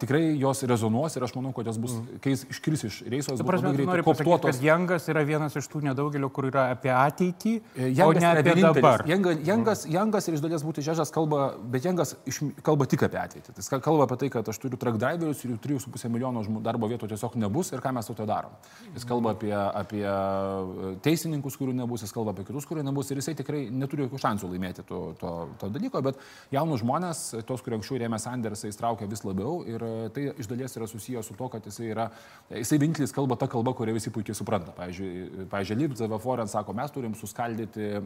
tikrai 0.00 0.22
jos 0.40 0.62
rezonuos 0.70 1.16
ir 1.18 1.26
aš 1.26 1.34
manau, 1.36 1.52
kad 1.56 1.68
jos 1.68 1.78
bus, 1.82 1.96
kai 2.24 2.32
jis 2.34 2.46
iškris 2.54 2.84
iš 2.88 3.00
reiso, 3.12 3.34
jos 3.34 3.42
bus 3.44 3.60
greitai 3.76 4.04
koptuotos. 4.06 4.62
Jangas 4.64 5.08
yra 5.12 5.24
vienas 5.28 5.56
iš 5.60 5.68
tų 5.70 5.82
nedaugelio, 5.90 6.30
kur 6.32 6.48
yra 6.48 6.70
apie 6.74 6.92
ateitį, 6.94 7.54
o 7.60 7.90
Jangas 8.00 8.22
ne 8.24 8.32
yra 8.32 8.44
apie 8.46 8.56
dabar. 8.64 9.04
Janga- 9.10 9.36
Jangas, 9.50 9.84
Jangas 9.90 10.28
ir 10.30 10.38
iš 10.38 10.44
dalies 10.46 10.64
būtų 10.66 10.86
žežas 10.88 11.12
kalba, 11.14 11.50
bet 11.60 11.84
Jangas 11.84 12.16
iš, 12.28 12.40
kalba 12.66 12.88
tik 12.90 13.04
apie 13.06 13.20
ateitį. 13.20 13.52
Tai 13.52 13.60
jis 13.60 13.70
kalba 13.84 14.08
apie 14.08 14.20
tai, 14.24 14.32
kad 14.38 14.48
aš 14.48 14.58
turiu 14.62 14.80
truck 14.80 14.98
driverius 15.00 15.44
ir 15.44 15.54
jų 15.54 15.60
3,5 15.68 16.08
milijono 16.16 16.44
darbo 16.64 16.88
vietų 16.90 17.12
tiesiog 17.12 17.36
nebus 17.44 17.72
ir 17.76 17.84
ką 17.84 17.92
mes 17.96 18.08
su 18.08 18.16
to 18.16 18.26
darom. 18.28 18.56
Jis 18.96 19.04
kalba 19.08 19.34
apie, 19.36 19.49
apie 19.54 20.02
e, 20.06 20.90
teisininkus, 21.04 21.56
kurių 21.60 21.74
nebus, 21.78 22.04
jis 22.04 22.14
kalba 22.14 22.34
apie 22.34 22.44
kitus, 22.48 22.66
kurių 22.68 22.84
nebus 22.86 23.10
ir 23.10 23.20
jisai 23.20 23.34
tikrai 23.38 23.62
neturi 23.72 24.06
jokių 24.06 24.20
šansų 24.22 24.50
laimėti 24.52 24.84
to, 24.88 25.00
to, 25.20 25.32
to 25.60 25.70
dalyko, 25.72 26.02
bet 26.04 26.20
jaunus 26.54 26.82
žmonės, 26.82 27.22
tos, 27.48 27.62
kurie 27.64 27.78
anksčiau 27.78 28.00
rėmė 28.02 28.18
Sandersą, 28.22 28.70
įtraukia 28.70 29.08
vis 29.10 29.24
labiau 29.26 29.60
ir 29.68 29.84
e, 29.86 29.92
tai 30.14 30.26
iš 30.40 30.50
dalies 30.50 30.76
yra 30.78 30.88
susijęs 30.90 31.30
su 31.30 31.36
to, 31.38 31.50
kad 31.52 31.68
jisai 31.68 31.90
yra, 31.92 32.08
jisai 32.54 32.80
vienintelis 32.82 33.14
kalba 33.16 33.38
tą 33.40 33.50
kalbą, 33.52 33.74
kurią 33.78 33.94
visi 33.96 34.12
puikiai 34.14 34.36
supranta. 34.38 34.74
Pavyzdžiui, 34.76 35.46
pavyzdžiui 35.52 35.80
Lipzava 35.84 36.20
Foren 36.22 36.50
sako, 36.50 36.74
mes 36.76 36.94
turim 36.94 37.14
suskaldyti 37.18 37.86
e, 37.94 38.02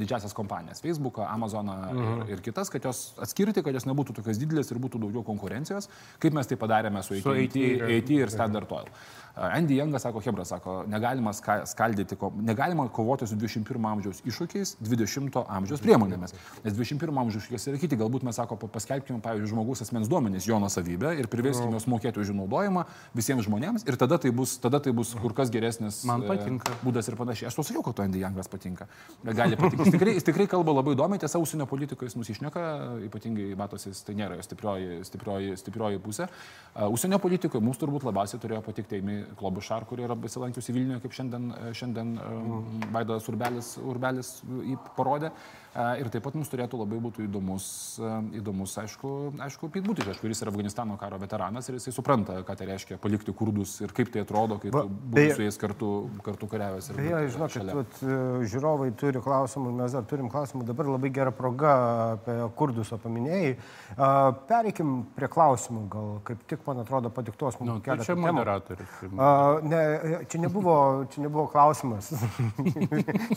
didžiasias 0.00 0.36
kompanijas- 0.36 0.82
Facebooką, 0.84 1.26
Amazoną 1.28 1.76
mhm. 1.92 2.26
ir, 2.28 2.36
ir 2.38 2.44
kitas, 2.44 2.72
kad 2.72 2.84
jos 2.88 3.12
atskirti, 3.20 3.64
kad 3.66 3.76
jos 3.76 3.88
nebūtų 3.88 4.20
tokios 4.20 4.40
didelės 4.40 4.72
ir 4.72 4.80
būtų 4.82 5.02
daugiau 5.04 5.24
konkurencijos, 5.26 5.90
kaip 6.22 6.36
mes 6.36 6.48
tai 6.48 6.56
padarėme 6.60 7.02
su 7.02 7.18
Su 7.18 7.32
AT&T 7.34 7.48
AT 7.48 7.56
ir- 7.56 7.84
AT 7.98 8.10
ir 8.10 8.30
Standard 8.30 8.72
Oil. 8.72 8.88
Andy 9.36 9.76
Youngas 9.78 10.02
sako, 10.02 10.20
Hebra 10.20 10.44
sako, 10.44 10.84
negalima 10.90 11.30
ska- 11.32 11.66
skaldyti, 11.66 12.16
negalima 12.42 12.88
kovoti 12.88 13.26
su 13.26 13.36
21 13.36 13.86
amžiaus 13.92 14.22
iššūkiais 14.26 14.76
20 14.82 15.44
amžiaus 15.48 15.80
priemonėmis. 15.80 16.32
Nes 16.64 16.74
21 16.74 17.14
amžiaus 17.22 17.44
iššūkis 17.44 17.68
yra 17.70 17.78
kiti, 17.78 17.96
galbūt 17.96 18.22
mes 18.26 18.34
sako, 18.34 18.56
pa- 18.56 18.66
paskelbkime, 18.66 19.20
pavyzdžiui, 19.22 19.50
žmogus 19.52 19.82
asmens 19.84 20.08
duomenys, 20.10 20.46
jo 20.48 20.58
nusavybę 20.58 21.12
ir 21.20 21.28
priverskime 21.30 21.70
juos 21.76 21.86
mokėti 21.86 22.18
už 22.18 22.32
jų 22.32 22.36
naudojimą 22.40 22.84
visiems 23.14 23.46
žmonėms 23.46 23.86
ir 23.86 23.96
tada 23.96 24.18
tai 24.18 24.30
bus, 24.30 24.56
tada 24.58 24.80
tai 24.80 24.92
bus 24.92 25.14
kur 25.14 25.32
kas 25.34 25.50
geresnis 25.50 26.02
Man 26.04 26.22
e, 26.24 26.26
patinka. 26.28 26.72
būdas 26.82 27.06
ir 27.08 27.14
panašiai. 27.16 27.46
Aš 27.52 27.54
to 27.54 27.62
sakiau, 27.62 27.84
kad 27.86 27.94
to 27.94 28.02
Andy 28.02 28.18
Youngas 28.24 28.48
patinka. 28.50 28.88
Gali 29.24 29.54
patikti. 29.56 29.84
Jis 29.86 29.94
tikrai, 29.94 30.14
jis 30.18 30.24
tikrai 30.26 30.46
kalba 30.50 30.72
labai 30.72 30.96
įdomiai, 30.96 31.18
tiesa, 31.22 31.38
užsienio 31.38 31.66
politikoje 31.70 32.10
jis 32.10 32.16
nusišneka, 32.18 32.64
ypatingai 33.06 33.54
matosi, 33.56 33.90
jis 33.94 34.02
tai 34.02 34.14
nėra 34.18 34.34
jo 34.40 34.42
stiprioji, 34.42 35.04
stiprioji, 35.06 35.56
stiprioji 35.62 35.98
pusė. 36.02 36.26
Užsienio 36.74 37.18
politikoje 37.22 37.62
mums 37.62 37.78
turbūt 37.78 38.02
labiausiai 38.06 38.40
turėjo 38.42 38.62
patikti 38.66 38.98
Eimi 38.98 39.22
Klobušar, 39.36 39.84
kuri 39.88 40.04
yra 40.06 40.16
besilankiusi 40.18 40.72
Vilniuje, 40.72 41.00
kaip 41.04 41.14
šiandien, 41.16 41.48
e, 41.52 41.72
šiandien 41.76 42.14
uh, 42.16 42.54
Vaidas 42.94 43.28
Urbelis, 43.30 43.74
Urbelis 43.82 44.32
jį 44.46 44.78
parodė. 44.96 45.32
Uh, 45.76 45.94
ir 46.00 46.08
taip 46.10 46.24
pat 46.24 46.34
mums 46.34 46.48
turėtų 46.48 46.78
labai 46.80 46.96
būti 46.98 47.26
įdomus, 47.28 47.64
uh, 48.00 48.22
įdomus 48.34 48.72
aišku, 48.80 49.10
aišku 49.44 49.68
Buttigieg, 49.68 50.16
kuris 50.18 50.40
yra 50.42 50.50
Afganistano 50.50 50.96
karo 50.98 51.18
veteranas 51.20 51.68
ir 51.68 51.76
jisai 51.76 51.92
supranta, 51.92 52.38
ką 52.42 52.56
tai 52.56 52.66
reiškia 52.70 52.96
palikti 52.98 53.32
kurdus 53.36 53.76
ir 53.84 53.92
kaip 53.94 54.08
tai 54.10 54.22
atrodo, 54.24 54.56
kai 54.58 54.70
beje- 54.72 55.34
su 55.36 55.42
jais 55.44 55.58
kartu, 55.60 56.08
kartu 56.24 56.48
kariavęs. 56.48 56.88
ir 56.90 56.96
Beje, 56.96 57.20
žinokit, 57.36 57.68
vat, 57.76 58.00
e, 58.02 58.16
žiūrovai 58.48 58.88
turi 58.96 59.20
klausimų, 59.20 59.72
mes 59.76 59.92
dar 59.92 60.02
turim 60.08 60.30
klausimų, 60.32 60.64
dabar 60.64 60.86
labai 60.86 61.10
gera 61.12 61.30
proga 61.30 61.74
apie 62.16 62.38
kurdus 62.56 62.88
paminėjai. 62.90 63.56
A, 63.98 64.32
Pereikim 64.48 65.04
prie 65.14 65.28
klausimų, 65.28 65.88
gal 65.92 66.20
kaip 66.24 66.42
tik, 66.48 66.64
man 66.66 66.80
atrodo, 66.80 67.10
padiktuos 67.10 67.60
mums 67.60 67.68
Nu, 67.68 67.78
tai 67.80 67.92
keletą 67.92 68.04
čia 68.08 68.14
temų. 68.16 68.32
moderatorius. 68.32 68.88
tai- 69.00 69.08
A, 69.18 69.60
ne, 69.62 70.24
čia 70.26 70.38
nebuvo, 70.40 71.06
čia 71.12 71.20
nebuvo 71.22 71.46
klausimas. 71.52 72.08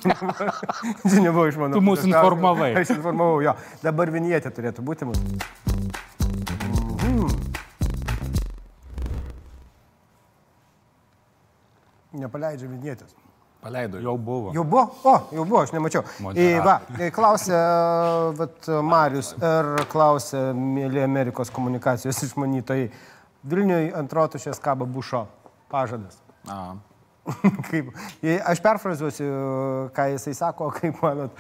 čia 1.10 1.20
nebuvo 1.22 1.48
iš 1.48 1.56
mano. 1.58 1.76
Tu 1.76 1.82
klausimas. 1.82 2.21
Informavai. 2.22 2.72
Aš 2.82 2.94
informavau, 2.96 3.42
jo. 3.46 3.56
Dabar 3.84 4.14
vinietė 4.14 4.54
turėtų 4.54 4.86
būti 4.86 5.10
mūsų. 5.10 5.42
Nepaleidžia 12.22 12.68
vinietės. 12.68 13.16
Paleido. 13.62 14.00
Jau 14.02 14.18
buvo. 14.18 14.52
Jau 14.56 14.64
buvo? 14.66 14.88
O, 15.06 15.14
jau 15.36 15.46
buvo, 15.46 15.62
aš 15.62 15.72
nemačiau. 15.76 16.02
Į, 16.34 16.48
va, 16.66 16.80
klausė, 17.14 17.58
vat, 18.40 18.70
Marius 18.84 19.36
ir 19.38 19.70
klausė, 19.92 20.42
mėly 20.58 21.04
Amerikos 21.06 21.54
komunikacijos 21.54 22.24
išmanytojai, 22.26 22.90
Vilniui 23.52 23.90
ant 23.98 24.12
rotušės 24.14 24.60
kaba 24.62 24.86
bušo 24.86 25.24
pažadas. 25.72 26.20
A. 26.50 26.76
kaip, 27.70 27.90
aš 28.50 28.62
perfrazuosiu, 28.66 29.30
ką 29.96 30.08
jisai 30.16 30.34
sako, 30.38 30.72
kaip 30.78 30.98
manot, 31.06 31.38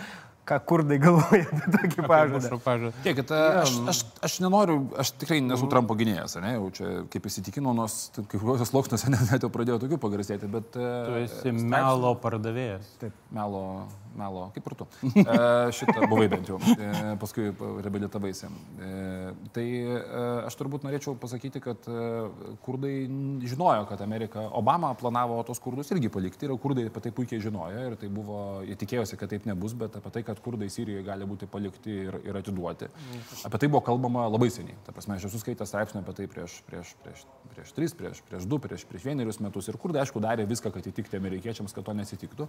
ką 0.51 0.59
kurdai 0.67 0.97
galvoja 1.01 1.45
apie 1.47 1.71
tokį 1.77 2.07
pažadą. 2.09 2.59
Pažadą. 2.65 2.91
Tiekit, 3.05 3.31
aš, 3.31 3.75
aš, 3.93 4.01
aš 4.27 4.37
nenoriu, 4.43 4.77
aš 4.99 5.13
tikrai 5.21 5.39
nesu 5.45 5.69
Trumpo 5.71 5.95
gynėjas, 5.99 6.35
ne, 6.43 6.55
jau 6.57 6.67
čia 6.75 6.91
kaip 7.13 7.29
įsitikinau, 7.31 7.73
nors 7.77 7.97
taip, 8.15 8.27
kai 8.31 8.41
kuriuose 8.41 8.67
sluoksniuose 8.67 9.11
net, 9.15 9.37
jau 9.39 9.51
pradėjau 9.53 9.79
tokių 9.85 10.01
pagarsėti, 10.03 10.51
bet... 10.51 10.75
e, 10.75 10.91
Tu 11.07 11.19
esi 11.23 11.55
melo 11.55 12.13
pardavėjas. 12.21 12.91
Melo, 13.31 13.63
melo, 14.17 14.47
kaip 14.55 14.67
ir 14.69 14.75
tu. 14.79 14.87
E, 15.21 15.35
šitą 15.75 16.07
buvai 16.11 16.27
bent 16.31 16.49
jau, 16.49 16.57
e, 16.75 17.15
paskui 17.21 17.49
reabilitavaisi. 17.83 18.49
E, 18.81 18.91
tai 19.55 19.65
e, 19.81 19.99
aš 20.47 20.57
turbūt 20.59 20.85
norėčiau 20.85 21.15
pasakyti, 21.19 21.61
kad 21.63 21.87
e, 21.89 22.05
kurdai 22.65 22.93
žinojo, 23.47 23.85
kad 23.89 24.03
Amerika, 24.03 24.47
Obama 24.57 24.93
planavo 24.97 25.39
tos 25.47 25.61
kurdus 25.63 25.91
irgi 25.95 26.11
palikti 26.13 26.47
ir 26.47 26.55
kurdai 26.61 26.87
apie 26.89 27.05
tai 27.05 27.13
puikiai 27.15 27.43
žinojo 27.43 27.85
ir 27.89 27.97
tai 28.01 28.11
buvo, 28.11 28.39
jie 28.67 28.77
tikėjosi, 28.79 29.19
kad 29.19 29.31
taip 29.31 29.47
nebus, 29.49 29.75
bet 29.77 29.97
apie 29.99 30.13
tai, 30.17 30.25
kad 30.27 30.41
kurdai 30.43 30.69
Sirijoje 30.71 31.05
gali 31.07 31.27
būti 31.27 31.49
palikti 31.51 31.97
ir, 32.07 32.19
ir 32.27 32.41
atiduoti. 32.41 32.89
Apie 33.47 33.61
tai 33.61 33.69
buvo 33.71 33.83
kalbama 33.85 34.27
labai 34.29 34.51
seniai. 34.53 34.77
Ta 34.85 34.95
prasme, 34.95 35.17
aš 35.17 35.29
esu 35.29 35.41
skaitęs 35.41 35.71
straipsnį 35.71 36.03
apie 36.03 36.17
tai 36.19 36.27
prieš, 36.31 36.59
prieš, 36.67 36.95
prieš, 37.03 37.25
prieš 37.53 37.73
tris, 37.77 37.95
prieš, 37.97 38.21
prieš 38.27 38.47
du, 38.49 38.59
prieš, 38.61 38.85
prieš 38.89 39.07
vienerius 39.07 39.41
metus 39.43 39.69
ir 39.71 39.77
kurdai, 39.81 40.03
aišku, 40.03 40.21
darė 40.23 40.47
viską, 40.49 40.73
kad 40.73 40.87
įtikti 40.87 41.19
amerikiečiams, 41.19 41.75
kad 41.75 41.87
to 41.87 41.95
nesitiktų. 41.97 42.47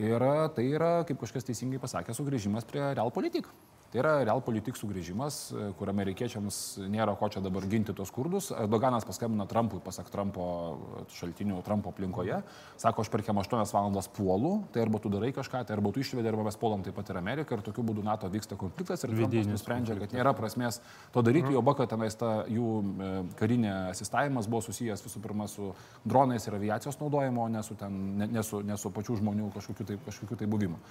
Ir 0.00 0.26
tai 0.56 0.66
yra, 0.70 0.93
kaip 1.08 1.20
kažkas 1.20 1.46
teisingai 1.48 1.80
pasakė, 1.82 2.14
sugrįžimas 2.16 2.66
prie 2.68 2.82
realpolitik. 2.94 3.48
Tai 3.94 4.00
yra 4.02 4.12
realpolitik 4.26 4.74
sugrįžimas, 4.74 5.36
e, 5.54 5.64
kur 5.78 5.86
amerikiečiams 5.92 6.56
nėra 6.90 7.12
ko 7.14 7.28
čia 7.30 7.38
dabar 7.38 7.62
ginti 7.70 7.92
tos 7.94 8.10
kurdus. 8.10 8.48
Erdoganas 8.50 9.04
paskambina 9.06 9.44
Trumpui, 9.46 9.78
pasak 9.78 10.08
Trumpo 10.10 10.46
e, 10.74 11.02
šaltinių, 11.14 11.60
Trumpo 11.62 11.92
aplinkoje. 11.94 12.40
Sako, 12.82 13.04
aš 13.04 13.10
per 13.12 13.22
kem 13.22 13.38
8 13.38 13.62
valandas 13.70 14.08
puolu, 14.10 14.64
tai 14.74 14.82
arba 14.82 14.98
tu 14.98 15.12
darai 15.12 15.30
kažką, 15.36 15.60
tai 15.62 15.76
arba 15.76 15.92
tu 15.94 16.02
išvedi, 16.02 16.26
arba 16.26 16.42
mes 16.48 16.58
puolam 16.58 16.82
taip 16.82 16.98
pat 16.98 17.12
ir 17.14 17.20
Ameriką. 17.20 17.54
Ir 17.54 17.62
tokiu 17.68 17.84
būdu 17.86 18.02
NATO 18.02 18.26
vyksta 18.32 18.58
konfliktas 18.58 19.06
ir 19.06 19.14
Trumpas 19.14 19.46
nusprendžia, 19.52 19.94
kad 20.00 20.18
nėra 20.18 20.34
prasmės 20.34 20.80
to 21.14 21.22
daryti, 21.22 21.54
jo 21.54 21.62
baka 21.62 21.86
tenais 21.94 22.18
ta 22.18 22.32
jų 22.50 22.74
e, 22.82 23.12
karinė 23.38 23.76
asistavimas 23.92 24.50
buvo 24.50 24.64
susijęs 24.66 25.06
visų 25.06 25.22
pirma 25.22 25.46
su 25.46 25.70
dronais 26.02 26.50
ir 26.50 26.58
aviacijos 26.58 26.98
naudojimu, 26.98 27.44
o 27.46 27.48
ne 27.60 27.62
su, 27.62 27.78
ten, 27.78 28.02
ne, 28.18 28.26
ne 28.40 28.42
su, 28.42 28.58
ne 28.66 28.74
su 28.74 28.90
pačių 28.90 29.20
žmonių 29.22 29.54
kažkokiu 29.54 29.86
tai, 29.92 30.00
kažkokiu 30.10 30.42
tai 30.42 30.50
buvimu. 30.50 30.82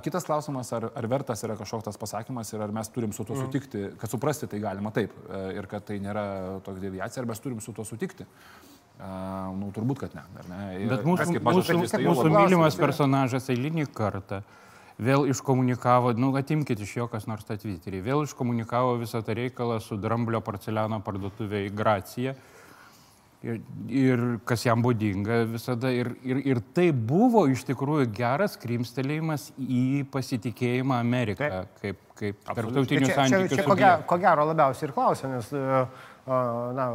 Kitas 0.00 0.24
klausimas, 0.24 0.72
ar, 0.72 0.88
ar 0.96 1.12
vertas 1.18 1.44
yra 1.44 1.60
kažkoks 1.60 1.90
tas 1.90 2.00
pasakymas 2.00 2.29
ir 2.54 2.62
ar 2.62 2.72
mes 2.74 2.88
turim 2.94 3.12
su 3.16 3.24
tuo 3.26 3.36
sutikti, 3.38 3.90
kad 4.00 4.10
suprasti 4.10 4.48
tai 4.50 4.60
galima 4.62 4.92
taip 4.94 5.12
e, 5.26 5.44
ir 5.58 5.66
kad 5.70 5.84
tai 5.88 5.98
nėra 6.02 6.24
tokia 6.66 6.86
deviacija, 6.86 7.24
ar 7.24 7.30
mes 7.30 7.42
turim 7.42 7.60
su 7.64 7.74
tuo 7.76 7.84
sutikti. 7.88 8.26
A, 9.00 9.48
Nu, 9.56 9.70
turbūt, 9.72 10.02
kad 10.02 10.16
ne. 10.16 10.22
ne? 10.50 10.64
Ir 10.82 10.90
Bet 10.90 11.04
mes 11.04 11.08
mūsų, 11.08 11.40
mažas 11.40 11.56
mūsų, 11.56 11.66
šalis, 11.70 11.92
tai 11.94 12.02
mūsų 12.04 12.32
mylimas 12.34 12.76
personažas 12.76 13.48
eilinį 13.52 13.86
kartą 13.96 14.42
vėl 15.00 15.24
iškomunikavo, 15.32 16.12
nu 16.20 16.34
atimkite 16.36 16.84
iš 16.84 16.96
jo 16.98 17.06
kas 17.08 17.24
nors 17.30 17.46
tą 17.48 17.56
Twitterį, 17.60 18.02
vėl 18.04 18.26
iškomunikavo 18.26 18.98
visą 19.00 19.22
tą 19.24 19.36
reikalą 19.38 19.78
su 19.80 19.96
dramblio 20.00 20.42
porceliano 20.44 21.00
parduotuvė 21.04 21.64
į 21.68 21.74
Graciją. 21.76 22.34
Ir, 23.40 23.60
ir 23.88 24.22
kas 24.44 24.66
jam 24.66 24.82
būdinga 24.84 25.38
visada. 25.48 25.88
Ir, 25.96 26.10
ir, 26.28 26.42
ir 26.44 26.58
tai 26.76 26.90
buvo 26.92 27.46
iš 27.48 27.62
tikrųjų 27.70 28.10
geras 28.12 28.58
krimstelėjimas 28.60 29.46
į 29.56 30.04
pasitikėjimą 30.12 30.98
Ameriką 31.00 31.48
kaip, 31.80 32.02
kaip 32.20 32.42
tarptautinių 32.44 33.08
čia, 33.08 33.14
čia, 33.14 33.16
santykių 33.16 33.56
čia 33.56 33.64
ko, 33.64 33.78
gero, 33.80 34.04
ko 34.10 34.18
gero 34.20 34.44
labiausiai 34.50 34.90
ir 34.90 34.92
klausia, 34.92 35.30
nes 35.32 35.48
e, 35.56 35.62
a, 35.64 36.42
na, 36.76 36.90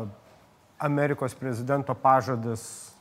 Amerikos 0.86 1.34
prezidento 1.40 1.98
pažadas 1.98 2.95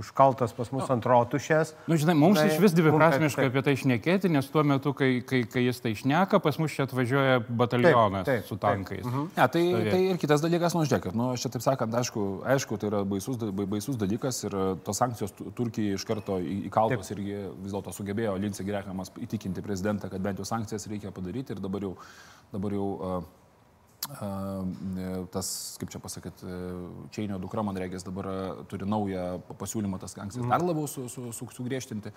užkaltas 0.00 0.50
pas 0.56 0.70
mus 0.74 0.88
ant 0.90 1.04
rotušės. 1.06 1.74
Nu, 1.86 1.94
žinai, 2.00 2.16
mums 2.18 2.40
Na, 2.40 2.48
iš 2.50 2.56
vis 2.58 2.72
dviprasmiškai 2.74 3.44
taip, 3.44 3.52
apie 3.52 3.62
tai 3.62 3.74
išnekėti, 3.76 4.30
nes 4.32 4.48
tuo 4.50 4.64
metu, 4.66 4.90
kai, 4.96 5.20
kai, 5.22 5.44
kai 5.46 5.62
jis 5.68 5.78
tai 5.84 5.92
išneka, 5.94 6.40
pas 6.42 6.58
mus 6.58 6.74
čia 6.74 6.86
atvažiuoja 6.88 7.36
batalionas 7.46 8.26
Taip, 8.26 8.42
taip, 8.42 8.48
su 8.48 8.56
taip. 8.56 8.64
tankais. 8.64 9.04
Ne, 9.06 9.46
tai, 9.54 9.62
stovėt. 9.68 9.90
tai 9.94 10.00
ir 10.10 10.18
kitas 10.24 10.42
dalykas, 10.42 10.74
nu, 10.74 10.82
žiūrėkit, 10.88 11.14
nu, 11.14 11.28
aš 11.36 11.46
čia 11.46 11.52
taip 11.54 11.62
sakant, 11.68 11.94
aišku, 12.00 12.24
aišku, 12.56 12.80
tai 12.82 12.90
yra 12.90 13.04
baisus, 13.06 13.38
baisus 13.62 14.00
dalykas 14.00 14.42
ir 14.48 14.58
e, 14.58 14.64
tos 14.82 14.98
sankcijos 14.98 15.30
Tu- 15.38 15.52
Turkijai 15.54 15.94
iš 15.94 16.04
karto 16.10 16.40
į- 16.42 16.64
įkaltos 16.72 17.14
irgi 17.14 17.38
vis 17.62 17.72
dėlto 17.74 17.94
sugebėjo 17.94 18.34
Lindsey 18.42 18.66
Grehamas 18.66 19.14
įtikinti 19.22 19.62
prezidentą, 19.62 20.10
kad 20.10 20.20
bent 20.22 20.42
jau 20.42 20.46
sankcijas 20.48 20.88
reikia 20.90 21.14
padaryti 21.14 21.54
ir 21.54 21.62
dabar 21.62 21.86
jau, 21.86 21.94
dabar 22.52 22.74
jau 22.74 22.90
uh, 22.98 23.22
tas, 25.32 25.48
kaip 25.80 25.90
čia 25.90 25.98
pasakyti, 26.02 26.46
Čeinio 27.14 27.38
dukra, 27.40 27.62
man 27.64 27.76
reikės, 27.78 28.04
dabar 28.04 28.26
e, 28.28 28.34
turi 28.68 28.86
naują 28.88 29.40
pa- 29.48 29.56
pasiūlymą 29.64 29.98
tas 30.02 30.12
sankcijas 30.16 30.44
dar 30.50 30.62
labiau 30.62 30.86
su, 30.90 31.06
su, 31.08 31.32
su, 31.32 31.48
sugriežtinti. 31.56 32.12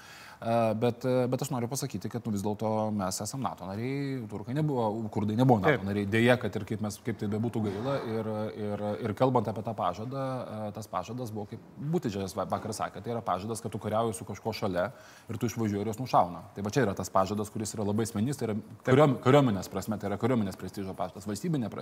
Bet, 0.82 1.06
e, 1.08 1.28
bet 1.32 1.42
aš 1.46 1.52
noriu 1.54 1.70
pasakyti, 1.72 2.10
kad 2.12 2.26
nu, 2.28 2.34
vis 2.36 2.44
dėlto 2.46 2.72
mes 2.96 3.22
esame 3.24 3.46
NATO 3.46 3.66
nariai, 3.70 4.20
turkai 4.30 4.56
nebuvo, 4.58 4.90
kurdai 5.14 5.38
nebuvo 5.40 5.62
NATO 5.64 5.78
Taip. 5.78 5.86
nariai. 5.88 6.10
Dėja, 6.12 6.38
kad 6.42 6.56
ir 6.60 6.66
kaip, 6.68 6.84
mes, 6.84 7.00
kaip 7.06 7.22
tai 7.22 7.30
bebūtų 7.32 7.64
gaila. 7.70 7.96
Ir, 8.18 8.32
ir, 8.68 8.86
ir 9.08 9.16
kalbant 9.18 9.48
apie 9.48 9.64
tą 9.66 9.74
pažadą, 9.78 10.26
e, 10.68 10.72
tas 10.76 10.92
pažadas 10.92 11.32
buvo, 11.32 11.48
kaip 11.54 11.64
Būtidžias 11.78 12.36
vakar 12.38 12.74
sakė, 12.76 13.02
tai 13.04 13.16
yra 13.16 13.24
pažadas, 13.26 13.64
kad 13.64 13.72
tu 13.72 13.80
kariauji 13.82 14.18
su 14.18 14.28
kažkuo 14.28 14.54
šalia 14.56 14.90
ir 15.30 15.40
tu 15.40 15.48
išvažiuoji 15.50 15.86
ir 15.86 15.92
jos 15.94 16.02
nušauna. 16.04 16.44
Tai 16.56 16.68
va 16.68 16.74
čia 16.74 16.84
yra 16.86 16.94
tas 16.98 17.10
pažadas, 17.14 17.52
kuris 17.54 17.74
yra 17.78 17.88
labai 17.88 18.08
asmenys, 18.08 18.38
tai 18.40 18.52
yra 18.52 18.58
kariuom, 18.88 19.18
kariuomenės 19.24 19.72
prasme, 19.72 19.98
tai 20.02 20.12
yra 20.12 20.20
kariuomenės 20.22 20.60
prestižo 20.60 20.96
pažadas. 20.98 21.28
Valstybinė 21.30 21.70
prasme, 21.70 21.77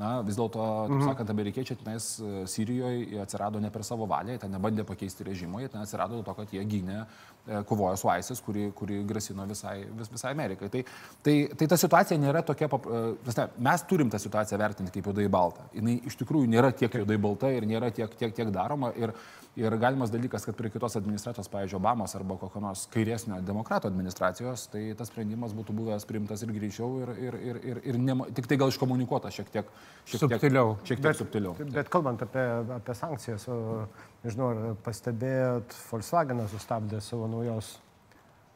na, 0.00 0.10
vis 0.24 0.38
dėlto, 0.38 0.66
taip 0.88 1.02
sakant, 1.04 1.30
amerikiečiai 1.32 1.78
tenais 1.82 2.04
e, 2.20 2.44
Sirijoje 2.48 3.20
atsirado 3.20 3.60
ne 3.60 3.70
per 3.72 3.84
savo 3.84 4.06
valią, 4.08 4.38
ten 4.40 4.52
nebandė 4.54 4.86
pakeisti 4.88 5.26
režimo, 5.28 5.60
jie 5.60 5.68
ten 5.68 5.82
atsirado 5.82 6.16
dėl 6.16 6.24
to, 6.24 6.34
kad 6.38 6.54
jie 6.56 6.62
gynė, 6.68 7.02
e, 7.04 7.60
kovojo 7.68 7.98
su 8.00 8.08
ISIS, 8.14 8.40
kuri, 8.46 8.70
kuri 8.76 9.02
grasino 9.08 9.44
visai, 9.50 9.82
vis, 9.98 10.08
visai 10.12 10.32
Amerikai. 10.32 10.70
Tai, 10.72 10.84
tai, 11.26 11.34
tai 11.52 11.68
ta 11.68 11.78
situacija 11.80 12.20
nėra 12.22 12.44
tokia, 12.48 12.70
pap- 12.72 12.88
e, 12.88 13.02
prasme, 13.26 13.50
mes 13.68 13.84
turim 13.90 14.12
tą 14.12 14.22
situaciją 14.22 14.60
vertinti 14.62 14.94
kaip 14.96 15.10
juodai 15.12 15.28
balta. 15.32 15.68
Jis 15.76 16.08
iš 16.12 16.16
tikrųjų 16.22 16.48
nėra 16.54 16.72
tiek 16.76 16.96
juodai 17.02 17.20
balta 17.20 17.52
ir 17.52 17.68
nėra 17.68 17.92
tiek, 17.92 18.16
tiek, 18.16 18.32
tiek 18.36 18.54
daroma. 18.56 18.94
Ir, 18.96 19.12
ir 19.58 19.76
galimas 19.82 20.10
dalykas, 20.12 20.44
kad 20.46 20.56
prie 20.56 20.70
kitos 20.70 20.94
administracijos, 20.96 21.48
pavyzdžiui, 21.50 21.78
Obamos 21.80 22.14
arba 22.14 22.36
kokio 22.38 22.62
nors 22.62 22.84
kairesnio 22.92 23.40
demokratų 23.44 23.90
administracijos, 23.90 24.68
tai 24.70 24.82
tas 24.98 25.10
sprendimas 25.10 25.54
būtų 25.56 25.74
buvęs 25.74 26.06
priimtas 26.06 26.44
ir 26.46 26.54
greičiau 26.54 27.00
ir, 27.02 27.12
ir, 27.18 27.38
ir, 27.50 27.60
ir, 27.72 27.82
ir 27.92 27.98
nema, 27.98 28.28
tik 28.36 28.46
tai 28.50 28.60
gal 28.60 28.70
iškomunikuota 28.70 29.32
šiek 29.34 29.50
tiek, 29.50 29.70
šiek 30.06 30.22
tiek 30.22 30.38
Subtiliau. 30.38 30.74
Šiek 30.86 31.02
tiek 31.02 31.18
subtiliau. 31.18 31.54
Bet 31.74 31.90
kalbant 31.92 32.22
apie, 32.26 32.46
apie 32.78 32.96
sankcijas, 32.96 33.46
o, 33.50 33.86
nežinau, 34.24 34.50
ar 34.54 34.80
pastebėjot, 34.86 35.78
Volkswagen 35.90 36.46
sustabdė 36.50 37.02
savo 37.04 37.26
naujos 37.30 37.74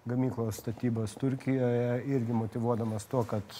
gamyklos 0.08 0.60
statybas 0.60 1.16
Turkijoje 1.18 2.02
irgi 2.12 2.36
motivuodamas 2.36 3.08
tuo, 3.10 3.24
kad 3.26 3.58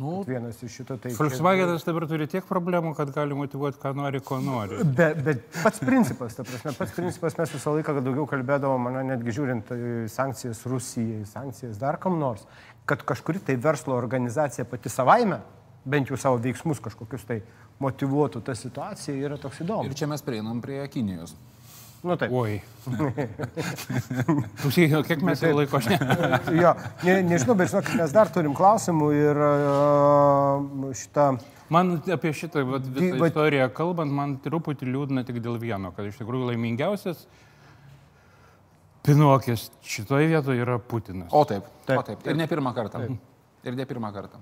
nu, 0.00 0.22
vienas 0.26 0.58
iš 0.64 0.80
šito 0.80 0.96
tai... 1.00 1.12
Volkswagenas 1.18 1.84
dabar 1.86 2.06
turi 2.10 2.26
tiek 2.30 2.46
problemų, 2.48 2.94
kad 2.98 3.12
gali 3.14 3.36
motivuoti, 3.36 3.78
ką 3.82 3.92
nori, 3.98 4.22
ko 4.24 4.40
nori. 4.42 4.80
Bet, 4.84 5.20
bet 5.26 5.44
pats 5.60 5.82
principas, 5.84 6.34
ta 6.38 6.46
prasme, 6.48 6.74
pats 6.78 6.96
principas 6.96 7.36
mes 7.38 7.54
visą 7.54 7.76
laiką 7.76 7.94
kad 7.98 8.06
daugiau 8.06 8.26
kalbėdavom, 8.30 8.88
mane 8.88 9.04
netgi 9.12 9.36
žiūrint 9.36 9.72
į 9.76 9.94
sankcijas 10.12 10.64
Rusijai, 10.70 11.22
sankcijas 11.28 11.78
dar 11.82 12.00
kam 12.02 12.18
nors, 12.22 12.46
kad 12.88 13.04
kažkuri 13.06 13.42
tai 13.44 13.58
verslo 13.60 13.94
organizacija 14.00 14.66
pati 14.68 14.90
savaime, 14.92 15.42
bent 15.84 16.10
jau 16.10 16.18
savo 16.20 16.40
veiksmus 16.42 16.80
kažkokius 16.84 17.28
tai 17.28 17.40
motivuotų 17.80 18.42
tą 18.44 18.56
situaciją, 18.56 19.16
yra 19.28 19.38
toks 19.40 19.62
Ir 19.62 19.66
įdomus. 19.68 19.96
čia 19.96 20.08
mes 20.10 20.24
prieinam 20.24 20.60
prie 20.64 20.82
Kinijos. 20.92 21.36
Nu 22.02 22.14
taip. 22.16 22.32
Oi. 22.32 22.54
Klausyk, 24.60 24.94
kiek 25.08 25.20
mes 25.26 25.42
jau 25.44 25.50
laiko 25.56 25.76
aš 25.80 25.88
ne. 25.92 25.98
Jo, 26.56 26.70
ne, 27.04 27.16
nežinau, 27.28 27.56
bet 27.58 27.68
žinok, 27.72 27.90
mes 28.00 28.14
dar 28.14 28.30
turim 28.32 28.54
klausimų 28.56 29.08
ir 29.18 29.40
uh, 29.44 30.86
šitą... 30.96 31.26
Man 31.70 31.98
apie 32.10 32.32
šitą 32.34 32.64
vat, 32.66 32.86
Di- 32.88 33.10
visą 33.12 33.20
vat- 33.20 33.30
istoriją 33.34 33.68
kalbant, 33.76 34.10
man 34.16 34.38
truputį 34.42 34.88
liūdna 34.90 35.22
tik 35.28 35.38
dėl 35.44 35.60
vieno, 35.62 35.92
kad 35.96 36.08
iš 36.08 36.16
tikrųjų 36.22 36.48
laimingiausias 36.54 37.26
Pinokis 39.06 39.68
šitoje 39.86 40.26
vietoje 40.28 40.60
yra 40.60 40.74
Putinas. 40.78 41.30
O 41.32 41.44
taip, 41.48 41.68
Taip, 41.88 42.00
o 42.00 42.02
taip. 42.04 42.24
Ir 42.28 42.36
ne 42.36 42.44
pirmą 42.50 42.72
kartą. 42.76 43.00
Ir 43.64 43.76
ne 43.78 43.86
pirmą 43.88 44.10
kartą. 44.12 44.40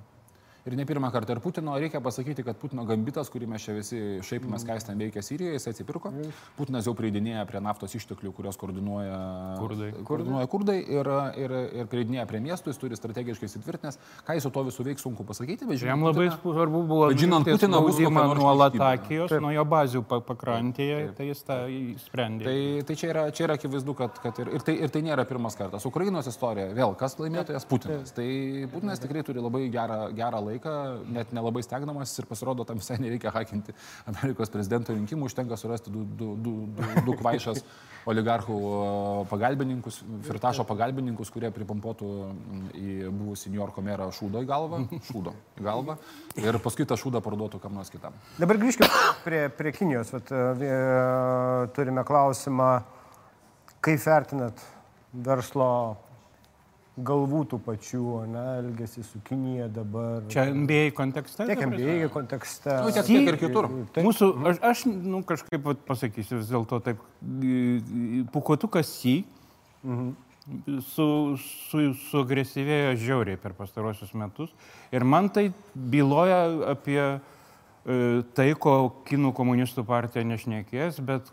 Ir 0.68 0.74
ne 0.76 0.84
pirmą 0.84 1.08
kartą. 1.14 1.32
Ir 1.32 1.40
Putino, 1.40 1.72
reikia 1.80 2.00
pasakyti, 2.04 2.44
kad 2.44 2.58
Putino 2.60 2.84
gambitas, 2.84 3.30
kurį 3.32 3.46
mes 3.48 3.62
čia 3.64 3.72
visi 3.72 3.98
šaipimės, 4.28 4.66
ką 4.68 4.74
jis 4.76 4.84
ten 4.84 4.98
veikia 5.00 5.22
Sirijoje, 5.24 5.54
jis 5.56 5.68
atsipirko. 5.70 6.10
Putinas 6.58 6.84
jau 6.84 6.92
pridinėja 6.98 7.46
prie 7.48 7.62
naftos 7.64 7.94
išteklių, 7.96 8.32
kurios 8.36 8.58
koordinuoja 8.60 9.16
Kurdai. 9.62 9.88
koordinuoja 10.04 10.50
kurdai 10.52 10.76
ir, 10.84 11.08
ir, 11.40 11.54
ir 11.80 11.88
pridinėja 11.88 12.26
prie 12.28 12.40
miestų, 12.44 12.74
jis 12.74 12.80
turi 12.82 12.98
strategiškai 13.00 13.48
įsitvirtinęs. 13.48 13.96
Ką 14.28 14.36
jis 14.36 14.44
su 14.44 14.52
to 14.52 14.64
visų 14.68 14.84
veiks, 14.90 15.06
sunku 15.06 15.24
pasakyti, 15.24 15.64
bet 15.70 15.80
žinoma. 15.80 15.94
Jam 15.94 16.04
labai 16.04 16.28
svarbu 16.36 16.82
buvo 16.90 17.08
žinant 17.16 17.48
spaudimą 17.48 18.26
nors 18.28 18.42
nuo. 18.42 18.52
Latakijos, 18.58 19.32
nuo 19.40 19.54
jo 19.56 19.64
bazių 19.72 20.04
pa- 20.10 20.20
pakrantėje, 20.28 21.00
tai 21.16 21.30
jis 21.30 21.42
tą 21.48 21.58
sprendė. 22.04 22.44
Tai, 22.44 22.58
tai 22.90 22.98
čia, 22.98 23.10
yra, 23.14 23.24
čia 23.32 23.46
yra 23.48 23.56
akivaizdu, 23.56 23.94
kad, 23.96 24.20
kad 24.20 24.38
ir, 24.44 24.52
ir, 24.58 24.66
tai, 24.68 24.76
ir 24.84 24.92
tai 24.92 25.02
nėra 25.06 25.24
pirmas 25.28 25.56
kartas. 25.56 25.86
Ukrainos 25.88 26.28
istorija, 26.28 26.68
vėl 26.76 26.92
kas 26.98 27.16
laimėtojas 27.22 27.64
Putinas. 27.70 28.12
Tai 28.12 28.28
Putinas 28.74 29.00
tikrai 29.00 29.24
turi 29.24 29.40
labai 29.40 29.64
gerą, 29.72 30.00
gerą 30.12 30.44
laiką. 30.44 30.57
Laiką, 30.58 31.04
net 31.14 31.32
nelabai 31.32 31.62
stengdamas 31.64 32.12
ir 32.18 32.26
pasirodo, 32.28 32.64
tam 32.68 32.78
visai 32.82 32.98
nereikia 33.00 33.32
hakinti 33.34 33.74
Amerikos 34.10 34.50
prezidento 34.52 34.92
rinkimų, 34.92 35.28
užtenka 35.28 35.56
surasti 35.56 35.90
du, 35.94 36.04
du, 36.04 36.34
du, 36.36 36.54
du, 36.76 36.88
du 37.06 37.16
kvaišas 37.18 37.62
oligarchų 38.10 38.58
pagalbininkus, 39.30 40.00
Firtašo 40.26 40.64
pagalbininkus, 40.68 41.30
kurie 41.32 41.50
pripompuotų 41.54 42.08
į 42.74 42.96
buvusį 43.12 43.52
New 43.52 43.60
Yorko 43.60 43.84
merą 43.84 44.08
šūdo 44.14 44.42
į 44.44 44.48
galvą, 44.48 44.82
šūdo 45.10 45.34
į 45.60 45.66
galvą 45.66 45.98
ir 46.40 46.60
paskui 46.64 46.88
tą 46.88 46.98
šūdą 47.00 47.22
parduotų 47.24 47.60
kam 47.62 47.76
nors 47.78 47.92
kitam. 47.92 48.16
Dabar 48.38 48.60
grįžkime 48.60 48.88
prie, 49.24 49.44
prie 49.54 49.74
Kinijos. 49.76 50.12
Vat, 50.14 50.32
e, 50.32 50.74
turime 51.76 52.04
klausimą, 52.08 52.72
kaip 53.84 54.02
vertinat 54.04 54.62
verslo 55.12 55.70
galvų 57.04 57.42
tų 57.52 57.58
pačių, 57.62 58.04
ne, 58.32 58.44
elgesi 58.62 59.02
su 59.06 59.20
Kinija 59.26 59.68
dabar. 59.72 60.22
Čia 60.32 60.48
MBA 60.54 60.92
kontekste? 60.96 61.46
Tiek 61.48 61.62
MBA 61.66 62.08
kontekste. 62.12 62.74
Nu, 62.84 62.92
tiek, 62.94 63.06
tiek 63.08 63.30
ir 63.32 63.38
kitur. 63.40 63.68
Taip. 63.94 64.06
Mūsų, 64.06 64.30
aš, 64.50 64.62
aš 64.70 64.84
nu, 64.90 65.22
kažkaip 65.26 65.68
pasakysiu 65.88 66.40
vis 66.40 66.50
dėlto 66.50 66.80
taip, 66.84 67.02
pukuotukas 68.34 68.90
sy. 69.00 69.20
Mhm. 69.84 70.16
Su, 70.80 71.36
su, 71.42 71.90
suagresyvėjo 72.08 72.94
žiauriai 72.96 73.36
per 73.40 73.52
pastarosius 73.52 74.14
metus. 74.16 74.54
Ir 74.96 75.04
man 75.04 75.28
tai 75.28 75.50
byloja 75.76 76.38
apie 76.70 77.02
e, 77.04 77.18
tai, 78.32 78.54
ko 78.56 78.78
Kinų 79.04 79.34
komunistų 79.36 79.84
partija 79.84 80.24
nešnekės, 80.24 81.02
bet 81.04 81.28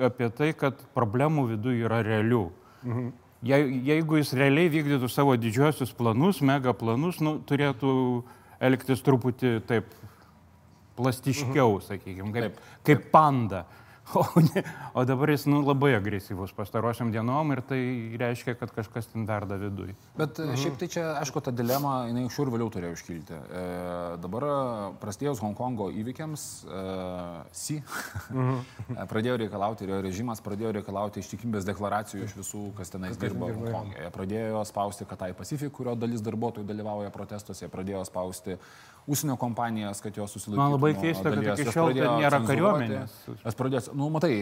apie 0.00 0.30
tai, 0.32 0.54
kad 0.56 0.80
problemų 0.96 1.44
viduje 1.52 1.84
yra 1.84 2.00
realių. 2.06 2.46
Mhm 2.88 3.16
je, 3.42 3.58
jeigu 3.86 4.18
jis 4.18 4.32
realiai 4.36 4.70
vykdytų 4.72 5.10
savo 5.12 5.36
didžiosius 5.38 5.92
planus, 5.96 6.42
mega 6.44 6.74
planus, 6.76 7.20
nu, 7.24 7.38
turėtų 7.46 7.92
elgtis 8.64 9.02
truputį 9.06 9.58
taip 9.68 9.90
plastiškiau, 10.98 11.78
mhm. 11.78 11.84
sakykime, 11.86 12.32
kaip, 12.34 12.62
kaip 12.86 13.04
panda. 13.14 13.64
O, 14.14 14.40
ne, 14.40 14.62
o 14.94 15.04
dabar 15.04 15.28
jis 15.28 15.44
nu, 15.46 15.60
labai 15.60 15.92
agresyvus 15.96 16.52
pastarosiam 16.56 17.10
dienom 17.12 17.52
ir 17.52 17.60
tai 17.68 17.80
reiškia, 18.20 18.54
kad 18.56 18.72
kažkas 18.72 19.10
ten 19.12 19.26
verda 19.28 19.58
viduje. 19.60 19.94
Bet 20.16 20.40
mhm. 20.40 20.56
šiaip 20.62 20.78
tai 20.80 20.88
čia, 20.92 21.04
aišku, 21.20 21.42
ta 21.44 21.52
dilema, 21.52 22.06
jinai 22.08 22.24
anksčiau 22.24 22.46
ir 22.46 22.52
vėliau 22.54 22.72
turėjo 22.72 22.96
iškilti. 22.96 23.36
E, 23.36 23.64
dabar 24.22 24.46
prasidėjus 25.02 25.42
Hongkongo 25.44 25.90
įvykiams, 26.00 26.46
e, 26.64 26.82
si 27.52 27.78
mhm. 27.82 28.58
E, 28.96 29.06
pradėjo 29.12 29.38
reikalauti, 29.44 29.84
ir 29.84 29.94
jo 29.94 30.02
režimas 30.08 30.42
pradėjo 30.44 30.72
reikalauti 30.80 31.22
ištikimybės 31.24 31.68
deklaracijų 31.68 32.24
iš 32.24 32.36
visų, 32.40 32.64
kas 32.78 32.94
tenais 32.94 33.20
dirba 33.20 33.52
Hongkongė. 33.52 34.06
Jie 34.06 34.12
pradėjo 34.14 34.64
spausti 34.68 35.08
Katai 35.08 35.34
Pacific, 35.36 35.74
kurio 35.74 35.98
dalis 35.98 36.24
darbuotojų 36.24 36.66
dalyvauja 36.68 37.12
protestuose, 37.14 37.66
jie 37.66 37.72
pradėjo 37.72 38.06
spausti 38.08 38.56
užsienio 39.08 39.36
kompanijas, 39.40 40.02
kad 40.04 40.16
jos 40.16 40.34
susilaikytų. 40.36 40.60
Man 40.60 40.74
labai 40.74 40.92
keista, 40.98 41.32
kad 41.32 41.48
iki 41.54 41.74
šiol 41.74 41.94
nėra 41.96 42.40
kariuomenės. 42.44 43.14
Aš 43.48 43.56
pradėjau, 43.58 43.94
nu, 43.98 44.10
matai, 44.12 44.32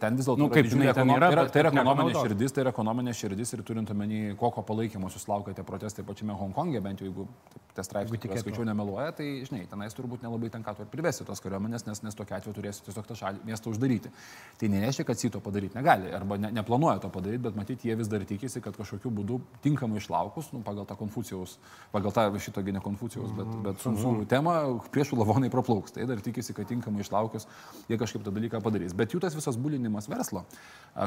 ten 0.00 0.16
vis 0.18 0.28
dėlto 0.28 0.40
nu, 0.40 0.48
kaip 0.52 0.70
žinai, 0.72 0.88
ten 0.96 1.12
yra, 1.12 1.28
tai 1.28 1.36
yra, 1.36 1.44
tai 1.52 1.64
yra 1.64 1.74
ekonominė 1.74 2.14
širdis, 2.16 2.54
tai 2.54 2.64
yra 2.64 2.72
ekonominė 2.74 3.16
širdis 3.20 3.54
ir 3.56 3.64
turint 3.68 3.92
omeny, 3.94 4.22
kokio 4.40 4.64
palaikymo 4.66 5.12
susilaukėte 5.12 5.66
protestai 5.68 6.06
pačiame 6.08 6.36
Hongkongė, 6.40 6.80
bent 6.84 7.04
jau 7.04 7.10
jeigu 7.10 7.28
tie 7.74 7.84
straipsniai, 7.84 8.20
kuriuos 8.22 8.42
skaičiau, 8.44 8.64
nemeluoja, 8.68 9.10
tai 9.18 9.26
žinai, 9.46 9.64
tenais 9.70 9.96
turbūt 9.96 10.22
nelabai 10.22 10.50
tenka 10.52 10.74
to 10.76 10.84
ir 10.86 10.90
privesti 10.92 11.26
tos 11.26 11.42
kariuomenės, 11.42 11.84
nes, 11.88 12.00
nes 12.06 12.16
tokia 12.16 12.38
atveju 12.38 12.54
turėsite 12.56 12.88
tiesiog 12.88 13.08
tą 13.08 13.16
šalį, 13.18 13.42
miestą 13.48 13.72
uždaryti. 13.72 14.12
Tai 14.60 14.70
nereiškia, 14.70 15.06
kad 15.08 15.18
sito 15.18 15.40
padaryti 15.42 15.74
negali, 15.74 16.12
arba 16.14 16.38
ne, 16.38 16.52
neplanuoja 16.54 17.02
to 17.02 17.10
padaryti, 17.14 17.42
bet 17.48 17.58
matyti, 17.58 17.90
jie 17.90 17.98
vis 17.98 18.10
dar 18.12 18.22
tikisi, 18.28 18.62
kad 18.62 18.78
kažkokiu 18.78 19.10
būdu 19.18 19.40
tinkamai 19.66 19.98
išlaukus, 19.98 20.52
nu, 20.54 20.62
pagal 20.66 20.86
tą 20.86 20.96
Konfucijaus, 21.00 21.56
pagal 21.94 22.14
tą 22.14 22.28
šito 22.38 22.62
ne 22.62 22.82
Konfucijaus, 22.84 23.34
bet, 23.34 23.50
bet 23.66 23.82
su, 23.82 23.96
su 24.14 24.28
temą 24.30 24.54
priešų 24.94 25.18
lavonai 25.20 25.50
praplauks. 25.52 25.94
Tai 25.94 26.06
dar 26.08 26.20
tikisi, 26.24 26.54
kad 26.56 26.68
tinkamai 26.70 27.04
išlaukus 27.04 27.48
jie 27.88 27.98
kažkaip 28.00 28.24
tą 28.24 28.32
dalyką 28.34 28.60
padarys. 28.64 28.94
Bet 28.96 29.14
jų 29.14 29.20
tas 29.22 29.34
visas 29.36 29.58
bulinimas 29.60 30.08
verslo, 30.10 30.44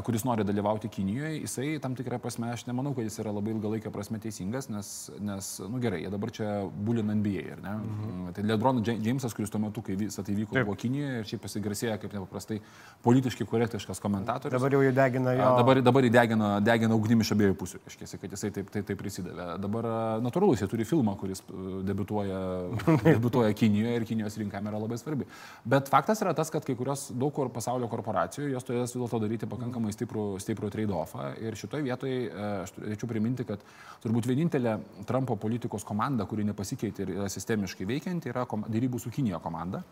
kuris 0.05 0.26
nori 0.28 0.45
dalyvauti 0.47 0.89
Kinijoje, 0.91 1.41
jisai 1.41 1.68
tam 1.84 1.95
tikrą 1.97 2.20
prasme, 2.22 2.51
aš 2.53 2.66
nemanau, 2.68 2.93
kad 2.97 3.08
jis 3.08 3.20
yra 3.24 3.34
labai 3.36 3.53
ilgalaikio 3.55 3.91
prasme 3.93 4.20
teisingas, 4.24 4.70
nes, 4.74 4.91
nes 5.24 5.51
nu 5.68 5.82
gerai, 5.84 6.01
jie 6.03 6.12
dabar 6.14 6.34
čia 6.34 6.51
bulina 6.68 7.16
NBA, 7.18 7.45
ar 7.55 7.64
ne? 7.64 7.76
Mhm. 7.78 8.34
Tai 8.36 8.45
Lebron 8.47 8.84
Jamesas, 8.86 9.36
kuris 9.38 9.53
tuo 9.53 9.62
metu, 9.64 9.84
kai 9.86 9.97
visą 9.99 10.26
tai 10.26 10.36
vyko, 10.36 10.55
Taip. 10.58 10.68
buvo 10.68 10.78
Kinijoje 10.80 11.22
ir 11.24 11.30
šiaip 11.32 11.43
pasigarsėjo 11.45 11.97
kaip 12.01 12.16
nepaprastai 12.18 12.60
politiškai 13.05 13.47
korektiškas 13.47 14.01
komentatorius. 14.03 14.58
Dabar 14.58 14.76
jau 14.76 14.84
jį 14.84 14.93
degina 14.97 15.36
jo. 15.38 15.49
Dabar, 15.62 15.82
dabar 15.86 16.08
jį 16.08 16.12
degina, 16.14 16.51
degina 16.64 16.97
ugnimi 16.97 17.26
iš 17.26 17.34
abiejų 17.36 17.58
pusių, 17.60 17.82
reiškia, 17.88 18.22
kad 18.22 18.36
jisai 18.36 18.51
taip, 18.55 18.72
taip, 18.74 18.88
taip 18.89 18.99
prisidavė. 19.01 19.47
Dabar 19.64 19.89
natūralu, 20.24 20.58
jisai 20.58 20.70
turi 20.72 20.88
filmą, 20.88 21.16
kuris 21.20 21.43
debituoja, 21.88 22.41
debituoja 23.06 23.54
Kinijoje 23.58 23.96
ir 24.00 24.06
Kinijos 24.08 24.38
rinkam 24.40 24.68
yra 24.70 24.80
labai 24.82 24.98
svarbi. 25.00 25.28
Bet 25.68 25.92
faktas 25.92 26.22
yra 26.24 26.34
tas, 26.38 26.52
kad 26.54 26.66
kai 26.68 26.76
kurios 26.80 27.08
daug 27.12 27.34
kur 27.36 27.52
pasaulio 27.54 27.90
korporacijų, 27.92 28.50
jos 28.54 28.68
turės 28.68 28.94
vis 28.94 28.98
dėlto 28.98 29.22
daryti 29.24 29.50
pakankamai 29.50 29.94
stiprų, 29.96 30.26
stiprų 30.44 30.72
trade-offą. 30.74 31.30
Ir 31.44 31.58
šitoje 31.60 31.86
vietoje 31.88 32.20
aš 32.64 32.76
turėčiau 32.78 33.12
priminti, 33.12 33.48
kad 33.48 33.64
turbūt 34.04 34.30
vienintelė 34.30 34.78
Trumpo 35.10 35.38
politikos 35.40 35.86
komanda, 35.88 36.28
kuri 36.30 36.48
nepasikeitė 36.48 37.06
ir 37.06 37.16
yra 37.18 37.32
sistemiškai 37.32 37.88
veikianti, 37.90 38.32
yra 38.34 38.46
dėrybų 38.48 39.02
su 39.02 39.14
Kinija 39.14 39.42
komanda. 39.44 39.84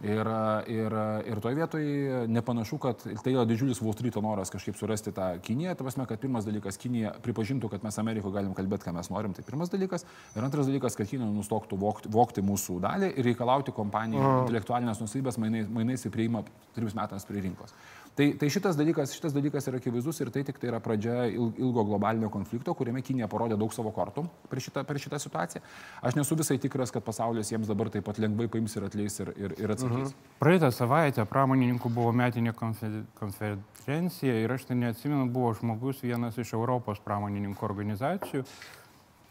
Ir, 0.00 0.28
ir, 0.72 0.94
ir 1.28 1.40
toje 1.44 1.56
vietoje 1.58 2.20
nepanašu, 2.32 2.78
kad 2.80 3.02
tai 3.04 3.34
yra 3.34 3.42
didžiulis 3.44 3.82
Wall 3.84 3.92
Street 3.92 4.16
noras 4.24 4.48
kažkaip 4.52 4.78
surasti 4.78 5.12
tą 5.12 5.26
Kiniją. 5.44 5.74
Tai 5.76 5.84
prasme, 5.84 6.06
kad 6.08 6.22
pirmas 6.22 6.46
dalykas, 6.48 6.78
Kinija 6.80 7.12
pripažintų, 7.20 7.68
kad 7.68 7.84
mes 7.84 8.00
Amerikoje 8.00 8.32
galim 8.38 8.54
kalbėti, 8.56 8.86
ką 8.88 8.94
mes 8.96 9.10
norim. 9.12 9.34
Tai 9.36 9.44
pirmas 9.44 9.68
dalykas. 9.68 10.06
Ir 10.32 10.46
antras 10.46 10.70
dalykas, 10.70 10.96
kad 10.96 11.10
Kinija 11.10 11.28
nustoktų 11.28 11.76
vokti, 11.80 12.12
vokti 12.16 12.44
mūsų 12.44 12.78
dalį 12.80 13.12
ir 13.12 13.28
reikalauti 13.28 13.76
kompanijų 13.76 14.24
intelektualinės 14.46 15.04
nusavybės 15.04 15.36
mainais, 15.42 15.68
mainais 15.68 16.08
į 16.08 16.14
prieimą 16.16 16.46
trims 16.76 16.96
metams 16.96 17.28
prie 17.28 17.44
rinkos. 17.44 17.76
Tai, 18.18 18.26
tai 18.36 18.48
šitas, 18.50 18.74
dalykas, 18.76 19.12
šitas 19.14 19.32
dalykas 19.32 19.68
yra 19.70 19.78
akivaizdus 19.78 20.18
ir 20.20 20.30
tai 20.34 20.42
tik 20.44 20.58
tai 20.60 20.68
yra 20.72 20.80
pradžia 20.82 21.28
ilgo 21.30 21.84
globalinio 21.86 22.28
konflikto, 22.32 22.74
kuriame 22.76 23.04
Kinija 23.06 23.28
parodė 23.30 23.56
daug 23.60 23.72
savo 23.72 23.92
kortų 23.94 24.24
per 24.50 24.60
šitą, 24.60 24.82
per 24.84 24.98
šitą 25.00 25.20
situaciją. 25.22 25.62
Aš 26.02 26.18
nesu 26.18 26.36
visai 26.36 26.58
tikras, 26.60 26.90
kad 26.92 27.06
pasaulis 27.06 27.52
jiems 27.52 27.70
dabar 27.70 27.88
taip 27.94 28.04
pat 28.08 28.18
lengvai 28.20 28.48
paims 28.50 28.74
ir 28.76 28.88
atleis 28.88 29.20
ir, 29.22 29.30
ir, 29.38 29.54
ir 29.62 29.74
atsakys. 29.76 30.10
Mhm. 30.10 30.36
Praeitą 30.42 30.72
savaitę 30.74 31.24
pramonininkų 31.30 31.92
buvo 31.94 32.10
metinė 32.20 32.52
konferencija 32.58 34.36
ir 34.42 34.56
aš 34.58 34.66
ten 34.68 34.82
neatsimenu, 34.82 35.30
buvo 35.30 35.54
žmogus 35.60 36.02
vienas 36.04 36.38
iš 36.40 36.56
Europos 36.58 37.00
pramonininkų 37.06 37.66
organizacijų. 37.70 38.44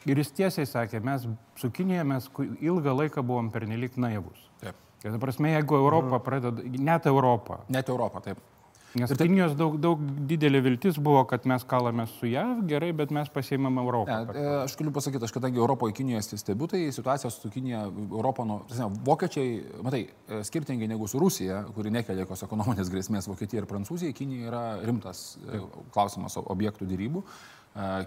Ir 0.07 0.21
jis 0.21 0.31
tiesiai 0.31 0.67
sakė, 0.69 1.01
mes 1.03 1.25
su 1.59 1.69
Kinėje 1.75 2.05
mes 2.07 2.29
ilgą 2.63 2.93
laiką 3.03 3.21
buvom 3.27 3.51
pernelik 3.51 3.99
naivus. 3.99 4.39
Taip. 4.63 4.77
Ir, 5.03 5.11
ta 5.11 5.19
prasme, 5.19 5.51
jeigu 5.51 5.75
Europa 5.75 6.15
mhm. 6.15 6.23
pradeda, 6.23 6.63
net 6.87 7.11
Europą. 7.11 7.59
Net 7.69 7.91
Europą, 7.91 8.23
taip. 8.23 8.39
Nes 8.97 9.11
tai 9.13 9.27
Kinijos 9.27 9.51
daug, 9.53 9.75
daug 9.77 9.99
didelė 10.29 10.63
viltis 10.65 10.97
buvo, 10.97 11.21
kad 11.29 11.43
mes 11.49 11.61
kalame 11.69 12.07
su 12.09 12.25
JAV, 12.25 12.63
gerai, 12.71 12.89
bet 12.97 13.11
mes 13.13 13.29
pasiemam 13.29 13.77
Europą. 13.83 14.15
Ne, 14.31 14.41
e, 14.41 14.55
aš 14.63 14.73
galiu 14.79 14.93
pasakyti, 14.95 15.27
aš 15.27 15.33
kadangi 15.35 15.61
Europoje 15.61 15.93
Kinijoje 15.99 16.39
stebiu, 16.41 16.65
tai 16.71 16.81
situacija 16.95 17.29
su 17.33 17.51
Kinija, 17.53 17.83
Europą, 18.07 18.47
nu, 18.49 18.57
vokiečiai, 19.05 19.59
matai, 19.85 20.01
e, 20.09 20.41
skirtingai 20.47 20.89
negu 20.89 21.07
su 21.07 21.21
Rusija, 21.21 21.61
kuri 21.75 21.93
nekelia 21.93 22.25
jokios 22.25 22.47
ekonominės 22.47 22.89
grėsmės 22.89 23.29
Vokietija 23.29 23.61
ir 23.61 23.69
Prancūzija, 23.69 24.15
Kinija 24.17 24.49
yra 24.49 24.65
rimtas 24.81 25.37
e, 25.45 25.61
klausimas 25.93 26.39
objektų 26.41 26.89
dėrybų. 26.89 27.23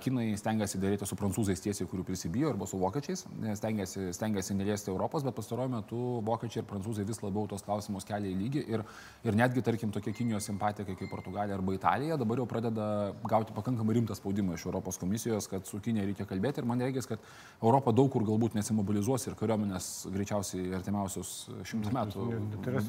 Kinai 0.02 0.34
stengiasi 0.36 0.80
dėrėti 0.82 1.06
su 1.06 1.16
prancūzais 1.16 1.60
tiesiai, 1.62 1.86
kurių 1.88 2.02
prisibijo, 2.04 2.50
arba 2.50 2.66
su 2.66 2.76
vokiečiais, 2.80 3.22
stengiasi, 3.56 4.08
stengiasi 4.12 4.56
neliesti 4.58 4.90
Europos, 4.90 5.22
bet 5.22 5.36
pastaruoju 5.36 5.70
metu 5.70 6.00
vokiečiai 6.26 6.64
ir 6.64 6.66
prancūzai 6.68 7.06
vis 7.06 7.22
labiau 7.22 7.46
tos 7.48 7.62
klausimus 7.62 8.04
kelia 8.08 8.32
į 8.32 8.40
lygį 8.40 8.64
ir, 8.74 8.82
ir 9.22 9.38
netgi, 9.38 9.62
tarkim, 9.64 9.92
tokie 9.94 10.12
Kinijos 10.16 10.48
simpatikai 10.50 10.96
kaip 10.98 11.08
Portugalija 11.12 11.54
arba 11.56 11.76
Italija 11.76 12.18
dabar 12.20 12.42
jau 12.42 12.46
pradeda 12.50 12.88
gauti 13.30 13.54
pakankamai 13.54 13.96
rimtą 13.96 14.16
spaudimą 14.18 14.58
iš 14.58 14.66
Europos 14.66 14.98
komisijos, 15.00 15.46
kad 15.48 15.70
su 15.70 15.80
Kinija 15.80 16.08
reikia 16.10 16.26
kalbėti 16.28 16.60
ir 16.60 16.68
man 16.68 16.82
reikia, 16.82 17.06
kad 17.14 17.22
Europa 17.62 17.94
daug 17.94 18.10
kur 18.12 18.26
galbūt 18.26 18.58
nesimobilizuos 18.58 19.28
ir 19.30 19.38
kariuomenės 19.38 19.88
greičiausiai 20.12 20.74
artimiausius 20.80 21.32
šimtus 21.70 21.94
metų 21.94 22.26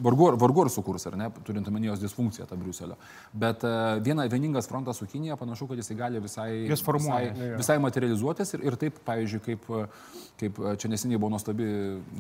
vargu, 0.02 0.34
vargu 0.42 0.66
ar 0.66 0.74
sukurs, 0.74 1.06
ar 1.08 1.20
ne, 1.22 1.30
turint 1.46 1.70
omenyjos 1.70 2.02
disfunkciją 2.02 2.50
tą 2.50 2.58
Briuselio. 2.60 2.98
Bet 3.32 3.64
viena, 4.04 4.26
vieningas 4.32 4.68
frontas 4.72 5.00
su 5.00 5.08
Kinija 5.08 5.38
panašu, 5.40 5.70
kad 5.70 5.80
jisai 5.80 6.00
gali 6.02 6.24
visai 6.24 6.63
jas 6.72 6.84
formuoja. 6.86 7.34
Visai, 7.34 7.50
visai 7.60 7.78
materializuotis 7.84 8.56
ir, 8.58 8.66
ir 8.70 8.78
taip, 8.80 9.02
pavyzdžiui, 9.08 9.42
kaip, 9.48 9.68
kaip 10.42 10.62
čia 10.82 10.92
neseniai 10.92 11.22
buvo 11.22 11.34
nuostabi, 11.36 11.68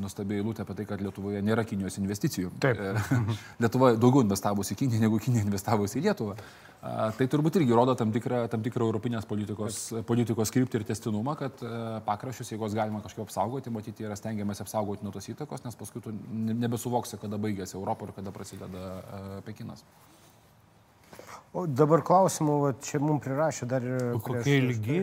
nuostabi 0.01 0.39
eilutė 0.39 0.65
apie 0.65 0.77
tai, 0.79 0.87
kad 0.89 1.03
Lietuvoje 1.03 1.41
nėra 1.45 1.65
Kinijos 1.67 1.99
investicijų. 2.01 2.53
Taip. 2.63 2.79
E, 2.79 3.17
Lietuva 3.63 3.93
daugiau 3.95 4.25
investavusi 4.25 4.75
į 4.75 4.83
Kiniją, 4.83 5.03
negu 5.05 5.21
Kinija 5.23 5.45
investavusi 5.47 5.99
į 6.01 6.07
Lietuvą. 6.07 6.37
Tai 6.83 7.25
turbūt 7.31 7.55
irgi 7.61 7.75
rodo 7.77 7.93
tam 7.95 8.09
tikrą, 8.11 8.41
tam 8.51 8.63
tikrą 8.63 8.83
europinės 8.89 9.23
politikos, 9.27 9.77
politikos 10.07 10.51
kryptį 10.51 10.81
ir 10.81 10.83
testinumą, 10.89 11.37
kad 11.39 11.61
e, 11.63 11.69
pakraščius, 12.03 12.51
jeigu 12.51 12.65
juos 12.65 12.75
galima 12.75 12.99
kažkaip 13.05 13.23
apsaugoti, 13.23 13.71
matyti, 13.71 14.03
yra 14.03 14.17
stengiamas 14.19 14.59
apsaugoti 14.65 15.07
nuo 15.07 15.13
tos 15.15 15.29
įtakos, 15.31 15.63
nes 15.63 15.79
paskui 15.79 16.03
tu 16.03 16.11
nebesuvoksi, 16.33 17.21
kada 17.21 17.39
baigėsi 17.39 17.77
Europą 17.79 18.09
ir 18.09 18.17
kada 18.17 18.35
prasideda 18.35 18.83
e, 18.83 19.21
Pekinas. 19.47 19.85
O 21.53 21.67
dabar 21.69 22.01
klausimų, 22.01 22.53
va, 22.63 22.69
čia 22.81 22.97
mums 23.01 23.21
prirašė 23.21 23.67
dar 23.69 23.83
ir... 23.85 24.07
O 24.17 24.21
kokie 24.23 24.55
ilgi? 24.57 25.01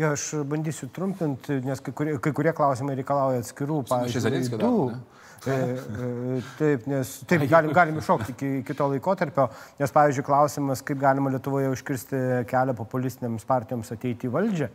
Jo, 0.00 0.14
aš 0.14 0.30
bandysiu 0.48 0.88
trumpinti, 0.90 1.58
nes 1.62 1.82
kai 1.84 1.92
kurie, 1.94 2.14
kai 2.24 2.32
kurie 2.34 2.54
klausimai 2.56 2.96
reikalauja 2.98 3.42
atskirų, 3.44 3.82
pavyzdžiui, 3.90 4.32
ne? 4.62 5.02
E, 5.44 5.52
e, 5.52 6.38
Taip, 6.56 6.86
nes 6.88 7.10
taip, 7.28 7.44
galim, 7.50 7.74
galim 7.76 8.00
iššokti 8.00 8.32
iki 8.32 8.50
kito 8.64 8.88
laikotarpio, 8.94 9.50
nes, 9.76 9.92
pavyzdžiui, 9.92 10.24
klausimas, 10.24 10.80
kaip 10.88 11.02
galima 11.02 11.34
Lietuvoje 11.34 11.68
užkirsti 11.74 12.22
kelią 12.48 12.74
populistinėms 12.80 13.44
partijoms 13.48 13.92
ateiti 13.92 14.30
į 14.30 14.34
valdžią. 14.38 14.70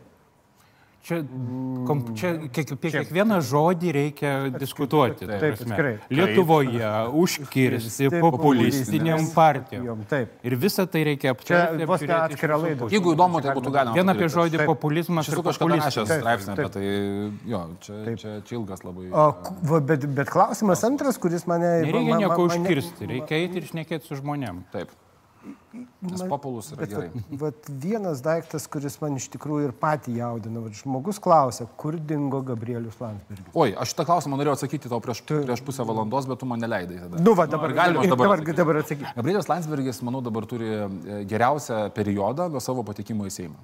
Čia, 1.00 1.22
kom, 1.88 2.00
čia 2.12 2.34
kiek, 2.52 2.74
apie 2.76 2.90
kiekvieną 2.92 3.38
žodį 3.40 3.92
reikia 3.96 4.32
diskutuoti. 4.52 5.24
ta 5.24 5.38
Taip, 5.40 5.56
atskirai. 5.56 5.94
Lietuvoje 6.12 6.90
užkirsti 7.22 8.10
populistiniam 8.20 9.24
partijom. 9.32 9.86
Jom, 9.88 10.04
taip. 10.10 10.36
Ir 10.44 10.58
visą 10.60 10.84
tai 10.84 11.06
reikia 11.08 11.32
Čia 11.32 11.34
aptarti. 11.38 11.88
vos 11.88 12.04
ne 12.04 12.12
laida. 12.12 12.76
pusių. 12.84 12.92
Jeigu 12.98 13.16
įdomu, 13.16 13.40
tai 13.40 13.56
būtų 13.56 13.74
galima. 13.78 13.96
Vien 13.96 14.12
apie 14.12 14.28
žodį 14.36 14.60
Taip. 14.60 14.72
populizmas 14.74 15.32
Aš 15.32 15.40
kažkada 15.48 15.80
rašęs 15.80 16.14
straipsnį 16.20 16.56
apie 16.56 16.70
tai, 16.76 16.86
jo, 17.48 17.62
čia, 17.80 18.00
čia, 18.20 18.36
čia 18.44 18.58
ilgas 18.60 18.84
labai. 18.84 19.08
O, 19.08 19.28
va, 19.72 19.80
bet, 19.80 20.04
bet 20.20 20.28
klausimas 20.28 20.84
antras, 20.84 21.16
kuris 21.22 21.48
mane... 21.48 21.78
Nereikia 21.86 22.20
nieko 22.26 22.44
užkirsti, 22.50 23.08
reikia 23.16 23.40
eiti 23.40 23.62
ir 23.62 23.72
šnekėti 23.72 24.10
su 24.10 24.20
žmonėm. 24.20 24.66
Taip. 24.74 24.92
Nes 25.72 26.22
populus 26.26 26.72
yra 26.72 26.80
Bet 26.82 26.90
gerai. 26.90 27.08
vat, 27.14 27.40
vat 27.42 27.68
vienas 27.82 28.22
daiktas, 28.24 28.66
kuris 28.70 28.96
man 29.02 29.18
iš 29.20 29.28
tikrųjų 29.30 29.68
ir 29.68 29.74
patį 29.78 30.16
jaudina. 30.18 30.62
Vat, 30.64 30.74
žmogus 30.74 31.20
klausia, 31.22 31.68
kur 31.80 31.94
dingo 31.94 32.40
Gabrielius 32.46 32.98
Landsbergis. 32.98 33.52
Oi, 33.54 33.70
aš 33.78 33.92
šitą 33.94 34.06
klausimą 34.08 34.40
norėjau 34.40 34.56
atsakyti 34.58 34.90
tau 34.90 34.98
prieš, 35.04 35.22
prieš 35.28 35.62
pusę 35.66 35.86
valandos, 35.86 36.26
bet 36.30 36.42
tu 36.42 36.48
man 36.50 36.62
neleidai 36.62 37.04
tada. 37.04 37.22
Nu, 37.22 37.36
va, 37.38 37.46
dabar, 37.50 37.74
galima 37.76 38.02
aš 38.02 38.10
dabar 38.10 38.26
dabar, 38.26 38.42
atsakyt? 38.42 38.62
dabar 38.62 38.80
atsakyk. 38.82 39.12
Gabrielius 39.20 39.50
Landsbergis, 39.52 40.02
manau, 40.06 40.24
dabar 40.26 40.48
turi 40.50 40.72
e, 40.74 41.20
geriausią 41.30 41.84
periodą 41.94 42.50
nuo 42.50 42.62
savo 42.64 42.82
patekimo 42.86 43.30
į 43.30 43.36
Seimą. 43.38 43.62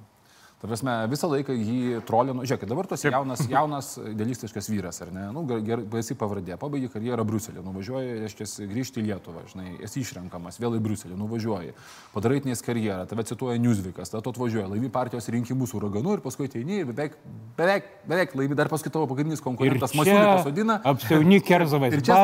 Ta 0.56 0.70
prasme, 0.70 0.92
visą 1.12 1.28
laiką 1.28 1.52
jį 1.52 1.98
trolino. 2.08 2.40
Žiūrėk, 2.48 2.62
dabar 2.70 2.86
tas 2.88 3.02
jaunas, 3.04 3.42
jaunas 3.50 3.90
idealistiškas 4.00 4.70
vyras, 4.72 5.02
ar 5.04 5.10
ne? 5.12 5.26
Nu, 5.34 5.42
gerai, 5.44 5.84
baisi 5.92 6.14
pavardė, 6.16 6.56
pabaigė 6.56 6.88
karjerą 6.94 7.26
Bruselį, 7.28 7.60
nuvažiuoja, 7.60 8.14
reiškia, 8.22 8.46
grįžti 8.70 9.02
į 9.02 9.04
Lietuvą, 9.10 9.42
žinai, 9.50 9.74
esi 9.84 10.00
išrenkamas, 10.00 10.56
vėl 10.62 10.78
į 10.78 10.80
Bruselį, 10.86 11.18
nuvažiuoji, 11.20 11.74
padarai 12.14 12.40
tenės 12.40 12.64
karjerą, 12.64 13.04
tave 13.10 13.26
cituoja 13.28 13.60
Newsweekas, 13.60 14.14
tada 14.14 14.24
tu 14.24 14.32
atvažiuoji, 14.32 14.70
laimi 14.72 14.88
partijos 14.94 15.28
rinkimus 15.34 15.74
su 15.74 15.76
uraganu 15.76 16.16
ir 16.16 16.24
paskui 16.24 16.48
ateini 16.48 16.80
ir 16.80 16.88
beveik, 16.88 17.20
beveik, 17.60 17.92
beveik 18.08 18.34
laimi, 18.40 18.56
dar 18.56 18.72
paskui 18.72 18.94
tavo 18.94 19.04
pagrindinis 19.12 19.44
konkurentas 19.44 19.92
čia 19.92 20.00
Masiulį 20.00 20.24
pasodina. 20.30 20.78
apsiauni 20.88 21.42
kerzavais. 21.44 21.92
Ir 21.96 22.04
čia 22.06 22.16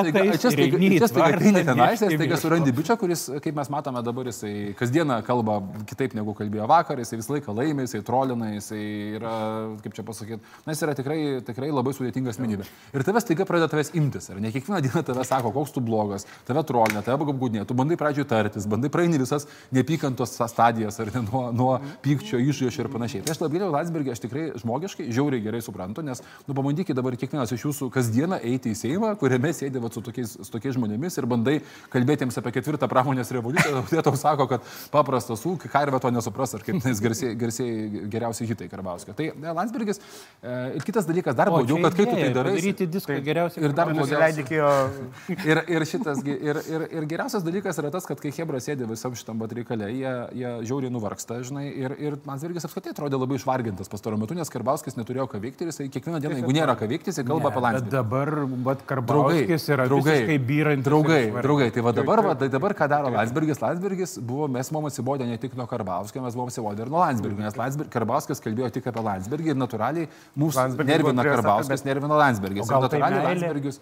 staiga, 1.12 1.37
ateini 1.37 1.66
tenais, 1.68 2.01
staiga 2.01 2.41
surandi 2.41 2.72
bičią, 2.80 2.97
kuris, 3.01 3.28
kaip 3.45 3.61
mes 3.61 3.70
matome 3.72 4.01
dabar, 4.05 4.33
jisai 4.33 4.72
kasdieną 4.78 5.20
kalba 5.26 5.61
kitaip 5.91 6.16
negu 6.16 6.33
kalbėjo 6.39 6.68
vakar, 6.70 7.01
jisai 7.03 7.20
visą 7.20 7.37
laiką 7.37 7.55
laimė, 7.57 7.87
jisai 7.89 8.03
trolina, 8.07 8.22
jisai 8.57 8.83
yra, 9.18 9.35
kaip 9.83 9.97
čia 9.97 10.05
pasakyti, 10.07 10.43
na, 10.66 10.75
jis 10.75 10.83
yra 10.87 10.95
tikrai, 10.99 11.18
tikrai 11.47 11.70
labai 11.73 11.95
sudėtinga 11.97 12.33
asmenybė. 12.33 12.66
Ir 12.95 13.05
tavęs 13.07 13.27
staiga 13.27 13.47
pradeda 13.49 13.70
tavęs 13.73 13.93
imtis, 13.99 14.31
ar 14.33 14.41
ne 14.43 14.53
kiekvieną 14.55 14.81
dieną 14.85 15.03
tave 15.07 15.25
sako, 15.29 15.53
koks 15.55 15.75
tu 15.75 15.83
blogas, 15.85 16.27
tave 16.49 16.62
trolina, 16.68 17.03
tave 17.05 17.18
apgaudinė, 17.23 17.66
tu 17.68 17.77
bandai 17.79 17.99
pradžioje 18.01 18.29
tartis, 18.31 18.68
bandai 18.70 18.91
praeini 18.93 19.20
visas 19.20 19.47
neapykantos 19.75 20.37
stadijas, 20.53 21.01
ar 21.03 21.12
ne 21.14 21.25
nuo, 21.27 21.45
nuo 21.57 21.73
pykčio, 22.05 22.41
išriešio 22.41 22.87
ir 22.87 22.91
panašiai. 22.93 23.25
Tai 23.27 23.35
aš 23.35 23.43
labai 23.45 23.62
Landsbergį, 23.62 24.12
aš 24.14 24.23
tikrai 24.25 24.47
žmogiškai, 24.61 25.09
žiauriai 25.14 25.43
gerai 25.45 25.62
suprantu, 25.64 26.05
nes, 26.07 26.23
nu, 26.49 26.57
pamandykite 26.57 26.97
dabar 26.99 27.16
kiekvienas 27.18 27.53
iš 27.55 27.66
jūsų 27.68 27.91
kasdieną 27.95 28.41
eiti 28.43 28.73
į 28.73 28.79
Seimą, 28.79 29.12
kuriame 29.20 29.53
sėdė 29.57 29.83
vat 29.83 29.97
su 29.97 30.03
tokiais, 30.05 30.35
su 30.41 30.53
tokiais 30.53 30.77
žmonėmis 30.77 31.18
ir 31.18 31.29
bandai 31.31 31.57
kalbėti 31.93 32.27
jiems 32.27 32.39
apie 32.41 32.55
ketvirtą 32.57 32.89
pramonės 32.91 33.33
revoliuciją, 33.35 33.85
jie 33.95 34.05
tau 34.05 34.16
sako, 34.18 34.49
kad 34.51 34.66
paprastas 34.93 35.45
ūkis, 35.49 35.73
karvė 35.73 36.01
to 36.03 36.12
nesupras, 36.14 36.55
ar 36.57 36.64
kaip 36.66 36.81
tenais 36.83 37.01
garsiai, 37.03 37.35
garsiai 37.39 38.07
geriausi 38.13 38.47
hitai 38.51 38.69
Karbauskio. 38.73 39.15
Tai 39.19 39.31
ne, 39.41 39.55
Landsbergis 39.57 40.01
e, 40.01 40.57
ir 40.79 40.87
kitas 40.87 41.09
dalykas, 41.09 41.37
dar 41.39 41.51
blogiau, 41.53 41.81
kad 41.87 41.97
kai 41.99 42.07
tu 42.09 42.17
tai 42.19 42.31
darai, 42.37 42.55
Daryti 42.59 42.87
diską 42.93 43.19
geriausiai. 43.25 43.65
ir 43.67 43.77
dar 43.77 43.93
blogiau. 43.93 44.21
Ir, 45.43 45.59
ir, 45.71 45.85
šitas, 45.89 46.21
ir, 46.29 46.59
ir, 46.71 46.83
ir 46.99 47.05
geriausias 47.09 47.43
dalykas 47.45 47.79
yra 47.81 47.91
tas, 47.95 48.05
kad 48.09 48.21
kai 48.21 48.31
Hebra 48.35 48.59
sėdė 48.63 48.87
visam 48.91 49.15
šitam 49.17 49.39
bat 49.41 49.53
reikale, 49.57 49.89
jie, 49.95 50.13
jie 50.39 50.51
žiauriai 50.69 50.93
nuvargsta, 50.93 51.39
žinai, 51.47 51.65
ir, 51.79 51.95
ir 52.01 52.17
Landsbergis 52.27 52.67
apskritai 52.69 52.93
atrodė 52.95 53.19
labai 53.21 53.39
išvargintas 53.41 53.91
pastaruoju 53.93 54.23
metu, 54.23 54.37
nes 54.39 54.51
Karbauskis 54.53 54.97
neturėjo 54.99 55.27
ką 55.33 55.41
veikti 55.43 55.67
ir 55.67 55.71
jisai 55.73 55.87
kiekvieną 55.95 56.21
dieną, 56.23 56.39
jeigu 56.41 56.55
nėra 56.57 56.77
ką 56.79 56.89
veikti, 56.91 57.13
jisai 57.13 57.25
kalba 57.29 57.51
apie 57.51 57.61
Bet 57.61 57.67
Landsbergį. 57.67 57.95
dabar, 57.97 58.33
bet 58.69 58.85
Karbauskis 58.93 59.69
yra 59.75 59.87
draugai, 59.91 60.17
visiškai 60.19 60.39
byrantis. 60.51 60.87
draugai, 60.89 61.23
draugai, 61.39 61.71
tai 61.77 61.87
va 61.89 61.95
dabar, 61.97 62.25
va, 62.29 62.35
tai 62.43 62.51
dabar 62.53 62.77
ką 62.79 62.89
daro 62.93 63.13
Landsbergis? 63.17 63.63
Landsbergis 63.63 64.17
buvo, 64.21 64.49
mes 64.53 64.73
buvom 64.73 64.91
atsibodę 64.91 65.29
ne 65.29 65.39
tik 65.43 65.57
nuo 65.59 65.67
Karbauskio, 65.71 66.23
mes 66.25 66.37
buvom 66.39 66.53
atsibodę 66.53 66.87
ir 66.87 66.93
nuo 66.93 67.03
Landsbergio, 67.03 67.41
nes 67.45 67.59
Landsberg, 67.61 67.91
Karbauskis 68.03 68.43
kalbėjo 68.43 68.71
tik 68.75 68.89
apie 68.91 69.03
Landsbergį 69.07 69.55
ir 69.55 69.59
natūraliai 69.59 70.09
mūsų 70.39 70.87
nervina 70.89 71.27
Karbauskis, 71.27 71.85
nervina 71.87 72.19
Landsbergis. 72.19 72.71
Gal 72.71 72.89
tai? 72.91 73.03
Landsbergis. 73.03 73.79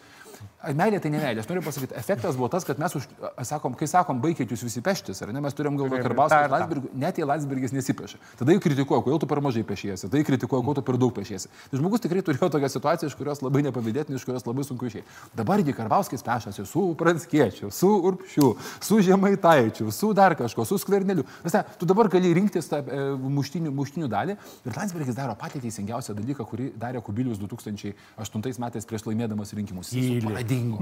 Meilė 0.61 0.99
tai 1.01 1.09
ne 1.09 1.17
meilė, 1.23 1.41
aš 1.41 1.47
noriu 1.49 1.63
pasakyti, 1.65 1.95
efektas 1.97 2.37
buvo 2.37 2.51
tas, 2.53 2.67
kad 2.69 2.77
mes, 2.81 2.93
už, 2.93 3.07
sakom, 3.49 3.73
kai 3.81 3.87
sakom, 3.89 4.19
baigėt 4.21 4.51
jūs 4.53 4.61
visi 4.67 4.83
peštis, 4.85 5.23
ar 5.25 5.31
ne, 5.33 5.41
mes 5.41 5.55
turėjom 5.57 5.79
galvoje 5.79 6.03
tą 6.05 6.11
ir 6.11 6.15
tą. 6.19 6.41
Landsbergis, 6.53 6.91
net 7.01 7.17
jei 7.17 7.29
Landsbergis 7.29 7.73
nesipešė. 7.73 8.19
Tada 8.37 8.53
jį 8.53 8.61
kritikuoja, 8.67 9.01
kodėl 9.07 9.23
tu 9.23 9.29
per 9.31 9.41
mažai 9.41 9.63
pešiesi, 9.65 10.11
jį 10.13 10.27
kritikuoja, 10.29 10.61
kodėl 10.67 10.77
tu 10.77 10.85
per 10.85 10.99
daug 11.01 11.15
pešiesi. 11.17 11.49
Tai 11.73 11.81
žmogus 11.81 12.05
tikrai 12.05 12.21
turėjo 12.27 12.51
tokią 12.53 12.71
situaciją, 12.75 13.09
iš 13.09 13.17
kurios 13.17 13.41
labai 13.41 13.63
nepavydėtina, 13.71 14.21
iš 14.21 14.27
kurios 14.29 14.45
labai 14.45 14.67
sunku 14.69 14.91
išeiti. 14.91 15.09
Dabargi 15.39 15.73
Karbauskis 15.79 16.27
pešasi 16.29 16.67
su 16.69 16.85
Pranskiečiu, 17.01 17.73
su 17.73 17.95
Urpšiu, 18.11 18.53
su 18.85 19.01
Žemaitaičiu, 19.09 19.89
su 19.97 20.13
dar 20.13 20.37
kažko, 20.37 20.69
su 20.69 20.77
Skverneliu. 20.85 21.25
Visą, 21.47 21.65
tu 21.81 21.89
dabar 21.89 22.13
gali 22.13 22.35
rinktis 22.37 22.69
tą 22.69 22.83
e, 22.85 23.01
muštinių, 23.17 23.73
muštinių 23.81 24.13
dalį 24.13 24.37
ir 24.37 24.77
Landsbergis 24.77 25.17
daro 25.17 25.33
patį 25.41 25.65
teisingiausią 25.65 26.19
dalyką, 26.21 26.45
kurį 26.53 26.71
darė 26.81 27.01
Kubilius 27.05 27.41
2008 27.41 28.61
metais 28.61 28.89
prieš 28.89 29.09
laimėdamas 29.09 29.57
rinkimus. 29.57 29.95
Jis. 29.97 30.30
Pradingo. 30.33 30.79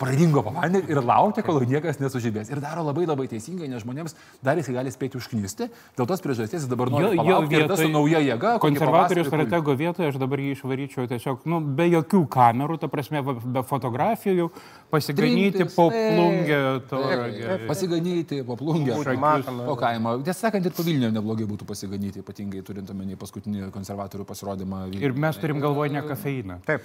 Pradingo 0.00 0.42
pavandė 0.46 0.82
ir 0.90 1.00
laukia, 1.04 1.42
kol 1.46 1.60
niekas 1.68 1.98
nesužibės. 2.00 2.50
Ir 2.52 2.60
daro 2.62 2.84
labai 2.86 3.06
labai 3.08 3.26
teisingai, 3.30 3.68
nes 3.70 3.82
žmonėms 3.84 4.14
dar 4.44 4.56
jisai 4.60 4.74
gali 4.78 4.92
spėti 4.94 5.18
užknisti. 5.20 5.68
Dėl 5.98 6.08
tos 6.10 6.22
priežasties 6.24 6.62
jis 6.64 6.68
dabar 6.70 6.90
nori 6.92 7.16
Jo- 7.16 7.24
jo 7.24 7.40
tada 7.40 7.76
su 7.76 7.86
vietoj- 7.88 7.92
nauja 7.94 8.20
jėga. 8.24 8.54
Konservatorių 8.62 9.24
stratego 9.28 9.76
vietoje 9.76 10.08
aš 10.12 10.18
dabar 10.22 10.38
jį 10.38 10.52
išvaryčiau 10.56 11.08
tiesiog, 11.10 11.44
nu, 11.46 11.60
be 11.60 11.88
jokių 11.90 12.22
kamerų, 12.28 12.78
ta 12.80 12.88
prasme, 12.88 13.22
be 13.24 13.62
fotografijų, 13.62 14.50
pasiganyti 14.90 15.52
Trintis, 15.58 15.74
po 15.74 15.90
plungę. 15.90 16.60
Taip, 16.90 17.36
taip, 17.46 17.66
Pasiganyti, 17.70 18.42
paplungę. 18.46 18.94
Būti 18.98 19.16
matoma. 19.20 19.66
O 19.70 19.76
kaimo. 19.76 20.16
Tiesą 20.24 20.48
sakant, 20.48 20.66
ir 20.66 20.72
pavilniuje 20.76 21.12
neblogai 21.14 21.46
būtų 21.46 21.66
pasiganyti, 21.68 22.20
ypatingai 22.24 22.62
turint 22.66 22.90
omeny 22.90 23.16
paskutinį 23.16 23.70
konservatorių 23.74 24.24
pasirodymą. 24.28 24.84
Vilniuje. 24.90 25.04
Ir 25.04 25.12
mes 25.12 25.36
turim 25.38 25.60
galvoje 25.62 25.92
ne 25.92 26.02
kafeiną. 26.02 26.58
Taip. 26.66 26.82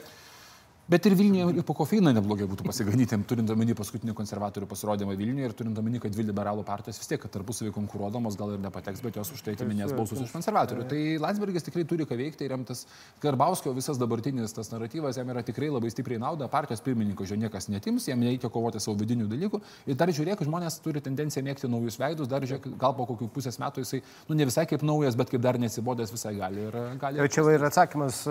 Bet 0.85 1.07
ir 1.09 1.15
Vilniuje 1.17 1.57
ir 1.57 1.63
po 1.65 1.73
kofeiną 1.73 2.11
neblogai 2.13 2.45
būtų 2.45 2.67
pasiganyti, 2.67 3.17
turint 3.25 3.49
omeny 3.49 3.73
paskutinį 3.73 4.13
konservatorių 4.13 4.67
pasirodymą 4.69 5.15
Vilniuje 5.17 5.47
ir 5.49 5.53
turint 5.57 5.79
omeny, 5.81 5.97
kad 5.97 6.13
dvi 6.13 6.27
liberalų 6.27 6.61
partijos 6.67 6.99
vis 7.01 7.09
tiek 7.09 7.23
tarpusavį 7.33 7.71
konkuruodamos 7.73 8.35
gal 8.37 8.51
ir 8.53 8.59
nepateks, 8.61 9.01
bet 9.01 9.17
jos 9.17 9.31
už 9.33 9.41
tai 9.41 9.55
atiminės 9.57 9.95
balsus 9.97 10.21
iš 10.21 10.29
konservatorių. 10.35 10.85
Tai 10.91 10.99
Landsbergis 11.23 11.65
tikrai 11.65 11.87
turi 11.89 12.05
ką 12.05 12.19
veikti 12.19 12.45
ir 12.45 12.53
jam 12.53 12.67
tas 12.69 12.83
Karbauskio 13.23 13.73
visas 13.73 13.97
dabartinis 13.97 14.53
tas 14.53 14.69
naratyvas 14.69 15.17
jam 15.17 15.31
yra 15.33 15.41
tikrai 15.47 15.71
labai 15.73 15.89
stipriai 15.89 16.21
nauda, 16.21 16.51
partijos 16.53 16.85
pirmininko 16.85 17.25
jo 17.25 17.39
niekas 17.41 17.65
netims, 17.73 18.05
jam 18.05 18.21
nereikia 18.21 18.53
kovoti 18.53 18.77
savo 18.77 18.99
vidinių 19.01 19.25
dalykų. 19.33 19.63
Ir 19.89 19.97
dar 19.97 20.13
žiūrėk, 20.13 20.45
žmonės 20.45 20.77
turi 20.85 21.01
tendenciją 21.01 21.47
mėgti 21.49 21.65
naujus 21.65 21.97
veidus, 21.97 22.29
dar 22.29 22.45
žiūrėk, 22.45 22.69
gal 22.77 22.93
po 22.93 23.09
kokių 23.09 23.31
pusės 23.33 23.57
metų 23.57 23.87
jisai, 23.87 24.03
nu 24.29 24.37
ne 24.37 24.45
visai 24.45 24.69
kaip 24.69 24.85
naujas, 24.85 25.17
bet 25.17 25.33
kaip 25.33 25.41
dar 25.41 25.57
nesibodęs 25.57 26.13
visai 26.13 26.37
gali. 26.37 26.69
Ir, 26.69 26.79
gali 27.01 27.25
Ir 27.25 27.33
čia 27.33 27.49
ir 27.57 27.67
atsakymas 27.71 28.21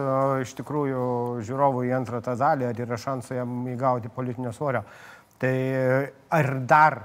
iš 0.47 0.55
tikrųjų 0.63 1.05
žiūrovų 1.51 1.87
į 1.91 1.95
antrą 1.99 2.23
tą 2.23 2.39
dalį, 2.45 2.69
ar 2.69 2.85
yra 2.87 3.01
šansų 3.01 3.41
jam 3.41 3.57
įgauti 3.73 4.13
politinio 4.13 4.53
svorio. 4.55 4.85
Tai 5.41 5.57
ar 6.39 6.53
dar 6.69 7.01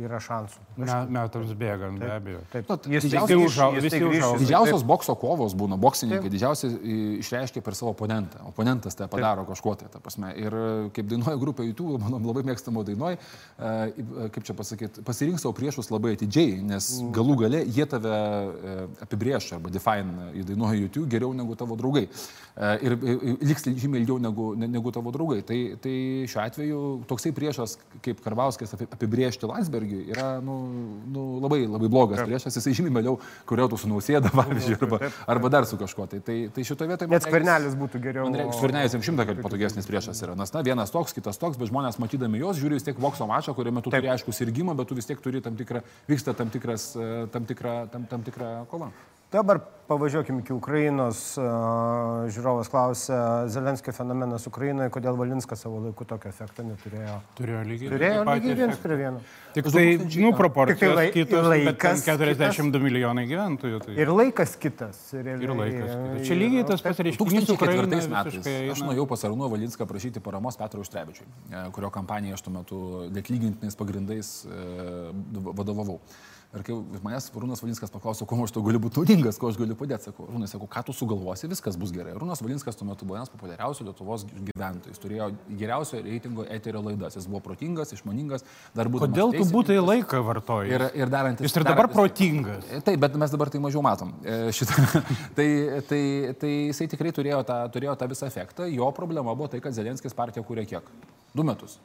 yra 0.00 0.22
šansų? 0.22 0.65
Me, 0.76 1.06
metams 1.08 1.52
bėgant, 1.56 1.96
be 1.98 2.08
abejo. 2.12 2.40
Taip, 2.52 2.68
Nu, 2.68 2.76
jis 2.92 3.06
tai 3.08 3.36
užau- 3.40 3.72
jis 3.78 3.82
visi 3.86 4.00
užaugo. 4.04 4.38
Didžiausios 4.42 4.82
bokso 4.84 5.14
kovos 5.16 5.54
būna, 5.56 5.78
boksininkai 5.80 6.28
didžiausiai 6.28 6.74
i, 6.84 6.96
išreiškia 7.22 7.62
per 7.64 7.72
savo 7.74 7.94
oponentą. 7.94 8.42
Oponentas 8.50 8.94
tai 8.94 9.08
padaro 9.08 9.46
kažkuo 9.48 9.72
tai, 9.80 9.88
ta 9.88 9.98
prasme. 10.04 10.34
Ir 10.36 10.52
e, 10.52 10.90
kaip 10.92 11.08
dainuoja 11.08 11.38
grupė 11.40 11.64
YouTube, 11.64 11.96
mano 12.04 12.20
labai 12.20 12.42
mėgstamo 12.44 12.84
dainoj, 12.84 13.16
e, 13.16 14.28
kaip 14.36 14.44
čia 14.44 14.52
pasakyti, 14.58 15.00
pasirink 15.02 15.40
savo 15.40 15.54
priešus 15.56 15.88
labai 15.90 16.12
atidžiai, 16.18 16.60
nes 16.62 16.90
galų 17.16 17.38
gale 17.46 17.64
jie 17.64 17.86
tave 17.88 18.12
e, 18.12 18.76
apibrieš 19.00 19.54
arba 19.56 19.72
define 19.72 20.28
įdainuoja 20.42 20.76
YouTube 20.84 21.08
geriau 21.08 21.32
negu 21.32 21.56
tavo 21.56 21.74
draugai. 21.80 22.04
E, 22.06 22.76
Ir 22.86 22.92
e, 23.00 23.16
liks 23.48 23.64
žymiai 23.64 24.02
ilgiau 24.04 24.20
negu, 24.20 24.52
ne- 24.60 24.68
negu 24.68 24.92
tavo 24.92 25.10
draugai. 25.10 25.40
Tai, 25.40 25.58
tai 25.80 25.96
šiuo 26.28 26.44
atveju 26.44 26.84
toksai 27.08 27.32
priešas 27.32 27.78
kaip 28.04 28.20
Karbauskis 28.20 28.76
api- 28.76 28.92
apibriežti 28.92 29.46
Landsbergį 29.48 29.84
irgi 29.86 30.10
yra 30.10 30.40
nu, 30.42 30.54
nu, 30.66 31.24
labai, 31.42 31.62
labai 31.70 31.90
blogas 31.92 32.22
priešas, 32.24 32.58
jisai 32.58 32.74
žymiai 32.78 32.94
mieliau 32.98 33.16
kuriuotų 33.48 33.78
su 33.80 33.90
nausėda, 33.90 34.32
pavyzdžiui, 34.34 34.76
arba, 34.80 35.10
arba 35.36 35.50
dar 35.52 35.68
su 35.68 35.78
kažkuo. 35.80 36.08
Tai, 36.10 36.20
tai, 36.26 36.36
tai 36.54 36.66
šitoje 36.68 36.92
vietoje... 36.92 37.10
Net 37.12 37.26
skvernelis 37.26 37.76
būtų 37.80 38.02
geriau. 38.04 38.30
Skvernelis 38.56 38.96
jiems 38.96 39.10
šimtą 39.10 39.26
kartų 39.30 39.46
patogesnis 39.46 39.88
priešas 39.90 40.22
yra. 40.26 40.36
Nes, 40.38 40.52
na, 40.54 40.64
vienas 40.66 40.94
toks, 40.94 41.16
kitas 41.16 41.40
toks, 41.42 41.60
bet 41.60 41.72
žmonės 41.72 42.00
matydami 42.02 42.42
jos 42.42 42.60
žiūri 42.60 42.80
vis 42.80 42.86
tiek 42.86 43.00
vokso 43.02 43.28
mačą, 43.30 43.56
kuriame 43.56 43.84
tu 43.84 43.92
turi 43.94 44.12
aišku 44.14 44.34
sirgymą, 44.36 44.76
bet 44.78 44.90
tu 44.90 44.98
vis 44.98 45.08
tiek 45.08 45.20
turi 45.22 45.42
tam 45.44 45.58
tikrą, 45.58 45.84
vyksta 46.10 46.36
tam, 46.38 46.52
tikras, 46.52 46.92
e, 46.96 47.12
tam, 47.32 47.48
tikrą, 47.48 47.78
tam, 47.92 48.08
tam 48.10 48.26
tikrą 48.26 48.56
kovą. 48.70 48.92
Dabar 49.32 49.58
pavažiuokim 49.88 50.38
iki 50.38 50.52
Ukrainos. 50.54 51.20
Žiūrovas 52.34 52.68
klausia, 52.70 53.16
Zelenskio 53.50 53.90
fenomenas 53.94 54.46
Ukrainoje, 54.46 54.90
kodėl 54.94 55.16
Valinskas 55.18 55.64
savo 55.64 55.80
laiku 55.82 56.06
tokio 56.06 56.30
efekto 56.30 56.62
neturėjo? 56.66 57.16
Turėjo 57.38 57.62
lygiai. 57.66 57.90
Turėjo 57.90 58.20
lygiai 58.28 58.54
efektą. 58.54 58.78
prie 58.84 58.98
vieno. 59.00 59.22
Tik 59.56 59.70
tai, 59.74 59.84
nu, 60.22 60.30
proporcijos 60.38 60.78
Tik 60.78 60.86
tai 60.86 60.94
lai- 60.94 61.10
kitos, 61.14 61.48
laikas 61.52 62.04
42 62.06 62.82
milijonai 62.86 63.26
gyventojų. 63.30 63.80
Tai. 63.86 63.96
Ir 63.98 64.12
laikas 64.14 64.54
kitas. 64.62 65.02
realiai. 65.14 65.42
Ir 65.42 65.54
laikas. 65.62 65.90
kitas. 65.90 66.26
Čia 66.28 66.38
lygiai 66.38 66.66
tas 66.70 66.86
pats 66.86 67.02
reiškinys 67.08 67.50
2004 67.50 67.58
Ukrainoje 67.58 68.08
metais 68.14 68.48
aš 68.76 68.84
nuėjau 68.86 69.08
pas 69.10 69.26
Arūną 69.26 69.50
Valinską 69.50 69.86
prašyti 69.90 70.22
paramos 70.22 70.56
Petrui 70.56 70.86
Užtrebičiui, 70.86 71.26
e, 71.50 71.66
kurio 71.74 71.90
kampaniją 71.90 72.38
aš 72.38 72.46
tuo 72.46 72.54
metu 72.54 72.80
netlygintinais 73.10 73.74
pagrindais 73.78 74.46
e, 74.46 75.12
vadovavau. 75.34 76.00
Ir 76.54 76.62
kai 76.64 76.74
manęs 77.04 77.26
Rūnas 77.34 77.60
Valinskas 77.60 77.90
paklausė, 77.92 78.24
kuo 78.28 78.38
aš 78.44 78.52
to 78.54 78.62
galiu 78.64 78.78
būti 78.80 79.00
naudingas, 79.00 79.36
ko 79.40 79.50
aš 79.50 79.58
galiu 79.60 79.74
padėti, 79.76 80.06
sakau, 80.08 80.28
Rūnas, 80.30 80.52
sakau, 80.54 80.68
ką 80.70 80.82
tu 80.86 80.94
sugalvosi, 80.96 81.48
viskas 81.50 81.76
bus 81.76 81.90
gerai. 81.92 82.14
Rūnas 82.16 82.40
Valinskas 82.44 82.78
tuo 82.78 82.86
metu 82.88 83.04
buvo 83.04 83.18
vienas 83.18 83.32
populiariausių 83.32 83.86
Lietuvos 83.88 84.24
gyventojų, 84.30 84.94
jis 84.94 85.02
turėjo 85.02 85.26
geriausio 85.58 86.00
reitingo 86.06 86.46
eterio 86.54 86.80
laidas, 86.86 87.18
jis 87.18 87.26
buvo 87.28 87.42
protingas, 87.44 87.92
išmoningas, 87.96 88.46
dar 88.78 88.88
būtų. 88.88 89.08
Kodėl 89.08 89.34
tu 89.36 89.48
būtai 89.50 89.76
laiką 89.82 90.22
vartoji? 90.24 90.72
Ir, 90.72 90.86
ir 91.02 91.12
darantis. 91.12 91.44
Jis 91.50 91.58
ir 91.58 91.66
dabar 91.66 91.90
darantis- 91.90 91.98
protingas. 91.98 92.70
Taip, 92.86 93.02
bet 93.04 93.18
mes 93.20 93.34
dabar 93.34 93.50
tai 93.52 93.60
mažiau 93.66 93.82
matom. 93.84 94.14
e, 94.24 94.38
Šitą. 94.56 94.86
tai, 95.36 95.48
tai, 95.90 96.00
tai 96.40 96.54
jisai 96.70 96.88
tikrai 96.94 97.12
turėjo 97.12 97.42
tą, 97.50 97.58
turėjo 97.74 97.98
tą 98.00 98.08
visą 98.14 98.30
efektą. 98.30 98.70
Jo 98.70 98.88
problema 98.96 99.34
buvo 99.34 99.50
tai, 99.52 99.60
kad 99.60 99.76
Zelenskis 99.76 100.14
partiją 100.16 100.46
kūrė 100.46 100.64
kiek? 100.70 100.88
Du 101.36 101.44
metus. 101.44 101.76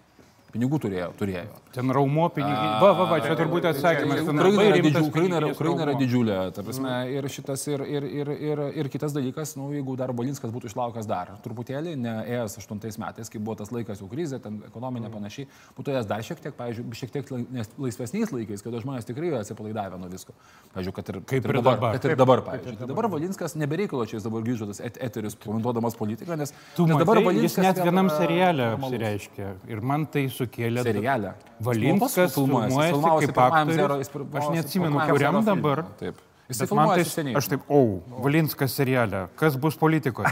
Pinigų 0.52 0.80
turėjo. 0.84 1.10
turėjo. 1.20 1.46
Ten 1.72 1.92
raumo 1.96 2.26
pinigai. 2.36 2.82
Va, 2.82 2.90
va, 2.98 3.06
va, 3.08 3.20
čia 3.24 3.36
turbūt 3.40 3.64
atsakymas. 3.70 4.24
Ten 4.28 4.40
Ukraina 4.42 4.66
yra, 4.68 4.80
didžiu, 4.84 5.04
Ukraina, 5.08 5.38
yra, 5.40 5.52
Ukraina 5.56 5.86
yra 5.86 5.94
didžiulė. 5.96 6.38
Ta 6.56 6.64
prasme, 6.68 6.92
ir 7.16 7.28
šitas, 7.32 7.64
ir, 7.72 7.84
ir, 7.88 8.08
ir, 8.22 8.32
ir, 8.36 8.62
ir 8.84 8.90
kitas 8.92 9.16
dalykas, 9.16 9.54
nu, 9.56 9.70
jeigu 9.72 9.96
dar 10.00 10.12
Bolinskas 10.12 10.52
būtų 10.52 10.68
išlaukęs 10.74 11.08
dar 11.08 11.32
truputėlį, 11.46 11.94
ne 12.04 12.16
ėjęs 12.28 12.58
8 12.60 13.00
metais, 13.00 13.32
kai 13.32 13.40
buvo 13.40 13.56
tas 13.62 13.72
laikas 13.72 14.02
jau 14.04 14.10
krizė, 14.12 14.42
ten 14.44 14.60
ekonominė 14.68 15.12
panašiai, 15.14 15.48
būtų 15.78 15.96
ėjęs 15.96 16.10
dar 16.12 16.26
šiek 16.28 16.44
tiek, 16.44 16.58
pavyzdžiui, 16.60 17.00
šiek 17.00 17.16
tiek 17.16 17.32
laisvesniais 17.80 18.36
laikais, 18.36 18.66
kada 18.68 18.84
žmonės 18.84 19.08
tikrai 19.08 19.32
atsipalaidavę 19.40 20.02
nuo 20.04 20.12
visko. 20.12 20.36
Pavyzdžiui, 20.76 20.96
kad 21.00 21.14
ir, 21.16 21.22
Kaip 21.32 21.48
ir 21.48 21.56
dabar. 21.62 21.80
dabar. 21.80 21.96
Kad 21.96 22.10
ir 22.12 22.18
dabar, 22.20 22.44
pavyzdžiui. 22.50 22.78
Tai 22.84 22.92
dabar 22.92 23.08
Volinskas 23.16 23.56
nebereikalo 23.56 24.06
čia 24.10 24.20
jis 24.20 24.28
dabar 24.28 24.44
grįžo 24.44 24.68
tas 24.74 24.84
et 24.84 25.00
eterius, 25.08 25.40
komentuodamas 25.40 25.96
politiką, 26.00 26.36
nes, 26.40 26.52
Tu 26.76 26.86
nes 26.92 27.00
dabar 27.00 27.22
dabar 27.24 27.40
jis 27.40 27.58
net 27.64 27.80
vienam 27.84 28.12
serialė 28.12 28.72
normalus. 28.76 29.00
apsireiškė. 29.00 29.50
Ir 29.72 29.82
man 29.82 30.06
tai 30.12 30.28
sukėlė... 30.42 30.84
Serialę. 30.88 31.36
Valinskas 31.62 32.36
filmuojasi, 32.36 32.82
filmuojasi 32.96 33.32
kaip 33.32 33.42
aktorius. 33.46 34.12
Aš 34.42 34.52
neatsimenu, 34.58 35.02
kuriam 35.08 35.42
dabar. 35.46 35.86
Taip. 36.02 36.20
Jis 36.52 36.72
man 36.76 36.90
tai, 36.92 37.04
seniai. 37.08 37.36
aš 37.40 37.48
taip, 37.54 37.68
o, 37.72 38.02
Valinskas 38.26 38.74
serialė, 38.76 39.28
kas 39.40 39.56
bus 39.60 39.78
politikoje? 39.80 40.28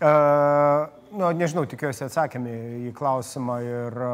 Uh, 0.00 0.88
nu, 1.18 1.28
nežinau, 1.38 1.62
tikiuosi 1.70 2.08
atsakėme 2.08 2.54
į 2.88 2.94
klausimą 2.96 3.60
ir 3.62 4.00
uh, 4.02 4.10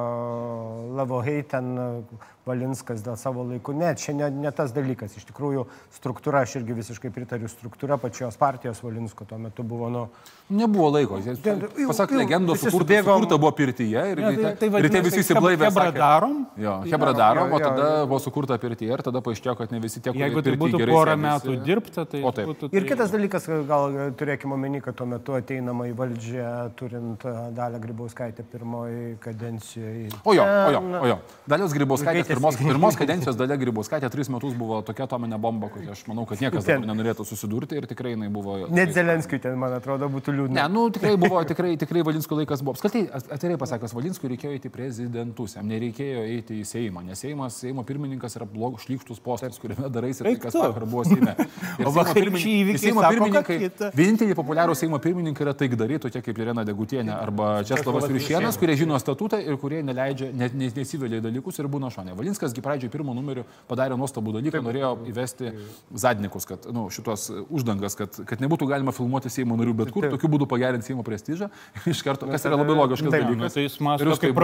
Levo 0.98 1.22
Heiten, 1.24 1.72
uh, 1.80 2.26
Valinskas 2.46 3.00
dėl 3.02 3.16
savo 3.18 3.42
laikų. 3.42 3.72
Ne, 3.74 3.88
čia 3.98 4.12
ne, 4.14 4.28
ne 4.30 4.50
tas 4.54 4.70
dalykas. 4.70 5.16
Iš 5.18 5.24
tikrųjų, 5.32 5.64
struktūra, 5.96 6.44
aš 6.46 6.60
irgi 6.60 6.76
visiškai 6.78 7.10
pritariu, 7.10 7.48
struktūra 7.50 7.96
pačios 7.98 8.36
partijos 8.38 8.78
Valinsko 8.86 9.26
tuo 9.26 9.38
metu 9.42 9.64
buvo, 9.66 9.88
nu, 9.90 10.04
Nebuvo 10.46 10.92
laiko. 10.94 11.16
Pasak 11.18 12.12
legendos, 12.14 12.60
visi 12.60 12.70
sukurta, 12.70 12.84
subėgom- 12.86 13.16
sukurta 13.18 13.38
buvo 13.42 13.50
pirtyje 13.50 14.02
ir 14.12 14.20
Ne, 14.22 14.28
tai 14.30 14.52
ryte 14.54 14.68
vadinasi, 14.70 15.02
visi 15.02 15.16
heb- 15.18 15.24
įsiblaivė. 15.26 15.64
hebra 15.66 15.86
darom? 15.96 16.36
Jo, 16.56 16.74
hebra 16.86 17.12
darom, 17.18 17.50
o 17.50 17.58
jo, 17.58 17.64
tada 17.66 17.88
jo. 17.98 18.06
buvo 18.06 18.20
sukurta 18.22 18.54
pirtyje 18.62 18.92
ir 18.94 19.02
tada 19.02 19.18
paaiškėjo, 19.26 19.56
kad 19.58 19.72
ne 19.74 19.80
visi 19.82 19.98
tie, 20.00 20.12
kurie 20.12 20.22
Jeigu 20.22 20.42
tai 20.46 20.52
būtų 20.54 20.86
porą 20.86 21.16
metų 21.18 21.56
dirbta, 21.66 22.04
tai 22.06 22.22
O 22.22 22.30
taip. 22.30 22.46
būtų... 22.46 22.70
Ir 22.70 22.78
tai- 22.86 22.88
kitas 22.92 23.10
dalykas, 23.10 23.48
gal 23.66 23.90
turėkime 24.14 24.54
omeny, 24.54 24.80
kad 24.80 24.94
tuo 24.94 25.06
metu 25.10 25.34
ateinama 25.34 25.88
į 25.90 25.96
valdžią, 25.98 26.54
turint 26.78 27.24
uh, 27.26 27.50
Dalę 27.50 27.80
Grybauskaitę 27.82 28.44
pirmoji 28.46 29.18
kadencijoje. 29.18 30.12
O 30.24 30.32
jo, 30.32 30.44
o 30.46 30.70
jo, 30.70 30.84
o 31.02 31.06
jo. 31.10 31.18
Dalios 31.48 31.74
Grybauskaitės. 31.74 32.35
Pirmos, 32.36 32.56
pirmos 32.60 32.96
kadencijos 33.00 33.36
dalia 33.38 33.56
Grybauskaitė 33.60 34.10
tris 34.12 34.28
metus 34.32 34.54
buvo 34.58 34.82
tokia 34.84 35.06
atominė 35.08 35.38
bomba, 35.40 35.70
kokia 35.72 35.94
aš 35.94 36.02
manau, 36.10 36.26
kad 36.28 36.40
niekas 36.42 36.66
Ten. 36.68 36.84
nenorėtų 36.86 37.24
susidurti 37.26 37.78
ir 37.80 37.86
tikrai 37.88 38.12
jinai 38.12 38.28
buvo... 38.32 38.58
Net 38.68 38.92
Zelenskiui 38.94 39.40
ten, 39.42 39.56
man 39.60 39.72
atrodo, 39.78 40.08
būtų 40.12 40.34
liūdna. 40.36 40.56
Ne, 40.58 40.66
nu 40.74 40.86
tikrai 40.92 41.14
buvo, 41.20 41.40
tikrai, 41.48 41.72
tikrai 41.80 42.02
Valinsko 42.06 42.36
laikas 42.40 42.62
buvo. 42.64 42.76
Apskritai, 42.76 43.06
at- 43.16 43.30
atvirai 43.38 43.56
pasakęs, 43.60 43.94
Valinskui 43.96 44.30
reikėjo 44.34 44.52
eiti 44.58 44.70
prezidentus, 44.72 45.56
jam 45.56 45.68
nereikėjo 45.70 46.24
eiti 46.28 46.60
į 46.60 46.66
Seimą, 46.68 47.04
nes 47.06 47.22
Seimas, 47.24 47.56
Seimo 47.62 47.84
pirmininkas 47.88 48.36
yra 48.38 48.46
blogas 48.50 48.84
šlykštus 48.86 49.20
postas, 49.24 49.58
kuriame 49.62 49.88
daraisi 49.92 50.24
tai, 50.26 50.34
kas 50.42 50.54
vakar 50.58 50.84
buvo 50.86 51.04
Seime. 51.08 51.34
Ir 51.80 51.88
O 51.88 51.92
va, 51.94 52.04
Seimo 52.04 52.12
kaip 52.12 52.20
pirmin- 52.20 52.42
šį 52.44 52.54
įvykį 52.62 52.76
ir 52.76 52.82
Seimo 52.84 53.04
pirmininkai, 53.06 53.58
vieninteliai 53.96 54.36
populiarūs 54.38 54.82
Seimo 54.84 55.00
pirmininkai 55.02 55.46
yra 55.46 55.54
taikdariai, 55.56 56.00
tokie 56.06 56.22
kaip 56.26 56.40
Irena 56.44 56.64
Degutienė 56.68 57.14
arba 57.16 57.50
Česlavas 57.68 58.06
Ryšienas, 58.10 58.58
kurie 58.60 58.76
žino 58.80 58.98
statutą 59.00 59.40
ir 59.42 59.56
kurie 59.60 59.82
neleidžia, 59.86 60.30
net 60.36 60.54
ne, 60.56 60.68
nesivelia 60.76 61.20
dalykus 61.24 61.60
ir 61.62 61.68
būna 61.72 61.90
šonė. 61.94 62.14
Valinskas 62.26 62.54
pradžioje 62.58 62.90
pirmo 62.90 63.14
numeriu 63.14 63.44
padarė 63.70 63.94
nuostabų 63.98 64.32
dalyką, 64.40 64.58
norėjo 64.66 64.88
įvesti 65.06 65.52
zadnikus, 65.94 66.46
kad, 66.48 66.64
nu, 66.74 66.88
šitos 66.90 67.28
uždangas, 67.54 67.94
kad, 67.98 68.18
kad 68.26 68.42
nebūtų 68.42 68.66
galima 68.72 68.94
filmuoti 68.96 69.30
Seimo 69.30 69.54
narių 69.60 69.74
bet 69.78 69.92
kur, 69.94 70.08
tokiu 70.10 70.30
būdu 70.32 70.48
pagerinti 70.50 70.88
Seimo 70.90 71.04
prestižą. 71.06 71.48
Iš 71.92 72.02
karto, 72.02 72.26
kas 72.30 72.48
yra 72.48 72.58
labai 72.58 72.74
logiškas 72.80 73.14
Taip, 73.14 73.26
Nu, 73.26 73.36
dalykas. 73.36 73.54
tai 73.54 73.62
jis 73.68 73.78
mąsto 73.86 74.18
kaip 74.18 74.34
karto. 74.34 74.42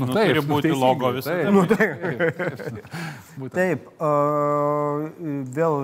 nu, 0.00 0.08
taip, 0.16 0.32
turi 0.32 0.40
nu, 0.40 0.48
būti 0.48 0.72
logo 0.72 1.12
taip. 1.20 1.52
Nu, 1.52 1.66
taip. 1.76 3.54
Taip, 3.60 3.88
vėl 5.60 5.80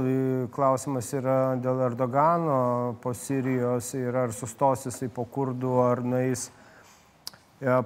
klausimas 0.56 1.12
yra 1.20 1.38
dėl 1.60 1.84
Erdogano 1.90 2.60
po 3.04 3.12
Sirijos 3.16 3.92
ir 3.98 4.16
ar 4.24 4.32
sustos 4.36 4.88
jisai 4.88 5.12
po 5.12 5.28
kurdų, 5.28 5.74
ar 5.84 6.00
nais 6.16 6.48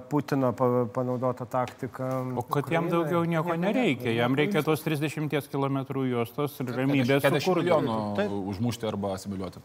Putino 0.09 0.51
pa- 0.53 0.85
panaudotą 0.93 1.45
taktiką. 1.47 2.35
O 2.35 2.43
kad 2.43 2.67
jam 2.71 2.89
daugiau 2.91 3.23
nieko 3.23 3.55
nereikia, 3.55 4.11
jam 4.11 4.35
reikia 4.35 4.63
tos 4.67 4.83
30 4.83 5.47
km 5.47 5.77
juostos 6.09 6.57
ir 6.59 6.73
ramybės 6.75 7.21
40 7.23 7.39
sukurti. 7.39 7.69
milijonų 7.69 8.27
užmušti 8.51 8.87
arba 8.89 9.13
asimiliuoti. 9.15 9.63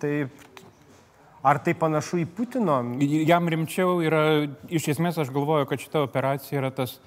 Taip. 0.00 0.30
Ar 1.42 1.58
tai 1.58 1.72
panašu 1.74 2.18
į 2.20 2.26
Putino? 2.36 2.80
Jam 3.00 3.46
rimčiau 3.48 4.02
yra, 4.04 4.48
iš 4.68 4.88
esmės 4.92 5.16
aš 5.22 5.30
galvoju, 5.32 5.64
kad 5.70 5.78
šita 5.80 6.02
operacija 6.04 6.58
yra 6.60 6.70
tas 6.74 6.98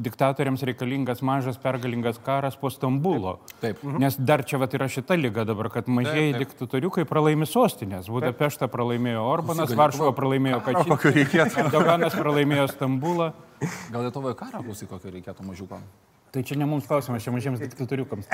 diktatoriams 0.00 0.62
reikalingas 0.62 1.22
mažas 1.22 1.58
pergalingas 1.58 2.18
karas 2.24 2.56
po 2.56 2.70
Stambulo. 2.70 3.38
Taip. 3.60 3.82
Nes 3.98 4.16
dar 4.16 4.44
čia 4.46 4.60
vat 4.62 4.74
yra 4.76 4.86
šita 4.88 5.16
lyga 5.18 5.44
dabar, 5.44 5.68
kad 5.74 5.88
mažieji 5.90 6.36
diktatoriukai 6.38 7.04
pralaimi 7.08 7.48
sostinės. 7.50 8.08
Budapeštą 8.12 8.70
pralaimėjo 8.70 9.24
Orbanas, 9.26 9.74
Varšuvą 9.76 10.14
pralaimėjo 10.16 10.62
Kokio 10.68 10.96
Kačynas, 10.96 11.18
reikėtų? 11.18 11.66
Doganas 11.74 12.16
pralaimėjo 12.16 12.70
Stambulą. 12.72 13.32
Gal 13.90 14.06
Lietuvoje 14.06 14.38
karą 14.38 14.62
klausyk, 14.64 14.88
kokio 14.94 15.12
reikėtų 15.12 15.44
mažiuko? 15.44 15.82
Tai 16.30 16.44
čia 16.46 16.54
ne 16.54 16.66
mums 16.70 16.86
klausimas, 16.86 17.24
čia 17.26 17.34
mažiems 17.34 17.58
diktatoriukams. 17.58 18.28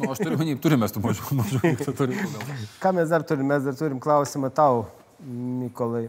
Nu, 0.00 0.10
aš 0.10 0.24
turiu, 0.24 0.56
turime 0.58 0.88
tų 0.90 1.02
mažų, 1.04 1.36
mažų 1.38 1.60
diktatorių. 1.62 2.16
gal. 2.34 2.64
Ką 2.82 2.92
mes 2.98 3.12
dar 3.14 3.22
turime? 3.22 3.52
Mes 3.54 3.68
dar 3.68 3.78
turim 3.78 4.00
klausimą 4.02 4.50
tau, 4.50 4.88
Mykolai. 5.22 6.08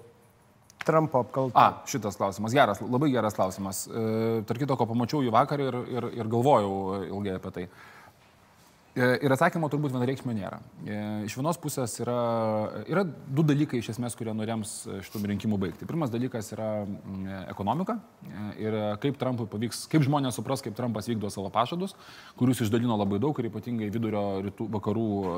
Trumpo 0.85 1.23
apkalta. 1.25 1.59
A, 1.59 1.87
šitas 1.89 2.17
klausimas, 2.19 2.55
geras, 2.55 2.81
labai 2.81 3.11
geras 3.13 3.35
klausimas. 3.35 3.83
E, 3.87 4.41
tark 4.47 4.61
kito, 4.63 4.77
ko 4.79 4.87
pamačiau 4.89 5.23
jų 5.25 5.33
vakar 5.35 5.61
ir, 5.63 5.77
ir, 5.91 6.09
ir 6.21 6.29
galvojau 6.31 7.01
ilgai 7.09 7.35
apie 7.35 7.55
tai. 7.55 7.65
E, 8.97 9.05
Ir 9.23 9.31
atsakymo 9.31 9.67
turbūt 9.69 9.93
vienareikšmio 9.93 10.33
nėra. 10.33 10.57
E, 10.83 10.95
Iš 11.27 11.35
vienos 11.37 11.57
pusės 11.61 11.93
yra, 12.01 12.15
yra 12.89 13.03
du 13.05 13.43
dalykai 13.45 13.79
iš 13.83 13.91
esmės, 13.93 14.15
kurie 14.17 14.33
norėms 14.33 14.71
šitų 15.05 15.21
rinkimų 15.33 15.59
baigti. 15.61 15.85
Pirmas 15.87 16.09
dalykas 16.11 16.49
yra 16.55 16.69
ekonomika 17.51 17.97
e, 18.25 18.47
ir 18.65 18.77
kaip 19.03 19.19
Trumpui 19.21 19.45
pavyks, 19.51 19.83
kaip 19.91 20.03
žmonės 20.07 20.39
supras, 20.39 20.63
kaip 20.65 20.75
Trumpas 20.77 21.07
vykdo 21.11 21.29
savo 21.33 21.51
pažadus, 21.53 21.93
kurius 22.39 22.63
išdalino 22.65 22.97
labai 22.99 23.19
daug 23.21 23.37
ir 23.43 23.49
ypatingai 23.51 23.91
vidurio 23.93 24.23
rytų 24.47 24.67
vakarų 24.77 25.05
e, 25.35 25.37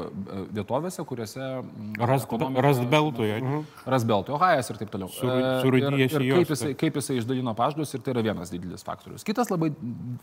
vietovėse, 0.60 1.06
kuriuose... 1.10 1.44
mm, 1.62 2.00
ekonomika- 2.30 2.66
Rastbeltoje. 2.68 3.42
Rasbelto, 3.90 4.36
Ohajas 4.40 4.72
ir 4.74 4.80
taip 4.82 4.94
toliau. 4.96 5.12
Sur- 5.12 5.32
E, 5.32 5.44
surūdijęs 5.66 6.16
ir, 6.18 6.24
į 6.28 6.32
kaip, 6.40 6.50
jisai, 6.56 6.72
kaip 6.78 6.98
jisai 7.00 7.16
išdalino 7.22 7.54
pažadus 7.58 7.94
ir 7.98 8.02
tai 8.06 8.14
yra 8.16 8.24
vienas 8.32 8.52
didelis 8.54 8.84
faktorius. 8.88 9.24
Kitas 9.28 9.50
labai 9.52 9.72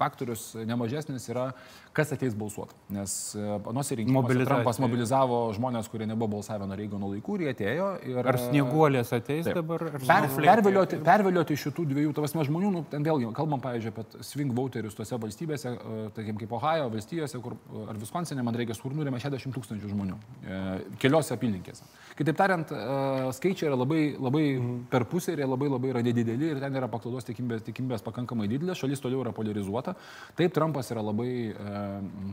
faktorius 0.00 0.50
nemažesnis 0.68 1.28
yra, 1.32 1.48
kas 1.96 2.12
ateis 2.14 2.36
balsuoti. 2.38 2.76
Nes 2.94 3.14
e, 3.16 3.17
anuose 3.38 3.98
rinkimuose 3.98 4.26
Mobilizacija. 4.28 4.48
Trumpas 4.54 4.80
mobilizavo 4.82 5.40
žmonės, 5.56 5.88
kurie 5.92 6.08
nebuvo 6.08 6.38
balsavę 6.38 6.66
nuo 6.68 6.78
Reigano 6.78 7.10
laikų 7.12 7.38
ir 7.38 7.44
jie 7.44 7.54
atėjo. 7.54 7.88
Ir, 8.08 8.20
Ar 8.32 8.40
snieguolės 8.42 9.12
ateis 9.16 9.46
Taip. 9.48 9.60
dabar? 9.60 9.86
Ar 9.88 10.06
Per, 10.08 10.28
pervilioti, 10.36 10.98
pervilioti 11.04 11.58
šitų 11.58 11.84
dviejų, 11.92 12.14
tavasme 12.16 12.44
žmonių, 12.48 12.70
nu, 12.74 12.84
ten 12.90 13.04
vėlgi 13.06 13.30
kalbam, 13.36 13.60
pavyzdžiui, 13.64 13.92
apie 13.94 14.24
swing 14.26 14.54
voterius 14.56 14.96
tose 14.98 15.18
valstybėse, 15.20 15.74
e, 15.74 16.00
tarkim, 16.16 16.38
kaip 16.40 16.52
Ohio 16.58 16.88
valstijose, 16.92 17.40
kur, 17.44 17.56
e, 17.68 17.84
ar 17.92 18.00
Viskonsinė, 18.00 18.44
man 18.46 18.56
reikia, 18.58 18.76
kur 18.82 18.94
nurėmė 18.96 19.20
60 19.22 19.54
tūkstančių 19.56 19.90
žmonių 19.92 20.16
e, 20.18 20.60
keliose 21.02 21.34
apylinkėse. 21.36 21.86
Kitaip 22.18 22.38
tariant, 22.38 22.72
e, 22.72 23.32
skaičiai 23.36 23.70
yra 23.70 23.78
labai, 23.78 24.02
labai 24.18 24.44
mhm. 24.56 24.78
per 24.92 25.06
pusę 25.10 25.34
ir 25.34 25.42
jie 25.42 25.48
labai 25.48 25.70
labai 25.70 25.92
yra 25.92 26.02
nedideli 26.04 26.52
ir 26.52 26.62
ten 26.62 26.78
yra 26.80 26.88
paklaidos 26.90 27.28
tikimybės, 27.28 27.64
tikimybės 27.68 28.04
pakankamai 28.06 28.48
didelės, 28.50 28.80
šalis 28.80 29.02
toliau 29.04 29.22
yra 29.24 29.34
polarizuota. 29.36 29.94
Taip, 30.38 30.54
Trumpas 30.56 30.90
yra 30.94 31.04
labai, 31.04 31.30
e, 31.52 31.84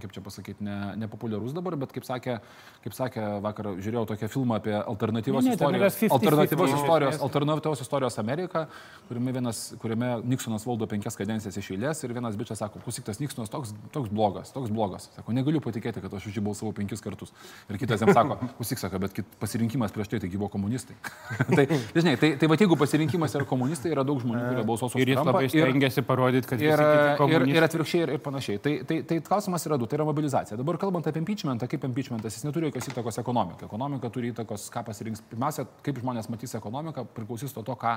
kaip 0.03 0.15
čia 0.15 0.23
pasakyti, 0.25 0.65
ne, 0.65 0.74
nepopuliarus 1.01 1.53
dabar, 1.55 1.75
bet 1.79 1.93
kaip 1.95 2.05
sakė, 2.07 2.37
kaip 2.85 2.95
sakė 2.95 3.25
vakar, 3.43 3.71
žiūrėjau 3.81 4.05
tokią 4.11 4.29
filmą 4.31 4.59
apie 4.59 4.75
alternatyvos 4.77 5.45
Ne, 5.45 5.53
ne, 5.53 5.55
yra 5.55 5.89
istorijos, 5.89 5.97
50-50 6.01 6.15
alternatyvos 6.17 6.69
iš 6.69 6.77
istorijos, 6.79 7.13
esmės. 7.15 7.25
alternatyvos 7.27 7.83
istorijos 7.85 8.19
Amerika, 8.21 8.65
kuriame, 9.09 9.35
vienas, 9.37 9.61
kuriame 9.81 10.11
Nixonas 10.25 10.65
valdo 10.67 10.87
penkias 10.91 11.17
kadencijas 11.19 11.59
iš 11.61 11.71
eilės 11.75 12.03
ir 12.05 12.13
vienas 12.15 12.37
bičias 12.39 12.61
sako, 12.63 12.81
klausyk, 12.85 13.05
tas 13.07 13.21
Nixonas 13.21 13.51
toks, 13.53 13.73
toks 13.95 14.11
blogas, 14.13 14.53
toks 14.55 14.73
blogas. 14.73 15.09
Sako, 15.15 15.35
negaliu 15.37 15.61
patikėti, 15.63 16.03
kad 16.03 16.13
aš 16.19 16.29
už 16.29 16.39
jį 16.39 16.45
balsavau 16.49 16.73
penkis 16.75 17.03
kartus. 17.03 17.33
Ir 17.69 17.79
kitas 17.81 18.03
jam 18.03 18.13
sako, 18.15 18.39
klausyk, 18.59 18.81
sako, 18.81 19.01
bet 19.05 19.21
pasirinkimas 19.41 19.93
prieš 19.95 20.13
tai 20.13 20.21
taigi 20.23 20.39
buvo 20.41 20.51
komunistai. 20.53 20.97
tai, 21.57 21.67
žinai, 21.95 22.15
tai, 22.21 22.33
tai 22.41 22.49
va, 22.51 22.59
jeigu 22.59 22.77
pasirinkimas 22.79 23.35
yra 23.37 23.47
komunistai, 23.49 23.93
yra 23.95 24.05
daug 24.07 24.21
žmonių, 24.23 24.43
kurie 24.51 24.67
balsuos 24.67 24.95
už 24.95 25.01
Ir 25.05 25.13
jis 25.13 25.19
Trumpą. 25.19 25.33
labai 25.33 25.49
stengiasi 25.51 26.03
parodyti, 26.05 26.49
kad 26.49 26.61
Ir, 26.61 26.73
visi 26.73 26.85
kiti 27.17 27.35
ir, 27.35 27.47
ir 27.55 27.67
atvirkščiai 27.67 28.03
ir, 28.05 28.13
ir 28.17 28.21
panašiai. 28.23 28.61
Tai, 28.63 28.73
tai, 28.89 28.99
tai 29.07 29.19
klausimas 29.25 29.65
yra 29.67 29.77
du, 29.81 29.87
tai 29.89 29.99
yra 29.99 30.07
mobilizacija. 30.07 30.57
Dabar 30.65 30.79
kalbant 30.81 31.05
apie 31.05 31.21
impeachmentą, 31.21 31.67
kaip 31.69 31.83
impeachmentas, 31.85 32.33
jis 32.33 32.45
neturi 32.47 32.71
jokios 32.71 32.87
įtakos 32.89 33.19
ekonomikai. 33.21 33.67
Ekonomika 33.67 34.09
turi 34.09 34.31
įtakos, 34.31 34.63
ką 34.73 34.81
pasirinks. 34.87 35.21
Pirmiausia, 35.29 35.67
kaip 35.85 35.99
žmonės 36.01 36.25
matys 36.33 36.55
ekonomiką, 36.57 37.03
priklausys 37.13 37.51
nuo 37.53 37.61
to, 37.67 37.75
ką 37.77 37.91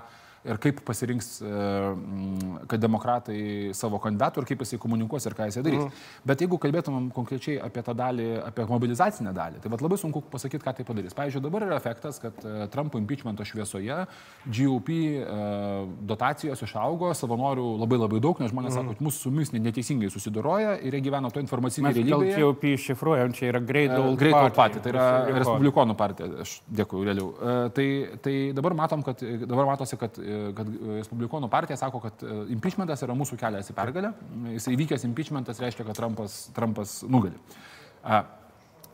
ir 0.53 0.61
kaip 0.61 0.83
pasirinks, 0.85 1.31
e, 1.41 1.49
mm, 1.49 2.67
kad 2.69 2.83
demokratai 2.83 3.39
savo 3.73 3.97
kandidatų 4.05 4.43
ir 4.43 4.49
kaip 4.51 4.65
jisai 4.67 4.79
komunikuos 4.83 5.25
ir 5.25 5.37
ką 5.39 5.47
jisai 5.49 5.63
darys. 5.65 5.87
Mm. 5.87 6.03
Bet 6.29 6.45
jeigu 6.45 6.59
kalbėtumėm 6.61 7.07
konkrečiai 7.17 7.57
apie 7.65 7.85
tą 7.87 7.95
dalį, 7.97 8.27
apie 8.51 8.69
mobilizacinę 8.69 9.33
dalį, 9.33 9.63
tai 9.65 9.73
labai 9.73 10.01
sunku 10.05 10.21
pasakyti, 10.29 10.61
ką 10.67 10.77
tai 10.77 10.87
padarys. 10.91 11.17
Pavyzdžiui, 11.17 11.45
dabar 11.49 11.65
yra 11.71 11.81
efektas, 11.81 12.21
kad 12.21 12.37
e, 12.45 12.69
Trumpo 12.69 13.01
impeachmento 13.01 13.49
šviesoje 13.49 14.03
GOP 14.45 14.93
e, 14.93 15.25
dotacijos 16.13 16.67
išaugo, 16.69 17.15
savanorių 17.17 17.67
labai 17.81 18.03
labai 18.05 18.21
daug, 18.21 18.45
nes 18.45 18.53
žmonės 18.53 18.77
mm. 18.77 18.79
sako, 18.83 18.99
kad 18.99 19.09
mūsų 19.09 19.25
su 19.25 19.33
mumis 19.33 19.57
neteisingai 19.57 20.13
susidoroja 20.13 20.77
ir 20.85 21.01
jie 21.01 21.05
gyvena 21.09 21.33
to 21.33 21.41
informacinėje 21.41 21.97
Mes 21.97 22.05
gal 22.05 22.21
realybėje. 22.21 22.45
jau 22.45 22.58
iššifruojam, 22.65 23.35
čia 23.37 23.51
yra 23.53 23.61
Great 23.65 23.93
Old 23.95 24.19
Great 24.21 24.35
Party. 24.35 24.57
Party, 24.57 24.83
tai 24.85 24.93
yra 24.93 25.05
Respublikonų. 25.05 25.43
Respublikonų 25.43 25.97
partija, 25.99 26.31
aš 26.45 26.55
dėkui, 26.81 27.05
realiau. 27.09 27.31
E, 27.39 27.57
Tai, 27.79 27.87
tai 28.25 28.35
dabar 28.57 28.75
matom, 28.75 29.05
kad 29.07 29.23
dabar 29.23 29.69
matosi, 29.69 29.99
kad, 30.01 30.19
e, 30.19 30.41
kad 30.57 30.73
Respublikonų 30.97 31.51
partija 31.53 31.79
sako, 31.81 32.01
kad 32.03 32.25
e, 32.25 32.41
impeachmentas 32.55 33.05
yra 33.07 33.17
mūsų 33.19 33.39
kelias 33.41 33.71
į 33.71 33.77
pergalę. 33.77 34.13
Jis 34.55 34.71
įvykęs 34.73 35.07
impeachmentas 35.09 35.63
reiškia, 35.63 35.87
kad 35.89 35.99
Trumpas, 35.99 36.41
Trumpas 36.57 36.99
nugali. 37.07 37.39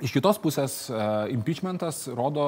Iš 0.03 0.11
kitos 0.11 0.41
pusės, 0.43 0.73
e, 0.91 1.03
impeachmentas 1.31 2.09
rodo, 2.19 2.45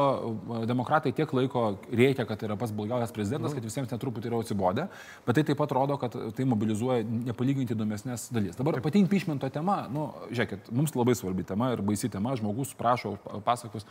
e, 0.58 0.64
demokratai 0.66 1.12
tiek 1.14 1.30
laiko 1.30 1.76
reikia, 1.94 2.24
kad 2.26 2.40
yra 2.42 2.56
pas 2.58 2.72
blogiausias 2.74 3.14
prezidentas, 3.14 3.54
kad 3.54 3.62
visiems 3.62 3.92
netruputį 3.92 4.32
yra 4.32 4.40
atsibodę, 4.42 4.88
bet 5.28 5.38
tai 5.38 5.44
taip 5.46 5.60
pat 5.60 5.74
rodo, 5.76 5.94
kad 6.02 6.16
tai 6.34 6.46
mobilizuoja 6.48 7.06
nepalyginti 7.06 7.76
įdomesnės 7.76 8.32
dalies. 8.34 8.58
Dabar 8.58 8.80
pati 8.82 8.98
impeachmento 8.98 9.46
tema, 9.54 9.84
nu, 9.92 10.08
žiūrėkit, 10.32 10.72
mums 10.74 10.96
labai 10.98 11.14
svarbi 11.14 11.46
tema 11.46 11.70
ir 11.76 11.84
baisi 11.86 12.10
tema, 12.10 12.34
žmogus 12.34 12.74
prašo 12.74 13.14
pasakus. 13.46 13.86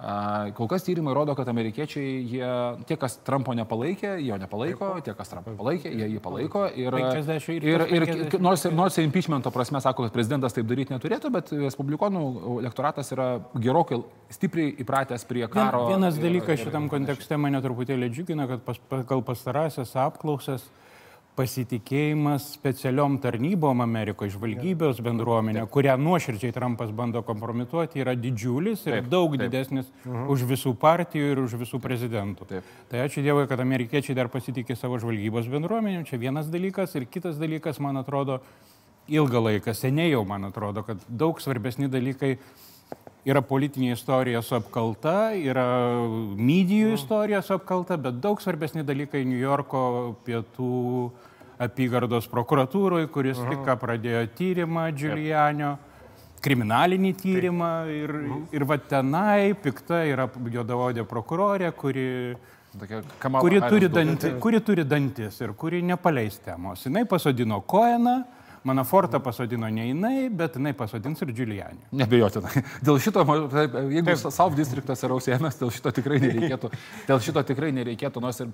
A, 0.00 0.48
Kol 0.56 0.68
kas 0.70 0.84
tyrimai 0.86 1.12
rodo, 1.12 1.34
kad 1.36 1.48
amerikiečiai, 1.52 2.12
jie, 2.24 2.50
tie, 2.88 2.96
kas 3.00 3.18
Trumpo 3.26 3.52
nepalaikė, 3.52 4.14
jo 4.24 4.38
nepalaiko, 4.40 4.94
tie, 5.04 5.12
kas 5.16 5.28
Trumpą 5.28 5.52
palaikė, 5.58 5.92
jie 5.92 6.06
jį 6.14 6.22
palaiko. 6.24 6.62
Ir, 6.72 6.96
50 6.96 7.50
ir 7.58 7.66
ir, 7.68 7.84
ir 7.84 8.06
50. 8.08 8.38
nors, 8.40 8.64
nors 8.72 8.96
impeachmento 9.02 9.52
prasme 9.52 9.82
sako, 9.84 10.06
kad 10.08 10.16
prezidentas 10.16 10.56
taip 10.56 10.70
daryti 10.70 10.96
neturėtų, 10.96 11.32
bet 11.34 11.52
respublikonų 11.52 12.22
elektoratas 12.62 13.12
yra 13.12 13.28
gerokai 13.60 14.00
stipriai 14.32 14.72
įpratęs 14.80 15.28
prie 15.28 15.44
karo. 15.52 15.84
Vienas 15.92 16.16
dalykas 16.22 16.64
šitam 16.64 16.88
kontekste 16.92 17.36
mane 17.36 17.60
truputėlį 17.60 18.08
džiugina, 18.14 18.48
kad 18.48 18.64
pas, 18.64 18.80
pagal 18.88 19.20
pastarąsias 19.26 19.92
apklausas 20.00 20.64
pasitikėjimas 21.40 22.50
specialiom 22.58 23.16
tarnybom 23.22 23.80
Amerikoje, 23.80 24.34
žvalgybos 24.34 25.00
bendruomenė, 25.04 25.64
kurią 25.72 25.96
nuoširdžiai 26.00 26.52
Trumpas 26.52 26.92
bando 26.96 27.22
kompromituoti, 27.24 28.02
yra 28.04 28.14
didžiulis 28.18 28.84
ir 28.88 28.98
Taip, 28.98 29.10
daug 29.12 29.32
taip. 29.32 29.46
didesnis 29.46 29.88
už 30.04 30.44
visų 30.50 30.74
partijų 30.80 31.32
ir 31.32 31.42
už 31.46 31.56
visų 31.62 31.80
prezidentų. 31.80 32.48
Taip. 32.50 32.72
Tai 32.90 33.04
ačiū 33.06 33.24
Dievui, 33.24 33.46
kad 33.48 33.62
amerikiečiai 33.64 34.18
dar 34.18 34.28
pasitikė 34.32 34.76
savo 34.76 35.00
žvalgybos 35.00 35.48
bendruomenėm. 35.52 36.04
Čia 36.08 36.20
vienas 36.20 36.50
dalykas 36.52 36.96
ir 36.98 37.08
kitas 37.08 37.40
dalykas, 37.40 37.80
man 37.80 38.00
atrodo, 38.00 38.42
ilgą 39.10 39.46
laiką, 39.48 39.74
seniai 39.74 40.12
jau 40.12 40.26
man 40.28 40.50
atrodo, 40.50 40.84
kad 40.86 41.00
daug 41.08 41.40
svarbesni 41.42 41.88
dalykai 41.90 42.36
yra 43.28 43.42
politinė 43.44 43.94
istorija 43.94 44.40
su 44.44 44.56
apkalta, 44.56 45.32
yra 45.36 45.66
medijų 46.36 46.94
istorija 46.96 47.42
su 47.44 47.56
apkalta, 47.56 47.98
bet 48.00 48.20
daug 48.22 48.40
svarbesni 48.40 48.84
dalykai 48.86 49.24
New 49.28 49.40
Yorko 49.40 49.82
pietų 50.26 51.10
apygardos 51.60 52.28
prokuratūroje, 52.30 53.10
kuris 53.12 53.40
tik 53.40 53.64
ką 53.66 53.76
pradėjo 53.80 54.24
tyrimą 54.38 54.86
Giulianio, 54.96 55.74
kriminalinį 56.40 57.10
tyrimą 57.20 57.72
ir, 57.92 58.14
ir 58.56 58.64
va 58.68 58.78
tenai 58.80 59.52
pikta 59.60 60.02
yra 60.08 60.24
juodavodė 60.30 61.04
prokurorė, 61.08 61.72
kuri 61.76 62.08
kuri 63.40 63.60
turi, 63.60 63.88
danti, 63.90 64.30
kuri 64.40 64.60
turi 64.62 64.84
dantis 64.86 65.40
ir 65.42 65.52
kuri 65.58 65.82
nepaleis 65.82 66.38
temos. 66.44 66.86
Jis 66.86 67.08
pasodino 67.10 67.60
Koeną, 67.66 68.20
Manafortą 68.64 69.20
pasodino 69.24 69.68
ne 69.72 69.86
jinai, 69.88 70.28
bet 70.28 70.56
jinai 70.58 70.72
pasodins 70.76 71.22
ir 71.24 71.32
Giulianį. 71.32 71.86
Nebejotinai. 71.96 72.62
Dėl 72.86 72.98
šito, 73.00 73.24
ma- 73.24 73.38
taip, 73.52 73.76
jeigu 73.94 74.16
South 74.20 74.56
Districtas 74.58 75.00
yra 75.06 75.16
ausėmės, 75.16 75.56
dėl 75.60 75.72
šito 75.72 75.92
tikrai 75.96 76.18
nereikėtų. 76.20 76.70
Dėl 77.08 77.22
šito 77.24 77.42
tikrai 77.48 77.70
nereikėtų, 77.76 78.20
nors 78.20 78.40
ir 78.44 78.50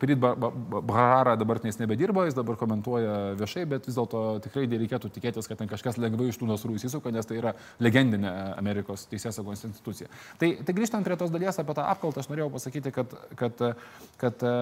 Pirit 0.00 0.20
Barara 0.20 1.36
dabar 1.40 1.62
tenais 1.62 1.80
nebedirba, 1.80 2.26
jis 2.28 2.36
dabar 2.36 2.58
komentuoja 2.60 3.16
viešai, 3.40 3.64
bet 3.70 3.88
vis 3.88 3.96
dėlto 3.96 4.24
tikrai 4.44 4.66
nereikėtų 4.68 5.12
tikėtis, 5.16 5.48
kad 5.48 5.62
ten 5.62 5.70
kažkas 5.70 5.96
lengvai 6.00 6.28
iš 6.30 6.40
tų 6.42 6.50
nasrų 6.50 6.76
įsisuka, 6.76 7.12
nes 7.14 7.28
tai 7.28 7.40
yra 7.40 7.54
legendinė 7.80 8.34
Amerikos 8.60 9.06
teisės 9.10 9.40
saugos 9.40 9.64
institucija. 9.68 10.10
Tai, 10.40 10.52
tai 10.66 10.76
grįžtant 10.76 11.06
prie 11.06 11.16
tos 11.20 11.32
dalies 11.32 11.56
apie 11.60 11.76
tą 11.78 11.88
apkaltą, 11.88 12.20
aš 12.20 12.30
norėjau 12.32 12.50
pasakyti, 12.52 12.92
kad, 12.94 13.16
kad, 13.40 13.64
kad 14.20 14.44
e, 14.44 14.54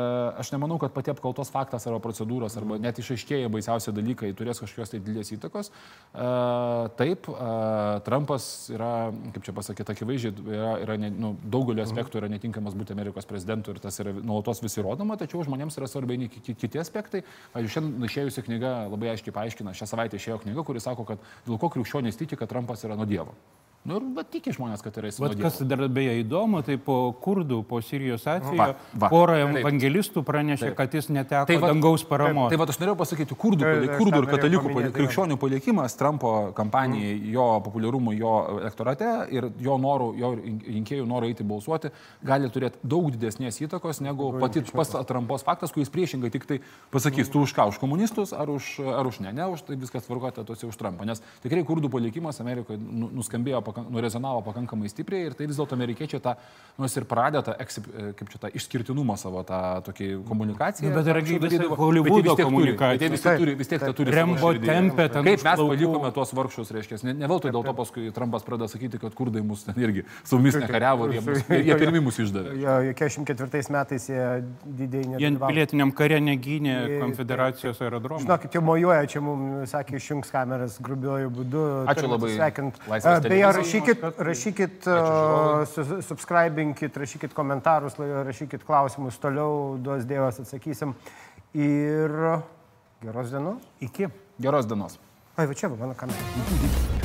aš 0.42 0.52
nemanau, 0.54 0.78
kad 0.82 0.94
pati 0.94 1.12
apkaltos 1.12 1.50
faktas 1.54 1.86
arba 1.90 2.00
procedūros, 2.04 2.56
arba 2.60 2.78
net 2.82 3.02
išaiškėję 3.02 3.50
baisiausi 3.52 3.94
dalykai 3.96 4.27
turės 4.36 4.60
kažkokios 4.62 4.90
tai 4.92 5.00
didelės 5.00 5.32
įtakos. 5.36 5.70
E, 6.14 6.28
Taip, 6.98 7.28
e, 7.28 8.00
Trumpas 8.06 8.46
yra, 8.74 8.90
kaip 9.34 9.44
čia 9.46 9.54
pasakyti, 9.56 9.94
akivaizdžiai, 9.94 10.34
yra, 10.54 10.72
yra 10.84 10.96
ne, 11.00 11.10
nu, 11.14 11.32
daugeliu 11.44 11.84
aspektų 11.84 12.20
yra 12.22 12.30
netinkamas 12.32 12.76
būti 12.78 12.96
Amerikos 12.96 13.28
prezidentu 13.28 13.72
ir 13.74 13.80
tas 13.84 13.98
yra 14.02 14.12
nuolatos 14.18 14.62
visi 14.64 14.82
rodoma, 14.84 15.16
tačiau 15.20 15.44
žmonėms 15.46 15.78
yra 15.80 15.88
svarbiai 15.90 16.28
ki- 16.28 16.42
ki- 16.50 16.56
kiti 16.64 16.78
aspektai. 16.82 17.22
Pavyzdžiui, 17.54 17.74
šiandien 17.76 18.08
išėjusi 18.10 18.44
knyga 18.48 18.74
labai 18.90 19.14
aiškiai 19.14 19.34
paaiškina, 19.36 19.74
šią 19.76 19.86
savaitę 19.92 20.18
išėjo 20.20 20.42
knyga, 20.44 20.64
kuri 20.66 20.80
sako, 20.80 21.04
kad 21.04 21.18
dėl 21.46 21.58
ko 21.58 21.70
krikščionys 21.70 22.16
tiki, 22.18 22.36
kad 22.36 22.48
Trumpas 22.50 22.84
yra 22.84 22.96
nuo 22.96 23.06
Dievo. 23.08 23.34
Nu 23.88 23.96
ir 23.96 24.04
bet 24.18 24.28
tiki 24.34 24.52
žmonės, 24.52 24.82
kad 24.84 24.96
yra 25.00 25.08
Dievo. 25.08 25.30
kas 25.40 25.62
dar 25.64 25.80
beje 25.88 26.18
įdomu, 26.20 26.60
tai 26.66 26.74
po 26.76 26.96
kurdų, 27.24 27.62
po 27.64 27.78
Sirijos 27.80 28.26
atveju, 28.28 28.58
Va, 28.58 28.66
va. 29.00 29.08
pora 29.08 29.38
Taip. 29.40 29.56
evangelistų 29.62 30.20
pranešė, 30.28 30.66
Taip. 30.68 30.74
kad 30.76 30.92
jis 30.98 31.08
neteko 31.08 31.46
Tai 31.48 31.56
va- 31.62 31.70
dangaus 31.72 32.04
paramos. 32.04 32.50
Tai 32.52 32.58
va, 32.60 32.66
aš 32.68 32.76
norėjau 32.82 32.96
pasakyti, 33.00 33.32
kurdų, 33.34 33.64
Tai- 33.64 33.86
tai 33.86 33.88
aš 33.88 34.02
kurdų 34.02 34.18
ir 34.20 34.28
katalikų, 34.28 34.72
jo. 34.84 34.90
krikščionių 34.98 35.38
palikimas 35.40 35.96
Trumpo 35.96 36.52
kampanijai, 36.52 37.14
jo 37.32 37.46
populiarumui, 37.64 38.18
jo 38.20 38.34
elektorate 38.60 39.08
ir 39.32 39.48
jo 39.58 39.78
norų, 39.78 40.10
jo 40.18 40.34
rinkėjų 40.36 41.06
norų 41.08 41.32
eiti 41.32 41.42
balsuoti 41.48 41.90
gali 42.22 42.50
turėti 42.50 42.76
daug 42.84 43.08
didesnės 43.10 43.56
įtakos 43.64 44.02
negu 44.04 44.38
pati 44.38 44.60
pats 44.68 44.94
atrampos 45.00 45.42
faktas, 45.42 45.72
kuris 45.72 45.88
priešingai 45.88 46.30
tik 46.30 46.44
tai 46.44 46.60
pasakys, 46.92 47.30
tu 47.32 47.40
už 47.40 47.54
ką, 47.56 47.68
už 47.72 47.78
komunistus 47.80 48.34
ar 48.36 48.50
už, 48.50 48.80
ar 48.84 49.06
už 49.06 49.20
ne, 49.20 49.32
ne, 49.32 49.46
už 49.48 49.62
tai 49.64 49.76
viskas 49.76 50.04
tvarkote 50.04 50.44
tuose 50.44 50.66
už 50.68 50.76
Trumpą. 50.76 51.06
Nes 51.06 51.22
tikrai 51.42 51.64
kurdų 51.64 51.88
palikimas 51.88 52.38
Amerikoje 52.44 52.76
nu- 52.78 53.08
nuskambėjo 53.14 53.62
pakankamai 53.62 53.77
pakank, 53.78 53.94
nurezonavo 53.94 54.42
pakankamai 54.44 54.88
stipriai 54.90 55.28
ir 55.30 55.34
tai 55.38 55.46
vis 55.46 55.56
dėlto 55.58 55.76
amerikiečiai 55.76 56.20
tą, 56.22 56.34
nors 56.78 56.96
ir 56.96 57.04
pradėjo 57.08 57.42
tą, 57.46 57.54
e, 57.58 58.12
kaip 58.18 58.28
čia 58.32 58.38
tą 58.42 58.50
išskirtinumą 58.58 59.16
savo 59.18 59.42
tą 59.46 59.60
tokį 59.86 60.08
komunikaciją. 60.28 60.90
Nu, 60.90 60.96
bet 60.96 61.06
yra 61.12 61.22
darydavo, 61.22 61.76
Hollywoodo 61.78 62.34
jie 62.36 62.44
komunikacija. 62.44 63.00
jie 63.06 63.10
vis 63.14 63.22
tiek 63.22 63.38
turi, 63.38 63.54
vis 63.54 63.68
tiek 63.68 63.80
tą 63.82 63.92
turi. 63.94 64.10
Rembo 64.14 64.52
tempė 64.54 65.08
ten. 65.12 65.24
Kaip 65.24 65.44
mes 65.44 65.62
palikome 65.62 66.12
tuos 66.12 66.32
vargšus, 66.34 66.70
reiškia, 66.74 67.00
ne, 67.04 67.14
ne 67.14 67.26
veltui 67.30 67.52
dėl 67.54 67.64
to 67.64 67.74
paskui 67.74 68.12
Trumpas 68.14 68.42
pradeda 68.46 68.68
sakyti, 68.68 68.98
kad 69.00 69.14
kurdai 69.14 69.42
mus 69.42 69.64
ten 69.64 69.74
irgi 69.78 70.04
su 70.24 70.38
mumis 70.38 70.54
nekariavo 70.58 71.08
ir 71.08 71.18
jie, 71.20 71.62
jie 71.68 71.78
pirmi 71.78 72.00
mus 72.00 72.18
išdavė. 72.18 72.56
Jo, 72.58 72.76
44 72.98 73.70
metais 73.74 74.08
jie 74.08 74.24
didėjai 74.64 75.18
Jie 75.18 75.30
nedalyvavo. 75.30 75.50
pilietiniam 75.52 75.92
kare 75.94 76.20
negynė 76.20 76.76
Jie- 76.88 77.00
konfederacijos 77.02 77.80
aerodromą. 77.80 78.20
Žinokit, 78.24 78.54
jau 78.54 78.62
mojuoja, 78.62 79.06
čia 79.08 79.20
mums 79.20 79.70
sakė, 79.72 79.96
išjungs 80.00 80.30
kameras 80.30 80.78
grubiojų 80.80 81.30
būdu. 81.30 81.64
Ačiū 81.88 82.08
labai. 82.08 82.28
Beje. 82.28 82.38
Rašykit, 83.58 84.04
rašykit, 84.18 84.86
uh, 84.90 85.64
su- 85.68 86.00
subscribinkit, 86.02 86.96
rašykit 86.96 87.34
komentarus, 87.36 87.98
rašykit 87.98 88.64
klausimus 88.66 89.18
toliau, 89.22 89.76
duos 89.82 90.06
Dievas 90.08 90.40
atsakysim. 90.40 90.94
Ir 91.54 92.14
geros 93.02 93.30
dienos. 93.32 93.62
Iki. 93.80 94.08
Geros 94.40 94.68
dienos. 94.68 94.98
Ai, 95.36 95.46
va 95.46 95.54
čia 95.54 95.68
va 95.70 95.76
mano 95.84 95.94
kamera. 95.94 96.97